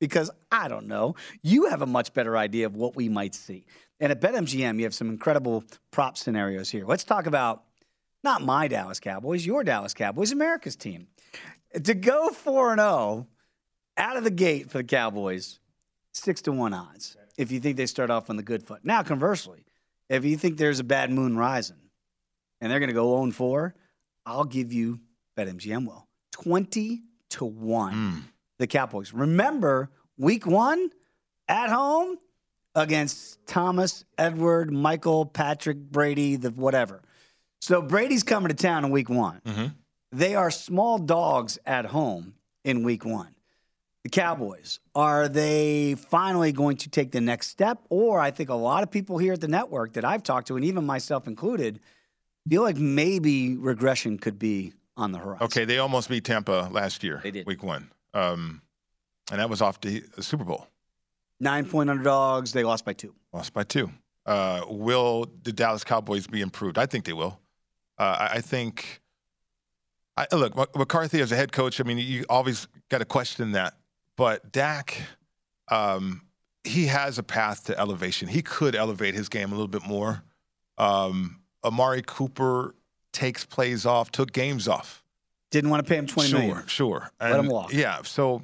Because 0.00 0.28
I 0.50 0.66
don't 0.66 0.88
know, 0.88 1.14
you 1.42 1.66
have 1.66 1.82
a 1.82 1.86
much 1.86 2.12
better 2.12 2.36
idea 2.36 2.66
of 2.66 2.74
what 2.74 2.96
we 2.96 3.08
might 3.08 3.34
see. 3.34 3.64
And 4.00 4.10
at 4.10 4.20
BetMGM, 4.20 4.78
you 4.78 4.84
have 4.84 4.94
some 4.94 5.08
incredible 5.08 5.62
prop 5.92 6.16
scenarios 6.16 6.68
here. 6.68 6.84
Let's 6.84 7.04
talk 7.04 7.26
about 7.26 7.62
not 8.24 8.42
my 8.42 8.66
Dallas 8.66 8.98
Cowboys, 8.98 9.46
your 9.46 9.62
Dallas 9.62 9.94
Cowboys, 9.94 10.32
America's 10.32 10.74
team. 10.74 11.06
To 11.84 11.94
go 11.94 12.30
4 12.30 12.76
0 12.76 13.28
out 13.96 14.16
of 14.16 14.24
the 14.24 14.30
gate 14.30 14.70
for 14.70 14.78
the 14.78 14.84
Cowboys, 14.84 15.60
six 16.12 16.42
to 16.42 16.52
one 16.52 16.74
odds 16.74 17.16
if 17.38 17.52
you 17.52 17.60
think 17.60 17.76
they 17.76 17.86
start 17.86 18.10
off 18.10 18.30
on 18.30 18.36
the 18.36 18.42
good 18.42 18.66
foot. 18.66 18.80
Now, 18.82 19.04
conversely, 19.04 19.64
if 20.08 20.24
you 20.24 20.36
think 20.36 20.56
there's 20.56 20.80
a 20.80 20.84
bad 20.84 21.10
moon 21.10 21.36
rising 21.36 21.76
and 22.60 22.72
they're 22.72 22.80
going 22.80 22.88
to 22.88 22.94
go 22.94 23.16
0 23.22 23.30
4, 23.30 23.74
I'll 24.26 24.44
give 24.44 24.72
you 24.72 25.00
BetMGM 25.40 25.86
will 25.86 26.06
20 26.32 27.02
to 27.30 27.44
1 27.44 27.92
hmm. 27.92 28.18
the 28.58 28.66
Cowboys. 28.66 29.12
Remember, 29.12 29.90
week 30.18 30.46
one 30.46 30.90
at 31.48 31.70
home 31.70 32.18
against 32.74 33.44
Thomas, 33.46 34.04
Edward, 34.18 34.72
Michael, 34.72 35.26
Patrick, 35.26 35.78
Brady, 35.78 36.36
the 36.36 36.50
whatever. 36.50 37.02
So 37.60 37.82
Brady's 37.82 38.22
coming 38.22 38.48
to 38.48 38.54
town 38.54 38.84
in 38.84 38.90
week 38.90 39.08
one. 39.08 39.40
Mm-hmm. 39.44 39.66
They 40.12 40.34
are 40.34 40.50
small 40.50 40.98
dogs 40.98 41.58
at 41.64 41.86
home 41.86 42.34
in 42.64 42.82
week 42.82 43.04
one. 43.04 43.34
The 44.02 44.08
Cowboys, 44.08 44.80
are 44.94 45.28
they 45.28 45.94
finally 45.94 46.52
going 46.52 46.78
to 46.78 46.90
take 46.90 47.12
the 47.12 47.20
next 47.20 47.48
step? 47.48 47.80
Or 47.90 48.18
I 48.18 48.30
think 48.30 48.48
a 48.48 48.54
lot 48.54 48.82
of 48.82 48.90
people 48.90 49.18
here 49.18 49.34
at 49.34 49.42
the 49.42 49.48
network 49.48 49.92
that 49.94 50.04
I've 50.06 50.22
talked 50.22 50.48
to, 50.48 50.56
and 50.56 50.64
even 50.64 50.86
myself 50.86 51.26
included, 51.26 51.80
feel 52.48 52.62
like 52.62 52.76
maybe 52.76 53.56
regression 53.56 54.18
could 54.18 54.38
be 54.38 54.72
on 55.00 55.12
the 55.12 55.18
horizon. 55.18 55.44
Okay, 55.44 55.64
they 55.64 55.78
almost 55.78 56.08
beat 56.08 56.24
Tampa 56.24 56.68
last 56.70 57.02
year, 57.02 57.20
They 57.22 57.30
did. 57.30 57.46
week 57.46 57.62
one, 57.62 57.90
um, 58.14 58.62
and 59.30 59.40
that 59.40 59.48
was 59.50 59.62
off 59.62 59.80
the, 59.80 60.02
Super 60.20 60.44
Bowl. 60.44 60.66
Nine 61.40 61.64
point 61.64 61.88
underdogs, 61.90 62.52
they 62.52 62.64
lost 62.64 62.84
by 62.84 62.92
two. 62.92 63.14
Lost 63.32 63.52
by 63.54 63.62
two. 63.64 63.90
Uh, 64.26 64.62
will 64.68 65.26
the 65.42 65.52
Dallas 65.52 65.84
Cowboys 65.84 66.26
be 66.26 66.42
improved? 66.42 66.76
I 66.78 66.86
think 66.86 67.04
they 67.06 67.14
will. 67.14 67.40
Uh, 67.98 68.16
I, 68.20 68.36
I 68.36 68.40
think. 68.40 69.00
I, 70.16 70.26
look, 70.32 70.54
McCarthy 70.76 71.20
as 71.22 71.32
a 71.32 71.36
head 71.36 71.50
coach. 71.50 71.80
I 71.80 71.84
mean, 71.84 71.96
you 71.96 72.26
always 72.28 72.68
got 72.90 72.98
to 72.98 73.06
question 73.06 73.52
that. 73.52 73.74
But 74.16 74.52
Dak, 74.52 75.00
um, 75.68 76.22
he 76.62 76.86
has 76.86 77.18
a 77.18 77.22
path 77.22 77.64
to 77.66 77.78
elevation. 77.80 78.28
He 78.28 78.42
could 78.42 78.74
elevate 78.74 79.14
his 79.14 79.30
game 79.30 79.48
a 79.48 79.54
little 79.54 79.68
bit 79.68 79.86
more. 79.86 80.22
Um, 80.76 81.40
Amari 81.64 82.02
Cooper 82.04 82.74
takes 83.12 83.44
plays 83.44 83.86
off, 83.86 84.10
took 84.10 84.32
games 84.32 84.68
off. 84.68 85.02
Didn't 85.50 85.70
want 85.70 85.84
to 85.84 85.88
pay 85.88 85.96
him 85.96 86.06
twenty 86.06 86.30
sure, 86.30 86.38
million. 86.38 86.66
Sure, 86.66 87.10
Let 87.20 87.40
him 87.40 87.48
walk. 87.48 87.72
Yeah, 87.72 88.02
so 88.02 88.42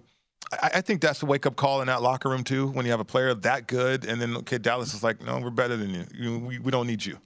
I, 0.53 0.71
I 0.75 0.81
think 0.81 1.01
that's 1.01 1.23
a 1.23 1.27
wake 1.27 1.47
up 1.47 1.57
call 1.57 1.81
in 1.81 1.87
that 1.87 2.03
locker 2.03 2.29
room 2.29 2.45
too. 2.45 2.69
When 2.69 2.85
you 2.85 2.91
have 2.91 3.01
a 3.01 3.05
player 3.05 3.33
that 3.35 3.67
good, 3.69 4.05
and 4.05 4.21
then 4.21 4.37
okay, 4.39 4.59
Dallas 4.59 4.95
is 4.95 5.03
like, 5.03 5.23
no, 5.25 5.39
we're 5.39 5.51
better 5.51 5.77
than 5.77 5.91
you. 5.91 6.05
you 6.15 6.39
we, 6.39 6.59
we 6.59 6.71
don't 6.71 6.87
need 6.87 7.05
you. 7.05 7.19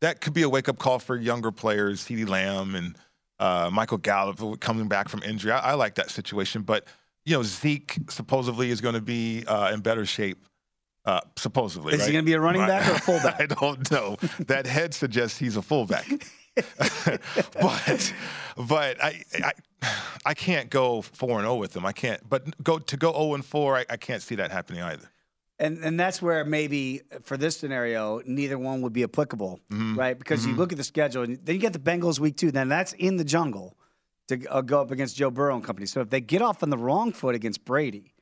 That 0.00 0.20
could 0.20 0.34
be 0.34 0.42
a 0.42 0.48
wake 0.48 0.68
up 0.68 0.78
call 0.78 0.98
for 0.98 1.16
younger 1.16 1.50
players, 1.50 2.04
CeeDee 2.04 2.28
Lamb 2.28 2.74
and 2.74 2.96
uh, 3.38 3.70
Michael 3.72 3.98
Gallup 3.98 4.60
coming 4.60 4.86
back 4.86 5.08
from 5.08 5.22
injury. 5.22 5.50
I, 5.52 5.70
I 5.70 5.74
like 5.74 5.96
that 5.96 6.10
situation, 6.10 6.62
but 6.62 6.86
you 7.24 7.34
know 7.34 7.42
Zeke 7.42 7.96
supposedly 8.08 8.70
is 8.70 8.80
going 8.80 8.94
to 8.94 9.00
be 9.00 9.44
uh, 9.46 9.72
in 9.72 9.80
better 9.80 10.06
shape. 10.06 10.44
Uh, 11.06 11.20
supposedly, 11.36 11.92
Is 11.92 12.06
he 12.06 12.12
gonna 12.12 12.22
be 12.22 12.32
a 12.32 12.40
running 12.40 12.62
Right. 12.62 12.68
back 12.80 12.88
or 12.88 12.94
a 12.94 12.98
fullback? 12.98 13.40
I 13.40 13.46
don't 13.46 13.90
know. 13.90 14.16
that 14.46 14.66
head 14.66 14.94
suggests 14.94 15.36
he's 15.38 15.56
a 15.56 15.62
fullback. 15.62 16.06
but 17.60 18.14
but 18.68 19.02
I, 19.02 19.22
I 19.42 19.52
I 20.24 20.34
can't 20.34 20.70
go 20.70 21.02
four 21.02 21.32
and 21.38 21.42
zero 21.42 21.56
with 21.56 21.72
them. 21.72 21.84
I 21.84 21.92
can't. 21.92 22.26
But 22.28 22.62
go 22.62 22.78
to 22.78 22.96
go 22.96 23.12
zero 23.12 23.34
and 23.34 23.44
four. 23.44 23.76
I, 23.76 23.84
I 23.90 23.96
can't 23.96 24.22
see 24.22 24.34
that 24.36 24.50
happening 24.50 24.82
either. 24.82 25.08
And 25.58 25.78
and 25.84 25.98
that's 25.98 26.20
where 26.20 26.44
maybe 26.44 27.02
for 27.22 27.36
this 27.36 27.56
scenario, 27.56 28.20
neither 28.26 28.58
one 28.58 28.82
would 28.82 28.92
be 28.92 29.04
applicable, 29.04 29.60
Mhm. 29.70 29.96
right? 29.96 30.18
Because 30.18 30.44
you 30.46 30.54
Mhm. 30.54 30.58
look 30.58 30.72
at 30.72 30.78
the 30.78 30.84
schedule, 30.84 31.22
and 31.22 31.38
then 31.44 31.54
you 31.54 31.60
get 31.60 31.72
the 31.72 31.78
Bengals 31.78 32.18
week 32.18 32.36
two. 32.36 32.50
Then 32.50 32.68
that's 32.68 32.92
in 32.94 33.16
the 33.16 33.24
jungle 33.24 33.76
to 34.28 34.44
uh, 34.46 34.60
go 34.62 34.80
up 34.80 34.90
against 34.90 35.16
Joe 35.16 35.30
Burrow 35.30 35.54
and 35.54 35.62
company. 35.64 35.86
So 35.86 36.00
if 36.00 36.10
they 36.10 36.20
get 36.20 36.42
off 36.42 36.62
on 36.62 36.70
the 36.70 36.78
wrong 36.78 37.12
foot 37.12 37.34
against 37.34 37.64
Brady, 37.64 38.14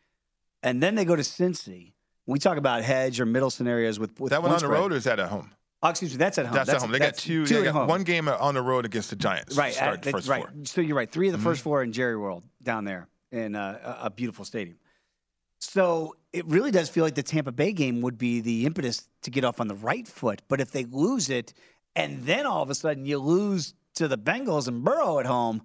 and 0.63 0.83
then 0.83 0.95
they 0.95 1.05
go 1.05 1.17
to 1.17 1.23
Cincy, 1.23 1.93
we 2.27 2.39
talk 2.39 2.57
about 2.59 2.83
hedge 2.83 3.19
or 3.21 3.25
middle 3.27 3.51
scenarios 3.51 3.99
with, 3.99 4.19
with 4.21 4.31
that 4.31 4.43
one 4.43 4.51
on 4.51 4.57
the 4.57 4.61
spread. 4.61 4.79
road 4.81 4.93
or 4.93 4.97
is 4.97 5.05
that 5.05 5.19
at 5.21 5.29
home? 5.29 5.53
Oh, 5.85 5.89
excuse 5.91 6.13
me, 6.13 6.17
that's 6.19 6.39
at 6.39 6.47
home. 6.47 6.55
That's, 6.55 6.69
at 6.71 6.81
home. 6.81 6.93
They 6.93 6.99
got 7.01 7.17
two. 7.17 7.45
two 7.45 7.55
they 7.55 7.61
at 7.61 7.73
got 7.73 7.81
home. 7.81 7.89
one 7.89 8.05
game 8.05 8.29
on 8.29 8.55
the 8.55 8.63
road 8.63 8.85
against 8.85 9.11
the 9.11 9.17
Giants. 9.17 9.57
right, 9.57 9.75
Start 9.75 9.95
at- 9.95 10.03
the 10.03 10.11
first 10.13 10.29
right. 10.29 10.43
four. 10.45 10.65
So 10.65 10.81
you're 10.81 10.97
right. 10.97 11.11
Three 11.11 11.27
of 11.29 11.33
the 11.33 11.39
Mhm. 11.39 11.43
first 11.43 11.63
four 11.63 11.83
in 11.83 11.93
Jerry 11.93 12.17
World 12.17 12.45
down 12.63 12.85
there 12.85 13.09
in 13.33 13.57
uh, 13.57 13.97
a, 14.03 14.07
a 14.07 14.11
beautiful 14.11 14.45
stadium. 14.45 14.77
So 15.59 16.17
it 16.33 16.45
really 16.47 16.71
does 16.71 16.89
feel 16.89 17.05
like 17.05 17.15
the 17.15 17.23
Tampa 17.23 17.53
Bay 17.53 17.73
game 17.73 18.01
would 18.01 18.19
be 18.19 18.41
the 18.41 18.67
impetus 18.67 19.09
to 19.23 19.31
get 19.31 19.45
off 19.45 19.61
on 19.61 19.69
the 19.69 19.75
right 19.77 20.07
foot. 20.07 20.43
But 20.49 20.61
if 20.61 20.71
they 20.73 20.85
lose 20.85 21.31
it, 21.31 21.53
and 21.95 22.23
then 22.25 22.47
all 22.47 22.63
of 22.63 22.71
a 22.71 22.75
sudden 22.75 23.05
you 23.07 23.19
lose 23.19 23.75
to 23.95 24.09
the 24.09 24.19
Bengals 24.19 24.69
and 24.69 24.83
Burrow 24.83 25.19
at 25.19 25.27
home, 25.27 25.63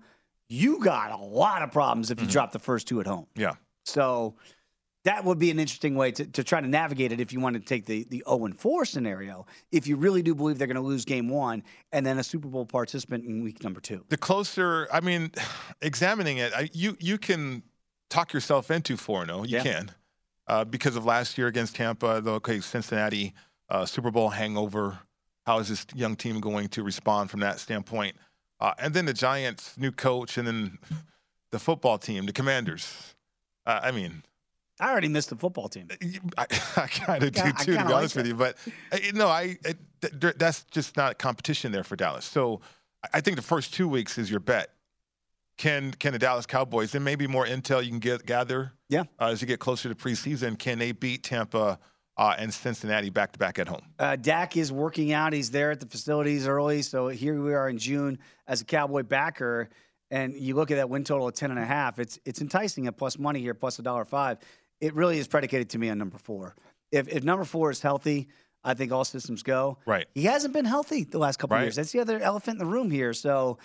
you 0.49 0.79
got 0.79 1.11
a 1.11 1.17
lot 1.17 1.61
of 1.61 1.71
problems 1.71 2.11
if 2.11 2.21
you 2.21 2.27
drop 2.27 2.51
the 2.51 2.59
first 2.59 2.87
two 2.87 2.99
at 2.99 3.07
home. 3.07 3.27
Yeah. 3.35 3.53
So 3.85 4.35
that 5.07 5.23
would 5.23 5.39
be 5.39 5.49
an 5.51 5.57
interesting 5.57 5.95
way 5.95 6.11
to, 6.11 6.25
to 6.25 6.43
try 6.43 6.59
to 6.59 6.67
navigate 6.67 7.13
it 7.13 7.21
if 7.21 7.31
you 7.31 7.39
want 7.39 7.55
to 7.55 7.61
take 7.61 7.85
the, 7.85 8.05
the 8.09 8.21
0 8.27 8.43
and 8.43 8.59
4 8.59 8.83
scenario, 8.83 9.45
if 9.71 9.87
you 9.87 9.95
really 9.95 10.21
do 10.21 10.35
believe 10.35 10.57
they're 10.57 10.67
going 10.67 10.75
to 10.75 10.81
lose 10.81 11.05
game 11.05 11.29
one 11.29 11.63
and 11.93 12.05
then 12.05 12.19
a 12.19 12.23
Super 12.23 12.49
Bowl 12.49 12.65
participant 12.65 13.23
in 13.23 13.41
week 13.41 13.63
number 13.63 13.79
two. 13.79 14.03
The 14.09 14.17
closer, 14.17 14.85
I 14.91 14.99
mean, 14.99 15.31
examining 15.81 16.39
it, 16.39 16.51
I, 16.53 16.69
you 16.73 16.97
you 16.99 17.17
can 17.17 17.63
talk 18.09 18.33
yourself 18.33 18.69
into 18.69 18.97
four 18.97 19.25
zero. 19.25 19.43
You 19.43 19.57
Yeah. 19.57 19.63
can 19.63 19.91
uh, 20.47 20.65
because 20.65 20.97
of 20.97 21.05
last 21.05 21.37
year 21.37 21.47
against 21.47 21.75
Tampa. 21.77 22.19
The 22.19 22.31
okay, 22.33 22.59
Cincinnati 22.59 23.33
uh, 23.69 23.85
Super 23.85 24.11
Bowl 24.11 24.29
hangover. 24.29 24.99
How 25.45 25.59
is 25.59 25.69
this 25.69 25.85
young 25.95 26.17
team 26.17 26.41
going 26.41 26.67
to 26.69 26.83
respond 26.83 27.31
from 27.31 27.39
that 27.39 27.59
standpoint? 27.61 28.17
Uh, 28.59 28.73
and 28.77 28.93
then 28.93 29.05
the 29.05 29.13
Giants' 29.13 29.77
new 29.77 29.93
coach, 29.93 30.37
and 30.37 30.45
then 30.45 30.77
the 31.51 31.59
football 31.59 31.97
team, 31.97 32.25
the 32.25 32.33
Commanders. 32.33 33.15
Uh, 33.65 33.79
I 33.83 33.91
mean, 33.91 34.23
I 34.79 34.91
already 34.91 35.07
missed 35.07 35.29
the 35.29 35.35
football 35.35 35.69
team. 35.69 35.87
I, 36.37 36.45
I 36.77 36.87
kind 36.87 37.23
of 37.23 37.31
do 37.33 37.41
I 37.41 37.51
too, 37.51 37.51
to 37.51 37.65
kinda 37.65 37.71
be 37.71 37.77
like 37.85 37.93
honest 37.95 38.15
with 38.15 38.27
you. 38.27 38.35
But 38.35 38.57
uh, 38.91 38.97
you 39.01 39.13
know, 39.13 39.27
I 39.27 39.57
it, 39.65 39.77
th- 40.21 40.35
that's 40.37 40.63
just 40.65 40.95
not 40.97 41.17
competition 41.17 41.71
there 41.71 41.83
for 41.83 41.95
Dallas. 41.95 42.25
So 42.25 42.61
I- 43.03 43.17
I 43.17 43.21
think 43.21 43.35
the 43.37 43.43
first 43.43 43.73
two 43.73 43.87
weeks 43.87 44.17
is 44.17 44.29
your 44.29 44.39
bet. 44.39 44.71
Can 45.57 45.91
can 45.93 46.13
the 46.13 46.19
Dallas 46.19 46.45
Cowboys 46.45 46.93
and 46.93 47.03
maybe 47.03 47.25
more 47.25 47.45
intel 47.45 47.83
you 47.83 47.89
can 47.89 47.99
get 47.99 48.25
gather? 48.25 48.73
Yeah. 48.89 49.03
Uh, 49.19 49.27
as 49.29 49.41
you 49.41 49.47
get 49.47 49.59
closer 49.59 49.89
to 49.89 49.95
preseason, 49.95 50.57
can 50.59 50.77
they 50.77 50.91
beat 50.91 51.23
Tampa 51.23 51.79
uh, 52.15 52.35
and 52.37 52.53
Cincinnati 52.53 53.09
back 53.09 53.31
to 53.33 53.39
back 53.39 53.57
at 53.57 53.67
home? 53.67 53.81
Uh, 53.97 54.15
Dak 54.15 54.55
is 54.57 54.71
working 54.71 55.13
out. 55.13 55.33
He's 55.33 55.49
there 55.49 55.71
at 55.71 55.79
the 55.79 55.87
facilities 55.87 56.47
early. 56.47 56.83
So 56.83 57.07
here 57.07 57.41
we 57.41 57.53
are 57.55 57.69
in 57.69 57.79
June 57.79 58.19
as 58.47 58.61
a 58.61 58.65
Cowboy 58.65 59.03
backer. 59.03 59.69
And 60.09 60.35
you 60.35 60.55
look 60.55 60.71
at 60.71 60.75
that 60.75 60.89
win 60.89 61.03
total 61.03 61.27
of 61.27 61.33
10 61.33 61.51
and 61.51 61.59
a 61.59 61.65
half. 61.65 61.99
It's, 61.99 62.17
it's 62.23 62.39
enticing 62.39 62.87
at 62.87 62.95
plus 62.95 63.19
money 63.19 63.41
here, 63.41 63.53
plus 63.53 63.77
a 63.77 63.81
dollar 63.81 64.05
five. 64.05 64.37
It 64.81 64.93
really 64.93 65.17
is 65.17 65.27
predicated 65.27 65.69
to 65.71 65.77
me 65.79 65.89
on 65.89 65.97
number 65.97 66.17
four. 66.17 66.55
If, 66.91 67.07
if 67.07 67.23
number 67.23 67.43
four 67.45 67.71
is 67.71 67.81
healthy, 67.81 68.27
I 68.63 68.73
think 68.73 68.91
all 68.91 69.05
systems 69.05 69.43
go. 69.43 69.77
Right. 69.85 70.07
He 70.13 70.23
hasn't 70.23 70.53
been 70.53 70.65
healthy 70.65 71.03
the 71.03 71.17
last 71.19 71.37
couple 71.39 71.55
of 71.55 71.59
Right. 71.59 71.65
years. 71.65 71.75
That's 71.75 71.91
the 71.91 71.99
other 71.99 72.19
elephant 72.19 72.59
in 72.61 72.67
the 72.67 72.71
room 72.71 72.91
here. 72.91 73.13
So, 73.13 73.57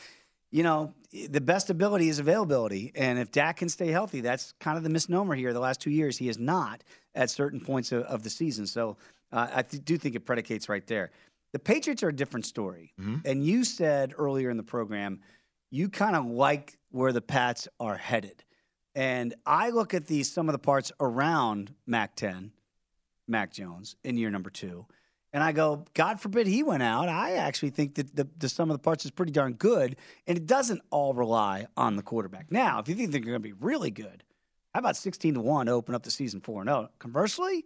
you 0.51 0.63
know, 0.63 0.95
the 1.29 1.41
best 1.41 1.71
ability 1.71 2.09
is 2.09 2.19
availability. 2.19 2.93
And 2.95 3.19
if 3.19 3.31
Dak 3.31 3.59
can 3.59 3.69
stay 3.69 3.89
healthy, 3.89 4.21
that's 4.21 4.53
kind 4.61 4.77
of 4.79 4.85
the 4.85 4.91
misnomer 4.91 5.35
here. 5.35 5.53
The 5.53 5.61
last 5.61 5.81
two 5.81 5.91
years, 5.91 6.19
he 6.19 6.29
is 6.29 6.39
not 6.39 6.83
at 7.15 7.31
certain 7.31 7.61
points 7.61 7.93
of, 7.93 8.03
of 8.05 8.23
the 8.23 8.31
season. 8.31 8.67
So 8.67 8.97
uh, 9.33 9.49
I 9.55 9.63
th- 9.63 9.85
do 9.85 9.97
think 9.99 10.15
it 10.15 10.21
predicates 10.21 10.69
right 10.69 10.87
there. 10.87 11.11
The 11.53 11.59
Patriots 11.59 12.03
are 12.03 12.09
a 12.09 12.17
different 12.17 12.47
story. 12.47 12.95
And 13.27 13.45
you 13.45 13.65
said 13.65 14.15
earlier 14.17 14.49
in 14.49 14.57
the 14.57 14.63
program, 14.63 15.21
you 15.71 15.91
kind 15.91 16.17
of 16.17 16.25
like 16.25 16.79
where 16.91 17.13
the 17.13 17.21
Pats 17.21 17.69
are 17.79 17.97
headed. 17.97 18.43
And 18.95 19.35
I 19.47 19.71
look 19.71 19.95
at 19.95 20.07
these 20.07 20.31
some 20.31 20.49
of 20.49 20.53
the 20.53 20.59
parts 20.59 20.93
around 21.01 21.75
Mac 21.87 22.15
10, 22.17 22.53
Mac 23.27 23.53
Jones 23.53 23.97
in 24.05 24.17
year 24.17 24.31
number 24.31 24.51
two. 24.51 24.87
And 25.33 25.43
I 25.43 25.53
go, 25.53 25.87
God 25.95 26.21
forbid 26.21 26.47
he 26.47 26.63
went 26.63 26.83
out. 26.83 27.09
I 27.09 27.37
actually 27.37 27.71
think 27.71 27.95
that 27.95 28.15
the, 28.15 28.29
the 28.37 28.51
sum 28.51 28.71
of 28.71 28.75
the 28.75 28.83
parts 28.83 29.07
is 29.07 29.11
pretty 29.11 29.33
darn 29.33 29.55
good. 29.55 29.97
And 30.27 30.37
it 30.37 30.47
doesn't 30.47 30.83
all 30.91 31.15
rely 31.15 31.67
on 31.75 31.97
the 31.97 32.03
quarterback. 32.03 32.53
Now, 32.53 32.81
if 32.81 32.89
you 32.89 32.95
think 32.95 33.13
they're 33.13 33.21
going 33.21 33.33
to 33.35 33.41
be 33.41 33.55
really 33.55 33.91
good, 33.91 34.25
how 34.75 34.81
about 34.81 34.97
16 34.97 35.35
to 35.35 35.41
1 35.41 35.67
to 35.67 35.73
open 35.73 35.95
up 35.95 36.03
the 36.03 36.11
season 36.11 36.41
4 36.41 36.65
0? 36.65 36.91
Conversely, 36.99 37.65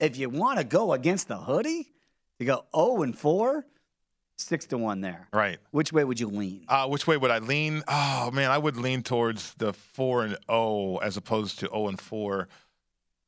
if 0.00 0.16
you 0.16 0.30
want 0.30 0.58
to 0.58 0.64
go 0.64 0.94
against 0.94 1.28
the 1.28 1.36
hoodie, 1.36 1.92
you 2.38 2.46
go 2.46 2.64
0 2.74 3.02
and 3.02 3.18
4, 3.18 3.66
6 4.42 4.66
to 4.66 4.78
1 4.78 5.00
there. 5.00 5.28
Right. 5.32 5.58
Which 5.70 5.92
way 5.92 6.04
would 6.04 6.18
you 6.20 6.28
lean? 6.28 6.64
Uh, 6.68 6.86
which 6.88 7.06
way 7.06 7.16
would 7.16 7.30
I 7.30 7.38
lean? 7.38 7.82
Oh 7.88 8.30
man, 8.32 8.50
I 8.50 8.58
would 8.58 8.76
lean 8.76 9.02
towards 9.02 9.54
the 9.54 9.72
four 9.72 10.24
and 10.24 10.36
zero 10.50 10.98
as 11.02 11.16
opposed 11.16 11.58
to 11.60 11.66
zero 11.68 11.88
and 11.88 12.00
four. 12.00 12.48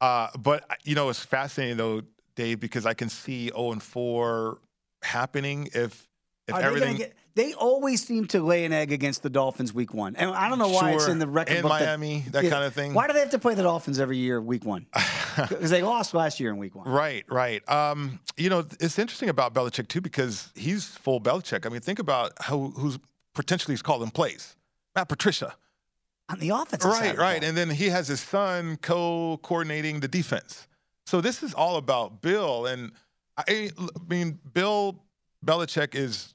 Uh, 0.01 0.29
but 0.39 0.65
you 0.85 0.95
know, 0.95 1.09
it's 1.09 1.25
fascinating 1.25 1.77
though, 1.77 2.03
Dave, 2.37 2.61
because 2.61 2.85
I 2.87 2.95
can 2.95 3.09
see 3.09 3.49
zero 3.49 3.73
and 3.73 3.83
four 3.83 4.59
happening 5.03 5.69
if 5.75 6.09
if 6.47 6.55
Are 6.55 6.61
they 6.61 6.67
everything 6.67 6.97
get- 6.97 7.15
they 7.37 7.53
always 7.55 8.07
seem 8.07 8.27
to 8.29 8.41
lay 8.41 8.65
an 8.65 8.73
egg 8.73 8.93
against 8.93 9.23
the 9.25 9.31
Dolphins 9.31 9.73
week 9.75 9.93
one. 9.93 10.15
And 10.15 10.31
I 10.31 10.49
don't 10.49 10.59
know 10.59 10.69
why 10.69 10.93
it's 10.93 11.09
in 11.09 11.19
the 11.19 11.27
record 11.27 11.57
In 11.57 11.63
book 11.63 11.73
that- 11.73 11.81
Miami, 11.99 12.25
that 12.31 12.43
kind 12.49 12.63
of 12.65 12.73
thing. 12.75 12.95
Why 12.95 13.07
do 13.09 13.13
they 13.13 13.19
have 13.21 13.31
to 13.31 13.39
play 13.41 13.55
the 13.55 13.63
Dolphins 13.65 13.99
every 13.99 14.19
year 14.19 14.41
week 14.41 14.65
one? 14.65 14.87
Because 15.49 15.71
they 15.71 15.83
lost 15.83 16.15
last 16.15 16.41
year 16.41 16.51
in 16.51 16.59
week 16.59 16.75
one. 16.75 16.89
Right, 16.89 17.25
right. 17.29 17.67
Um, 17.69 18.21
you 18.37 18.51
know, 18.51 18.65
it's 18.81 18.99
interesting 18.99 19.29
about 19.29 19.55
Belichick 19.55 19.89
too 19.89 20.01
because 20.01 20.51
he's 20.55 20.87
full 20.87 21.21
Belichick. 21.21 21.67
I 21.67 21.69
mean, 21.69 21.81
think 21.81 21.99
about 21.99 22.33
how 22.41 22.73
who's 22.77 22.99
potentially 23.35 23.73
he's 23.73 23.83
calling 23.83 24.11
plays. 24.11 24.57
Matt 24.95 25.09
Patricia. 25.09 25.55
On 26.29 26.39
the 26.39 26.51
offensive 26.51 26.91
side. 26.91 27.01
Right, 27.01 27.19
right. 27.19 27.41
ball. 27.41 27.49
And 27.49 27.57
then 27.57 27.71
he 27.71 27.89
has 27.89 28.09
his 28.09 28.21
son 28.21 28.79
co-coordinating 28.79 30.01
the 30.01 30.09
defense. 30.09 30.69
So 31.07 31.21
this 31.21 31.43
is 31.43 31.53
all 31.53 31.77
about 31.77 32.23
Bill. 32.23 32.67
And 32.67 32.93
I, 33.37 33.45
I 33.49 33.71
mean, 34.09 34.39
Bill 34.53 34.99
Belichick 35.45 35.95
is, 35.95 36.35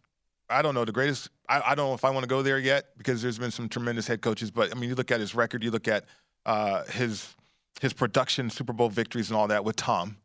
I 0.49 0.61
don't 0.61 0.75
know, 0.75 0.85
the 0.85 0.91
greatest. 0.91 1.29
I, 1.47 1.61
I 1.67 1.75
don't 1.75 1.89
know 1.89 1.93
if 1.95 2.05
I 2.05 2.11
want 2.11 2.23
to 2.23 2.27
go 2.27 2.43
there 2.43 2.59
yet 2.59 2.97
because 2.97 3.21
there's 3.21 3.39
been 3.39 3.51
some 3.51 3.67
tremendous 3.67 4.05
head 4.05 4.21
coaches. 4.21 4.51
But 4.51 4.75
I 4.75 4.79
mean, 4.79 4.89
you 4.89 4.95
look 4.95 5.11
at 5.11 5.19
his 5.19 5.33
record, 5.33 5.63
you 5.63 5.71
look 5.71 5.87
at 5.87 6.05
uh, 6.45 6.83
his 6.85 7.35
his 7.79 7.93
production, 7.93 8.49
Super 8.49 8.73
Bowl 8.73 8.89
victories, 8.89 9.29
and 9.29 9.37
all 9.37 9.47
that 9.47 9.63
with 9.63 9.75
Tom. 9.75 10.17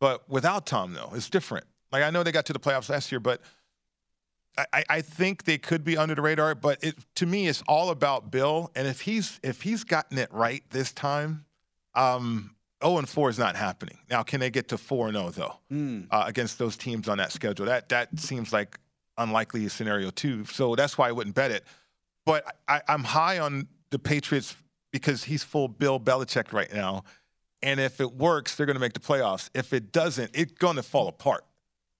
But 0.00 0.28
without 0.28 0.66
Tom, 0.66 0.92
though, 0.94 1.10
it's 1.14 1.30
different. 1.30 1.66
Like 1.90 2.02
I 2.02 2.10
know 2.10 2.22
they 2.22 2.32
got 2.32 2.46
to 2.46 2.52
the 2.52 2.58
playoffs 2.58 2.88
last 2.88 3.12
year, 3.12 3.20
but 3.20 3.40
I- 4.58 4.84
I, 4.90 5.00
think 5.00 5.44
they 5.44 5.56
could 5.56 5.82
be 5.82 5.96
under 5.96 6.14
the 6.14 6.20
radar, 6.20 6.54
but 6.54 6.82
it, 6.84 6.96
to 7.14 7.24
me, 7.26 7.48
it's 7.48 7.62
all 7.66 7.88
about 7.88 8.30
Bill. 8.30 8.70
And 8.74 8.86
if 8.86 9.00
he's 9.00 9.40
if 9.42 9.62
he's 9.62 9.82
gotten 9.82 10.18
it 10.18 10.30
right 10.30 10.62
this 10.70 10.92
time, 10.92 11.46
um, 11.94 12.54
0 12.84 12.98
and 12.98 13.08
4 13.08 13.30
is 13.30 13.38
not 13.38 13.56
happening. 13.56 13.96
Now, 14.10 14.22
can 14.22 14.40
they 14.40 14.50
get 14.50 14.68
to 14.68 14.76
4 14.78 15.08
and 15.08 15.16
0 15.16 15.30
though 15.30 15.56
Hmm. 15.70 16.00
uh, 16.10 16.24
against 16.26 16.58
those 16.58 16.76
teams 16.76 17.08
on 17.08 17.16
that 17.18 17.32
schedule? 17.32 17.64
That 17.64 17.88
that 17.88 18.18
seems 18.20 18.52
like 18.52 18.78
unlikely 19.16 19.66
scenario 19.68 20.10
too. 20.10 20.44
So 20.44 20.74
that's 20.74 20.98
why 20.98 21.08
I 21.08 21.12
wouldn't 21.12 21.34
bet 21.34 21.50
it. 21.50 21.64
But 22.26 22.44
I, 22.68 22.82
I'm 22.88 23.04
high 23.04 23.38
on 23.38 23.68
the 23.90 23.98
Patriots 23.98 24.54
because 24.92 25.24
he's 25.24 25.42
full 25.42 25.68
Bill 25.68 25.98
Belichick 25.98 26.52
right 26.52 26.72
now. 26.72 27.04
And 27.62 27.80
if 27.80 28.00
it 28.00 28.12
works, 28.12 28.56
they're 28.56 28.66
going 28.66 28.76
to 28.76 28.80
make 28.80 28.92
the 28.92 29.00
playoffs. 29.00 29.48
If 29.54 29.72
it 29.72 29.92
doesn't, 29.92 30.30
it's 30.34 30.52
going 30.52 30.76
to 30.76 30.82
fall 30.82 31.08
apart. 31.08 31.44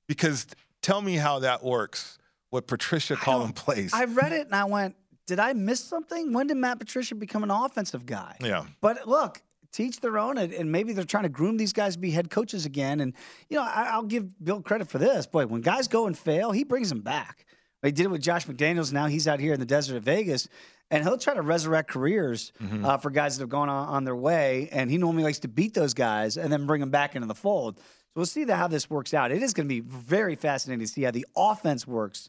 Because 0.09 0.47
tell 0.83 1.01
me 1.01 1.15
how 1.15 1.41
that 1.41 1.63
works 1.63 2.19
with 2.51 2.67
Patricia 2.67 3.17
calling 3.17 3.53
plays. 3.53 3.93
I 3.95 4.05
read 4.05 4.33
it 4.33 4.47
and 4.47 4.55
I 4.55 4.65
went, 4.65 4.97
did 5.27 5.39
I 5.39 5.53
miss 5.53 5.81
something? 5.81 6.33
When 6.33 6.49
did 6.49 6.57
Matt 6.57 6.79
Patricia 6.79 7.15
become 7.15 7.43
an 7.43 7.51
offensive 7.51 8.07
guy? 8.07 8.37
yeah. 8.41 8.65
But 8.81 9.07
look, 9.07 9.41
teach 9.73 10.01
their 10.01 10.19
own, 10.19 10.37
and, 10.37 10.53
and 10.53 10.71
maybe 10.71 10.93
they're 10.93 11.05
trying 11.05 11.23
to 11.23 11.29
groom 11.29 11.57
these 11.57 11.73
guys 11.73 11.95
to 11.95 11.99
be 11.99 12.11
head 12.11 12.31
coaches 12.31 12.67
again. 12.67 13.01
And 13.01 13.15
you 13.49 13.57
know, 13.57 13.63
I, 13.63 13.89
I'll 13.93 14.03
give 14.03 14.45
Bill 14.45 14.61
credit 14.61 14.89
for 14.89 14.99
this. 14.99 15.27
Boy, 15.27 15.47
when 15.47 15.61
guys 15.63 15.89
go 15.89 16.07
and 16.07 16.19
fail, 16.19 16.53
he 16.53 16.65
brings 16.65 16.89
them 16.89 17.01
back. 17.01 17.47
He 17.83 17.91
did 17.91 18.07
it 18.07 18.11
with 18.11 18.23
Josh 18.23 18.47
McDaniels. 18.47 18.93
Now 18.93 19.07
he's 19.07 19.27
out 19.27 19.41
here 19.41 19.53
in 19.53 19.59
the 19.59 19.67
desert 19.67 19.97
of 19.97 20.05
Vegas, 20.05 20.49
and 20.93 21.03
he'll 21.03 21.19
try 21.19 21.35
to 21.35 21.43
resurrect 21.43 21.91
careers 21.91 22.53
Mm-hmm. 22.63 22.85
uh, 22.85 22.99
for 22.99 23.11
guys 23.11 23.37
that 23.37 23.43
have 23.43 23.49
gone 23.51 23.69
on, 23.69 23.89
on 23.89 24.05
their 24.05 24.15
way. 24.15 24.69
And 24.71 24.89
he 24.91 24.99
normally 24.99 25.25
likes 25.25 25.41
to 25.41 25.49
beat 25.49 25.75
those 25.75 25.95
guys 25.95 26.37
and 26.37 26.53
then 26.53 26.67
bring 26.67 26.81
them 26.81 26.91
back 26.91 27.17
into 27.17 27.27
the 27.27 27.35
fold. 27.35 27.79
So 27.79 27.83
we'll 28.17 28.27
see 28.27 28.45
that, 28.45 28.57
how 28.57 28.69
this 28.69 28.89
works 28.91 29.13
out. 29.15 29.33
It 29.33 29.43
is 29.43 29.55
going 29.55 29.67
to 29.67 29.75
be 29.75 29.81
very 29.81 30.37
fascinating 30.37 30.87
to 30.87 30.93
see 30.93 31.03
how 31.03 31.11
the 31.11 31.27
offense 31.37 31.87
works 31.87 32.29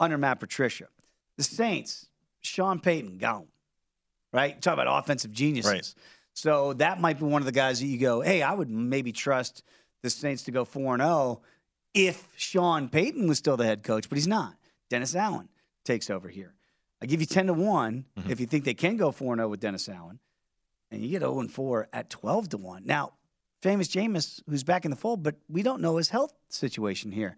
under 0.00 0.16
Matt 0.16 0.40
Patricia. 0.40 0.86
The 1.36 1.42
Saints, 1.44 2.06
Sean 2.40 2.80
Payton, 2.80 3.18
gone. 3.18 3.48
Right? 4.32 4.60
Talk 4.62 4.74
about 4.74 4.86
offensive 5.02 5.32
geniuses. 5.32 5.70
Right. 5.72 5.94
So 6.32 6.74
that 6.74 7.00
might 7.00 7.18
be 7.18 7.24
one 7.24 7.42
of 7.42 7.46
the 7.46 7.52
guys 7.52 7.80
that 7.80 7.86
you 7.86 7.98
go, 7.98 8.20
hey, 8.20 8.42
I 8.42 8.52
would 8.54 8.70
maybe 8.70 9.10
trust 9.12 9.62
the 10.02 10.10
Saints 10.10 10.44
to 10.44 10.50
go 10.52 10.64
4 10.64 10.98
0 10.98 11.40
if 11.94 12.28
Sean 12.36 12.88
Payton 12.88 13.26
was 13.26 13.38
still 13.38 13.56
the 13.56 13.64
head 13.64 13.82
coach, 13.82 14.08
but 14.08 14.16
he's 14.16 14.26
not. 14.28 14.54
Dennis 14.90 15.16
Allen 15.16 15.48
takes 15.84 16.10
over 16.10 16.28
here. 16.28 16.52
I 17.06 17.08
give 17.08 17.20
you 17.20 17.26
10 17.26 17.46
to 17.46 17.52
one 17.52 18.04
Mm-hmm. 18.18 18.30
if 18.32 18.40
you 18.40 18.46
think 18.46 18.64
they 18.64 18.74
can 18.74 18.96
go 18.96 19.12
4 19.12 19.36
0 19.36 19.48
with 19.48 19.60
Dennis 19.60 19.88
Allen, 19.88 20.18
and 20.90 21.00
you 21.02 21.08
get 21.08 21.20
0 21.20 21.38
and 21.38 21.48
4 21.50 21.88
at 21.92 22.10
12 22.10 22.48
to 22.50 22.56
1. 22.56 22.84
Now, 22.84 23.12
famous 23.62 23.86
Jameis, 23.86 24.42
who's 24.48 24.64
back 24.64 24.84
in 24.84 24.90
the 24.90 24.96
fold, 24.96 25.22
but 25.22 25.36
we 25.48 25.62
don't 25.62 25.80
know 25.80 25.98
his 25.98 26.08
health 26.08 26.32
situation 26.48 27.12
here. 27.12 27.36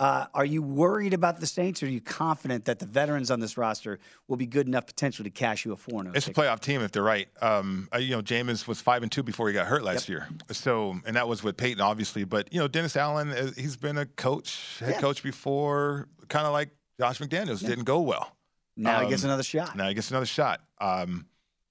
Uh, 0.00 0.26
are 0.34 0.44
you 0.44 0.60
worried 0.62 1.14
about 1.14 1.38
the 1.38 1.46
Saints, 1.46 1.80
or 1.80 1.86
are 1.86 1.88
you 1.90 2.00
confident 2.00 2.64
that 2.64 2.80
the 2.80 2.86
veterans 2.86 3.30
on 3.30 3.38
this 3.38 3.56
roster 3.56 4.00
will 4.26 4.36
be 4.36 4.46
good 4.46 4.66
enough 4.66 4.86
potentially 4.86 5.30
to 5.30 5.32
cash 5.32 5.64
you 5.64 5.70
a 5.72 5.76
four? 5.76 6.04
It's 6.12 6.26
a 6.26 6.32
playoff 6.32 6.58
team 6.58 6.80
if 6.80 6.90
they're 6.90 7.04
right. 7.04 7.28
Um, 7.40 7.88
uh, 7.94 7.98
you 7.98 8.10
know, 8.16 8.20
Jameis 8.22 8.66
was 8.66 8.80
five 8.80 9.04
and 9.04 9.12
two 9.12 9.22
before 9.22 9.46
he 9.46 9.54
got 9.54 9.66
hurt 9.68 9.84
last 9.84 10.08
Yep. 10.08 10.08
year. 10.08 10.28
So, 10.50 10.96
and 11.06 11.14
that 11.14 11.28
was 11.28 11.44
with 11.44 11.56
Payton, 11.56 11.80
obviously. 11.80 12.24
But 12.24 12.52
you 12.52 12.58
know, 12.58 12.66
Dennis 12.66 12.96
Allen, 12.96 13.28
uh, 13.28 13.52
he's 13.56 13.76
been 13.76 13.96
a 13.96 14.06
coach, 14.06 14.78
head 14.80 14.94
Yeah. 14.96 15.00
coach 15.00 15.22
before, 15.22 16.08
kind 16.28 16.44
of 16.48 16.52
like 16.52 16.70
Josh 16.98 17.20
McDaniels. 17.20 17.62
Yeah. 17.62 17.68
Didn't 17.68 17.84
go 17.84 18.00
well. 18.00 18.32
Now 18.76 19.00
he 19.02 19.08
gets 19.08 19.24
Um, 19.24 19.30
another 19.30 19.42
shot. 19.42 19.76
Now 19.76 19.88
he 19.88 19.94
gets 19.94 20.10
another 20.10 20.26
shot. 20.26 20.60
Um, 20.80 21.26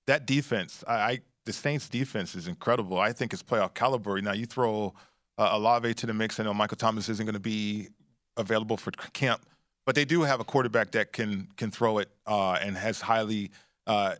that 0.08 0.26
defense, 0.26 0.84
I, 0.88 0.94
I 0.94 1.20
the 1.46 1.54
Saints 1.54 1.90
defense 1.90 2.36
is 2.36 2.48
incredible. 2.48 2.98
I 3.00 3.12
think 3.12 3.34
it's 3.34 3.44
playoff 3.44 3.74
caliber. 3.74 4.22
Now 4.22 4.32
you 4.34 4.46
throw 4.46 4.94
uh, 5.38 5.50
Olave 5.52 5.94
to 5.96 6.06
the 6.06 6.14
mix. 6.14 6.40
I 6.40 6.44
know 6.44 6.54
Michael 6.54 6.78
Thomas 6.78 7.10
isn't 7.10 7.26
going 7.26 7.34
to 7.34 7.40
be 7.40 7.90
available 8.38 8.78
for 8.78 8.92
camp, 8.92 9.46
but 9.86 9.96
they 9.96 10.06
do 10.06 10.22
have 10.22 10.40
a 10.40 10.44
quarterback 10.46 10.92
that 10.92 11.12
can 11.12 11.48
can 11.58 11.70
throw 11.72 11.98
it 11.98 12.10
uh, 12.26 12.54
and 12.62 12.78
has 12.78 13.02
highly 13.02 13.52
uh, 13.88 14.16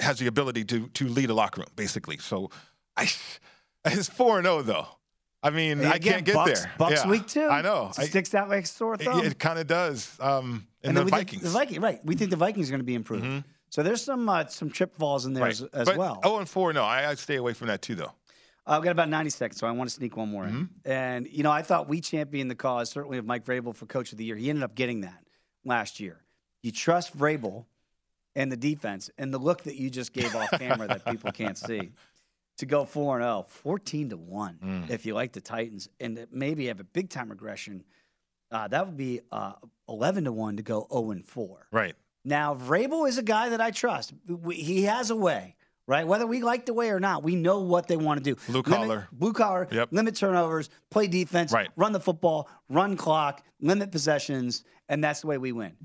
has 0.00 0.18
the 0.18 0.26
ability 0.26 0.64
to 0.64 0.88
to 0.88 1.08
lead 1.08 1.30
a 1.30 1.34
locker 1.34 1.60
room 1.60 1.68
basically. 1.76 2.16
So 2.18 2.50
I 2.96 3.08
it's 3.84 4.08
four 4.08 4.38
and 4.38 4.46
zero 4.46 4.62
though. 4.62 4.86
I 5.42 5.50
mean, 5.50 5.80
And 5.80 5.88
I 5.88 5.98
can't 5.98 6.24
get 6.24 6.34
Bucks- 6.34 6.62
there. 6.62 6.72
Bucks 6.78 7.04
Yeah, 7.04 7.10
week 7.10 7.26
two. 7.26 7.46
I 7.46 7.62
know. 7.62 7.92
It 7.98 8.06
sticks 8.06 8.34
out 8.34 8.48
like 8.48 8.64
a 8.64 8.66
sore 8.66 8.96
thumb. 8.96 9.24
it, 9.24 9.38
kind 9.38 9.58
of 9.58 9.66
does. 9.66 10.16
Um, 10.20 10.66
and, 10.82 10.96
then 10.96 11.04
the 11.04 11.10
Vikings. 11.10 11.42
the 11.42 11.50
Vikings, 11.50 11.78
right? 11.78 12.04
We 12.04 12.16
think 12.16 12.30
the 12.30 12.36
Vikings 12.36 12.68
are 12.68 12.72
going 12.72 12.80
to 12.80 12.84
be 12.84 12.94
improved. 12.94 13.44
So 13.68 13.82
there's 13.82 14.02
some 14.02 14.28
uh, 14.28 14.46
some 14.46 14.70
trip 14.70 14.96
falls 14.96 15.26
in 15.26 15.34
there 15.34 15.46
as, 15.46 15.62
as 15.72 15.86
but, 15.86 15.96
well. 15.96 16.20
Oh, 16.24 16.38
and 16.38 16.48
four. 16.48 16.72
No, 16.72 16.82
I, 16.84 17.10
I 17.10 17.14
stay 17.14 17.36
away 17.36 17.52
from 17.52 17.66
that 17.68 17.82
too, 17.82 17.94
though. 17.94 18.12
I've 18.66 18.82
got 18.82 18.90
about 18.90 19.08
90 19.08 19.30
seconds, 19.30 19.60
so 19.60 19.66
I 19.66 19.70
want 19.70 19.90
to 19.90 19.94
sneak 19.94 20.16
one 20.16 20.28
more 20.28 20.44
in. 20.44 20.52
Mm-hmm. 20.52 20.90
And, 20.90 21.28
you 21.28 21.44
know, 21.44 21.52
I 21.52 21.62
thought 21.62 21.88
we 21.88 22.00
championed 22.00 22.50
the 22.50 22.56
cause, 22.56 22.90
certainly 22.90 23.18
of 23.18 23.24
Mike 23.24 23.44
Vrabel 23.44 23.74
for 23.74 23.86
Coach 23.86 24.10
of 24.10 24.18
the 24.18 24.24
Year. 24.24 24.34
He 24.34 24.50
ended 24.50 24.64
up 24.64 24.74
getting 24.74 25.02
that 25.02 25.22
last 25.64 26.00
year. 26.00 26.20
You 26.62 26.72
trust 26.72 27.16
Vrabel 27.16 27.66
and 28.34 28.50
the 28.50 28.56
defense 28.56 29.08
and 29.18 29.32
the 29.32 29.38
look 29.38 29.62
that 29.64 29.76
you 29.76 29.88
just 29.88 30.12
gave 30.12 30.34
off 30.34 30.50
camera 30.50 30.88
that 30.88 31.04
people 31.04 31.30
can't 31.30 31.56
see 31.56 31.92
to 32.58 32.66
go 32.66 32.84
4 32.84 33.20
0, 33.20 33.44
14 33.48 34.10
to 34.10 34.16
1, 34.16 34.58
Mm. 34.62 34.90
if 34.90 35.04
you 35.06 35.14
like 35.14 35.32
the 35.32 35.40
Titans, 35.40 35.88
and 36.00 36.26
maybe 36.30 36.66
have 36.66 36.80
a 36.80 36.84
big 36.84 37.10
time 37.10 37.28
regression. 37.30 37.84
Uh, 38.50 38.68
that 38.68 38.86
would 38.86 38.96
be 38.96 39.20
uh, 39.32 39.52
11 39.88 40.24
to 40.24 40.32
1 40.32 40.56
to 40.56 40.62
go 40.62 40.86
0 40.90 41.10
and 41.10 41.24
4. 41.24 41.66
Right. 41.70 41.94
Now, 42.24 42.54
Vrabel 42.54 43.08
is 43.08 43.18
a 43.18 43.22
guy 43.22 43.50
that 43.50 43.60
I 43.60 43.70
trust. 43.70 44.12
We- 44.26 44.54
He 44.56 44.82
has 44.84 45.10
a 45.10 45.16
way, 45.16 45.56
right? 45.86 46.06
Whether 46.06 46.26
we 46.26 46.42
like 46.42 46.66
the 46.66 46.72
way 46.74 46.90
or 46.90 47.00
not, 47.00 47.22
we 47.22 47.36
know 47.36 47.60
what 47.60 47.88
they 47.88 47.96
want 47.96 48.22
to 48.22 48.24
do. 48.34 48.40
Blue 48.46 48.62
Limit- 48.62 48.66
collar. 48.66 49.08
blue 49.12 49.32
collar, 49.32 49.68
Yep. 49.70 49.88
limit 49.92 50.16
turnovers, 50.16 50.70
play 50.90 51.06
defense, 51.08 51.52
Right. 51.52 51.68
run 51.76 51.92
the 51.92 52.00
football, 52.00 52.48
run 52.68 52.96
clock, 52.96 53.44
limit 53.60 53.90
possessions, 53.92 54.64
and 54.88 55.02
that's 55.04 55.20
the 55.20 55.26
way 55.26 55.38
we 55.38 55.52
win. 55.52 55.76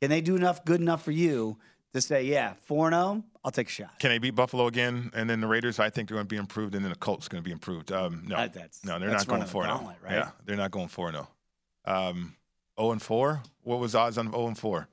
Can 0.00 0.10
they 0.10 0.20
do 0.20 0.36
enough, 0.36 0.64
good 0.64 0.80
enough 0.80 1.02
for 1.02 1.10
you 1.12 1.58
to 1.94 2.00
say, 2.00 2.24
yeah, 2.24 2.52
4 2.62 2.90
0, 2.90 3.24
I'll 3.48 3.52
take 3.52 3.68
a 3.68 3.70
shot? 3.70 3.98
Can 3.98 4.10
they 4.10 4.18
beat 4.18 4.34
Buffalo 4.34 4.66
again? 4.66 5.10
And 5.14 5.28
then 5.30 5.40
the 5.40 5.46
Raiders, 5.46 5.78
I 5.78 5.88
think 5.88 6.06
they're 6.10 6.16
going 6.16 6.26
to 6.26 6.28
be 6.28 6.36
improved, 6.36 6.74
and 6.74 6.84
then 6.84 6.90
the 6.92 6.98
Colts 6.98 7.28
going 7.28 7.42
to 7.42 7.44
be 7.48 7.50
improved. 7.50 7.90
Um, 7.90 8.24
no, 8.26 8.36
That- 8.36 8.52
that's- 8.52 8.84
no, 8.84 8.98
they're 8.98 9.08
that's 9.08 9.26
not 9.26 9.36
going 9.36 9.48
four 9.48 9.62
zero. 9.64 9.94
right? 10.02 10.12
Yeah, 10.12 10.30
they're 10.44 10.56
not 10.56 10.70
going 10.70 10.88
four 10.88 11.10
zero. 11.10 11.28
Um, 11.86 12.36
zero 12.78 12.92
and 12.92 13.00
four. 13.00 13.42
What 13.62 13.78
was 13.78 13.94
odds 13.94 14.18
on 14.18 14.30
zero 14.30 14.48
and 14.48 14.58
four? 14.58 14.86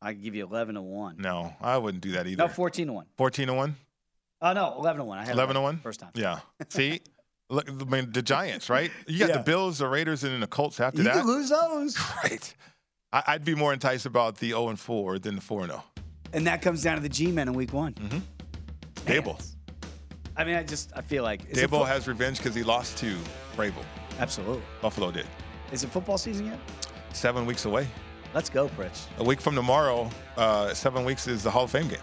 I 0.00 0.14
can 0.14 0.22
give 0.22 0.34
you 0.34 0.44
11 0.44 0.74
to 0.74 0.82
1. 0.82 1.18
No, 1.18 1.54
I 1.60 1.78
wouldn't 1.78 2.02
do 2.02 2.10
that 2.12 2.26
either. 2.26 2.42
No, 2.42 2.48
14 2.48 2.88
to 2.88 2.92
1. 2.92 3.06
Fourteen 3.16 3.46
to 3.46 3.54
one. 3.54 3.76
Oh, 4.40 4.52
no, 4.52 4.74
11 4.78 4.98
to 4.98 5.04
1. 5.04 5.18
I 5.18 5.24
had 5.24 5.34
11 5.34 5.54
to 5.54 5.60
1? 5.60 5.78
First 5.78 6.00
time. 6.00 6.10
Yeah. 6.14 6.40
See, 6.70 7.02
look, 7.48 7.70
I 7.70 7.84
mean, 7.84 8.10
the 8.10 8.20
Giants, 8.22 8.68
right? 8.68 8.90
You 9.06 9.20
got 9.20 9.28
Yeah. 9.28 9.36
the 9.36 9.42
Bills, 9.44 9.78
the 9.78 9.86
Raiders, 9.86 10.24
and 10.24 10.32
then 10.32 10.40
the 10.40 10.48
Colts 10.48 10.80
after 10.80 11.04
that. 11.04 11.08
You 11.10 11.14
that. 11.14 11.20
can 11.20 11.28
lose 11.28 11.50
those. 11.50 11.96
Right. 12.24 12.54
I, 13.12 13.22
I'd 13.28 13.44
be 13.44 13.54
more 13.54 13.72
enticed 13.72 14.06
about 14.06 14.38
the 14.38 14.48
0 14.48 14.70
and 14.70 14.80
4 14.80 15.20
than 15.20 15.36
the 15.36 15.40
4 15.40 15.60
and 15.62 15.70
0. 15.70 15.84
And 16.32 16.46
that 16.46 16.62
comes 16.62 16.82
down 16.82 16.96
to 16.96 17.02
the 17.02 17.08
G 17.08 17.30
men 17.30 17.48
in 17.48 17.54
week 17.54 17.72
one. 17.72 17.94
Mm-hmm. 17.94 18.18
Daboll. 19.06 19.44
I 20.36 20.44
mean, 20.44 20.54
I 20.56 20.62
just, 20.62 20.92
I 20.96 21.02
feel 21.02 21.22
like. 21.22 21.48
is 21.50 21.58
Daboll 21.58 21.80
fo- 21.80 21.84
has 21.84 22.08
revenge 22.08 22.38
because 22.38 22.54
he 22.54 22.62
lost 22.62 22.96
to 22.98 23.16
Vrabel. 23.56 23.84
Absolutely. 24.18 24.62
Buffalo 24.80 25.10
did. 25.10 25.26
Is 25.72 25.84
it 25.84 25.90
football 25.90 26.18
season 26.18 26.46
yet? 26.46 26.58
Seven 27.12 27.44
weeks 27.44 27.64
away. 27.64 27.86
Let's 28.34 28.48
go, 28.48 28.68
Pritch. 28.68 29.06
A 29.18 29.24
week 29.24 29.40
from 29.40 29.54
tomorrow, 29.54 30.08
uh, 30.38 30.72
seven 30.72 31.04
weeks 31.04 31.28
is 31.28 31.42
the 31.42 31.50
Hall 31.50 31.64
of 31.64 31.70
Fame 31.70 31.88
game. 31.88 31.98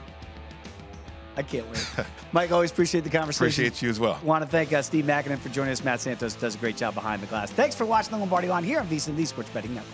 I 1.36 1.42
can't 1.42 1.68
wait. 1.70 1.90
Mike, 2.34 2.52
always 2.52 2.70
appreciate 2.70 3.04
the 3.04 3.10
conversation. 3.10 3.64
Appreciate 3.64 3.82
you 3.82 3.90
as 3.90 4.00
well. 4.00 4.20
Want 4.24 4.44
to 4.44 4.50
thank 4.50 4.74
uh, 4.74 4.82
Steve 4.82 5.06
Mackinnon 5.06 5.40
for 5.40 5.50
joining 5.50 5.72
us. 5.72 5.84
Matt 5.84 6.02
Santos 6.02 6.36
does 6.36 6.54
a 6.56 6.58
great 6.58 6.78
job 6.78 6.94
behind 6.94 7.24
the 7.24 7.28
glass. 7.28 7.50
Thanks 7.52 7.76
for 7.76 7.86
watching 7.86 8.12
the 8.12 8.18
Lombardi 8.18 8.48
Line 8.48 8.64
here 8.64 8.80
on 8.80 8.88
VSiN, 8.88 9.16
the 9.16 9.26
Sports 9.26 9.50
Betting 9.50 9.74
Network. 9.74 9.94